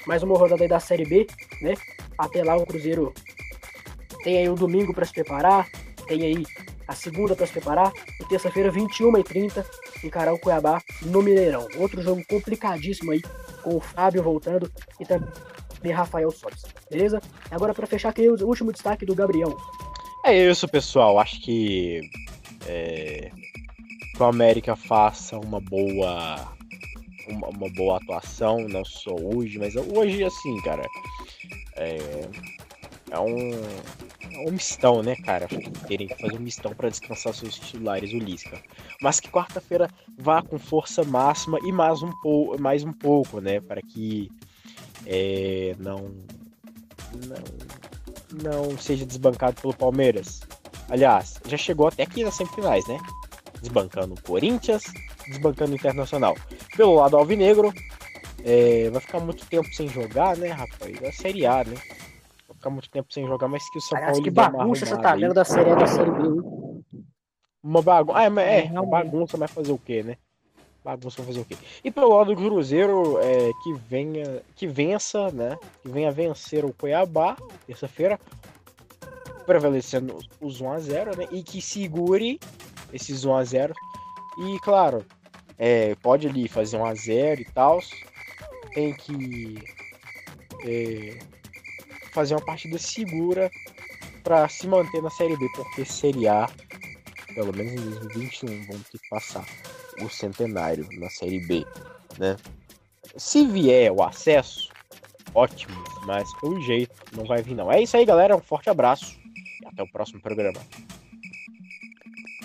Mais 0.05 0.21
uma 0.23 0.37
rodada 0.37 0.63
aí 0.63 0.67
da 0.67 0.79
Série 0.79 1.05
B, 1.05 1.27
né? 1.61 1.73
Até 2.17 2.43
lá 2.43 2.55
o 2.55 2.65
Cruzeiro 2.65 3.13
tem 4.23 4.37
aí 4.37 4.49
o 4.49 4.55
domingo 4.55 4.93
pra 4.93 5.05
se 5.05 5.13
preparar, 5.13 5.67
tem 6.07 6.23
aí 6.23 6.43
a 6.87 6.93
segunda 6.93 7.35
pra 7.35 7.45
se 7.45 7.53
preparar, 7.53 7.91
e 8.19 8.25
terça-feira, 8.25 8.71
21h30, 8.71 9.65
encarar 10.03 10.33
o 10.33 10.39
Cuiabá 10.39 10.81
no 11.01 11.21
Mineirão. 11.21 11.67
Outro 11.77 12.01
jogo 12.01 12.23
complicadíssimo 12.27 13.11
aí, 13.11 13.21
com 13.63 13.75
o 13.75 13.79
Fábio 13.79 14.23
voltando 14.23 14.71
e 14.99 15.05
também 15.05 15.91
Rafael 15.91 16.31
Sobis. 16.31 16.63
Beleza? 16.89 17.19
Agora 17.49 17.73
para 17.73 17.87
fechar 17.87 18.09
aqui 18.09 18.29
o 18.29 18.47
último 18.47 18.71
destaque 18.71 19.05
do 19.05 19.15
Gabriel. 19.15 19.57
É 20.25 20.49
isso, 20.49 20.67
pessoal. 20.67 21.19
Acho 21.19 21.41
que 21.41 22.01
é, 22.67 23.31
que 24.15 24.21
o 24.21 24.25
América 24.25 24.75
faça 24.75 25.37
uma 25.37 25.59
boa 25.59 26.54
uma, 27.27 27.49
uma 27.49 27.69
boa 27.69 27.97
atuação, 27.97 28.67
não 28.67 28.83
só 28.83 29.13
hoje, 29.15 29.57
mas 29.57 29.75
hoje 29.75 30.23
assim, 30.23 30.61
cara, 30.61 30.83
é, 31.75 31.97
é 33.11 33.19
um 33.19 33.51
é 34.31 34.49
um 34.49 34.51
mistão, 34.51 35.01
né, 35.01 35.15
cara? 35.15 35.47
Terem 35.87 36.07
que 36.07 36.19
fazer 36.19 36.35
um 36.35 36.41
mistão 36.41 36.73
para 36.73 36.89
descansar 36.89 37.33
seus 37.33 37.55
titulares, 37.55 38.11
o 38.11 38.17
Lisca. 38.17 38.61
Mas 39.01 39.19
que 39.19 39.29
quarta-feira 39.29 39.89
vá 40.17 40.41
com 40.41 40.59
força 40.59 41.03
máxima 41.03 41.57
e 41.63 41.71
mais 41.71 42.01
um 42.01 42.11
pouco, 42.21 42.61
mais 42.61 42.83
um 42.83 42.91
pouco, 42.91 43.39
né, 43.39 43.61
para 43.61 43.81
que 43.81 44.29
é, 45.05 45.75
não 45.79 46.11
não 47.27 47.65
não 48.43 48.77
seja 48.77 49.05
desbancado 49.05 49.61
pelo 49.61 49.73
Palmeiras. 49.73 50.41
Aliás, 50.89 51.39
já 51.47 51.57
chegou 51.57 51.87
até 51.87 52.03
aqui 52.03 52.23
nas 52.23 52.35
semifinais, 52.35 52.85
né? 52.87 52.97
Desbancando 53.61 54.13
o 54.13 54.21
Corinthians, 54.21 54.83
desbancando 55.27 55.71
o 55.71 55.75
Internacional. 55.75 56.35
Pelo 56.75 56.95
lado 56.95 57.17
alvinegro, 57.17 57.73
é, 58.43 58.89
vai 58.89 59.01
ficar 59.01 59.19
muito 59.19 59.45
tempo 59.47 59.67
sem 59.73 59.87
jogar, 59.87 60.37
né, 60.37 60.49
rapaz? 60.49 61.01
É 61.01 61.07
a 61.07 61.11
Série 61.11 61.45
A, 61.45 61.63
né? 61.63 61.75
Vai 62.47 62.55
ficar 62.55 62.69
muito 62.69 62.89
tempo 62.89 63.11
sem 63.11 63.25
jogar, 63.25 63.47
mas 63.47 63.67
que 63.69 63.77
o 63.77 63.81
São 63.81 63.97
Aliás, 63.97 64.13
Paulo 64.13 64.23
que 64.23 64.31
bagunça 64.31 64.85
essa 64.85 64.97
tabela 64.97 65.33
da 65.33 65.45
Série 65.45 65.71
A 65.71 65.75
da 65.75 65.87
Série 65.87 66.11
B. 66.11 66.55
Uma 67.63 67.81
bagunça. 67.81 68.19
Ah, 68.19 68.23
é, 68.23 68.29
mas 68.29 68.47
é, 68.47 68.71
uma 68.71 68.85
bagunça, 68.85 69.37
mas 69.37 69.49
fazer 69.49 69.71
o 69.71 69.77
quê, 69.79 70.03
né? 70.03 70.17
Bagunça 70.83 71.17
vai 71.17 71.25
fazer 71.25 71.39
o 71.39 71.45
quê? 71.45 71.57
E 71.83 71.89
pelo 71.89 72.15
lado 72.15 72.35
do 72.35 72.39
Cruzeiro, 72.39 73.17
é, 73.19 73.51
que 73.63 73.73
venha, 73.89 74.43
que 74.55 74.67
vença, 74.67 75.31
né? 75.31 75.57
Que 75.81 75.89
venha 75.89 76.11
vencer 76.11 76.63
o 76.63 76.71
Cuiabá, 76.71 77.35
terça-feira, 77.65 78.19
prevalecendo 79.47 80.19
os 80.39 80.61
1x0, 80.61 81.17
né? 81.17 81.27
E 81.31 81.41
que 81.41 81.59
segure 81.59 82.39
esses 82.93 83.25
1x0. 83.25 83.73
E 84.37 84.59
claro, 84.59 85.05
é, 85.57 85.95
pode 85.95 86.27
ali 86.27 86.47
fazer 86.47 86.77
1x0 86.77 87.39
e 87.39 87.45
tal. 87.45 87.79
Tem 88.73 88.93
que 88.93 89.63
é, 90.65 91.19
fazer 92.11 92.35
uma 92.35 92.45
partida 92.45 92.77
segura 92.77 93.49
para 94.23 94.47
se 94.49 94.67
manter 94.67 95.01
na 95.01 95.09
Série 95.09 95.37
B, 95.37 95.47
porque 95.55 95.85
Série 95.85 96.27
A 96.27 96.49
pelo 97.35 97.53
menos 97.53 97.73
em 97.73 97.89
2021, 97.89 98.65
vamos 98.67 98.89
ter 98.89 98.97
que 98.97 99.09
passar 99.09 99.45
o 100.01 100.09
centenário 100.09 100.87
na 100.93 101.09
Série 101.09 101.45
B, 101.45 101.65
né? 102.17 102.37
Se 103.17 103.45
vier 103.45 103.91
o 103.91 104.01
acesso, 104.01 104.69
ótimo, 105.33 105.75
mas 106.05 106.33
pelo 106.39 106.59
jeito 106.61 106.95
não 107.15 107.25
vai 107.25 107.41
vir 107.43 107.53
não. 107.53 107.71
É 107.71 107.81
isso 107.81 107.95
aí, 107.95 108.05
galera, 108.05 108.35
um 108.35 108.41
forte 108.41 108.69
abraço 108.69 109.17
e 109.61 109.67
até 109.67 109.83
o 109.83 109.91
próximo 109.91 110.21
programa. 110.21 110.59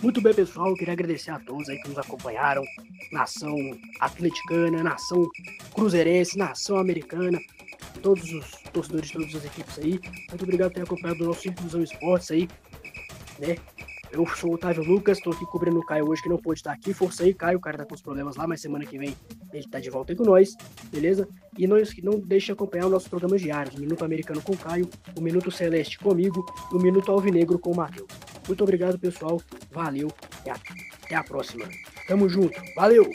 Muito 0.03 0.23
bem, 0.23 0.33
pessoal. 0.33 0.75
Queria 0.75 0.95
agradecer 0.95 1.31
a 1.31 1.39
todos 1.39 1.69
aí 1.69 1.79
que 1.83 1.89
nos 1.89 1.99
acompanharam. 1.99 2.63
Nação 3.13 3.55
atleticana, 4.01 4.83
nação 4.83 5.29
cruzeirense, 5.75 6.39
nação 6.39 6.79
americana, 6.79 7.39
todos 8.03 8.25
os 8.33 8.51
torcedores 8.73 9.09
de 9.09 9.13
todas 9.13 9.35
as 9.35 9.45
equipes 9.45 9.79
aí. 9.79 10.01
Muito 10.31 10.43
obrigado 10.43 10.71
por 10.71 10.77
ter 10.77 10.83
acompanhado 10.83 11.23
o 11.23 11.27
nosso 11.27 11.47
Inclusão 11.47 11.83
Esportes 11.83 12.31
aí, 12.31 12.49
né? 13.39 13.57
Eu 14.13 14.27
sou 14.27 14.51
o 14.51 14.55
Otávio 14.55 14.83
Lucas, 14.83 15.19
estou 15.19 15.33
aqui 15.33 15.47
cobrindo 15.47 15.79
o 15.79 15.87
Caio 15.87 16.09
hoje 16.09 16.23
que 16.23 16.29
não 16.29 16.37
pôde 16.37 16.59
estar 16.59 16.73
aqui. 16.73 16.93
Força 16.93 17.23
aí, 17.23 17.33
Caio, 17.33 17.59
o 17.59 17.61
cara 17.61 17.79
tá 17.79 17.85
com 17.85 17.95
os 17.95 18.03
problemas 18.03 18.37
lá, 18.37 18.47
mas 18.47 18.61
semana 18.61 18.85
que 18.85 18.99
vem 18.99 19.15
ele 19.53 19.69
tá 19.69 19.79
de 19.79 19.89
volta 19.89 20.13
aí 20.13 20.17
com 20.17 20.25
nós, 20.25 20.57
beleza? 20.91 21.29
E 21.57 21.67
não, 21.67 21.77
não 22.03 22.19
deixe 22.19 22.47
de 22.47 22.53
acompanhar 22.53 22.87
os 22.87 22.93
nossos 22.93 23.09
programas 23.09 23.41
diários: 23.41 23.77
Minuto 23.77 24.05
Americano 24.05 24.43
com 24.43 24.53
o 24.53 24.59
Caio, 24.59 24.89
o 25.17 25.21
Minuto 25.21 25.51
Celeste 25.51 25.99
comigo 25.99 26.45
e 26.73 26.75
o 26.75 26.81
Minuto 26.81 27.13
Alvinegro 27.13 27.59
com 27.59 27.71
o 27.71 27.77
Matheus. 27.77 28.09
Muito 28.47 28.63
obrigado, 28.65 28.99
pessoal. 28.99 29.41
Valeu 29.71 30.09
e 30.45 30.51
até 30.51 31.15
a 31.15 31.23
próxima. 31.23 31.69
Tamo 32.09 32.29
junto. 32.29 32.61
Valeu! 32.75 33.09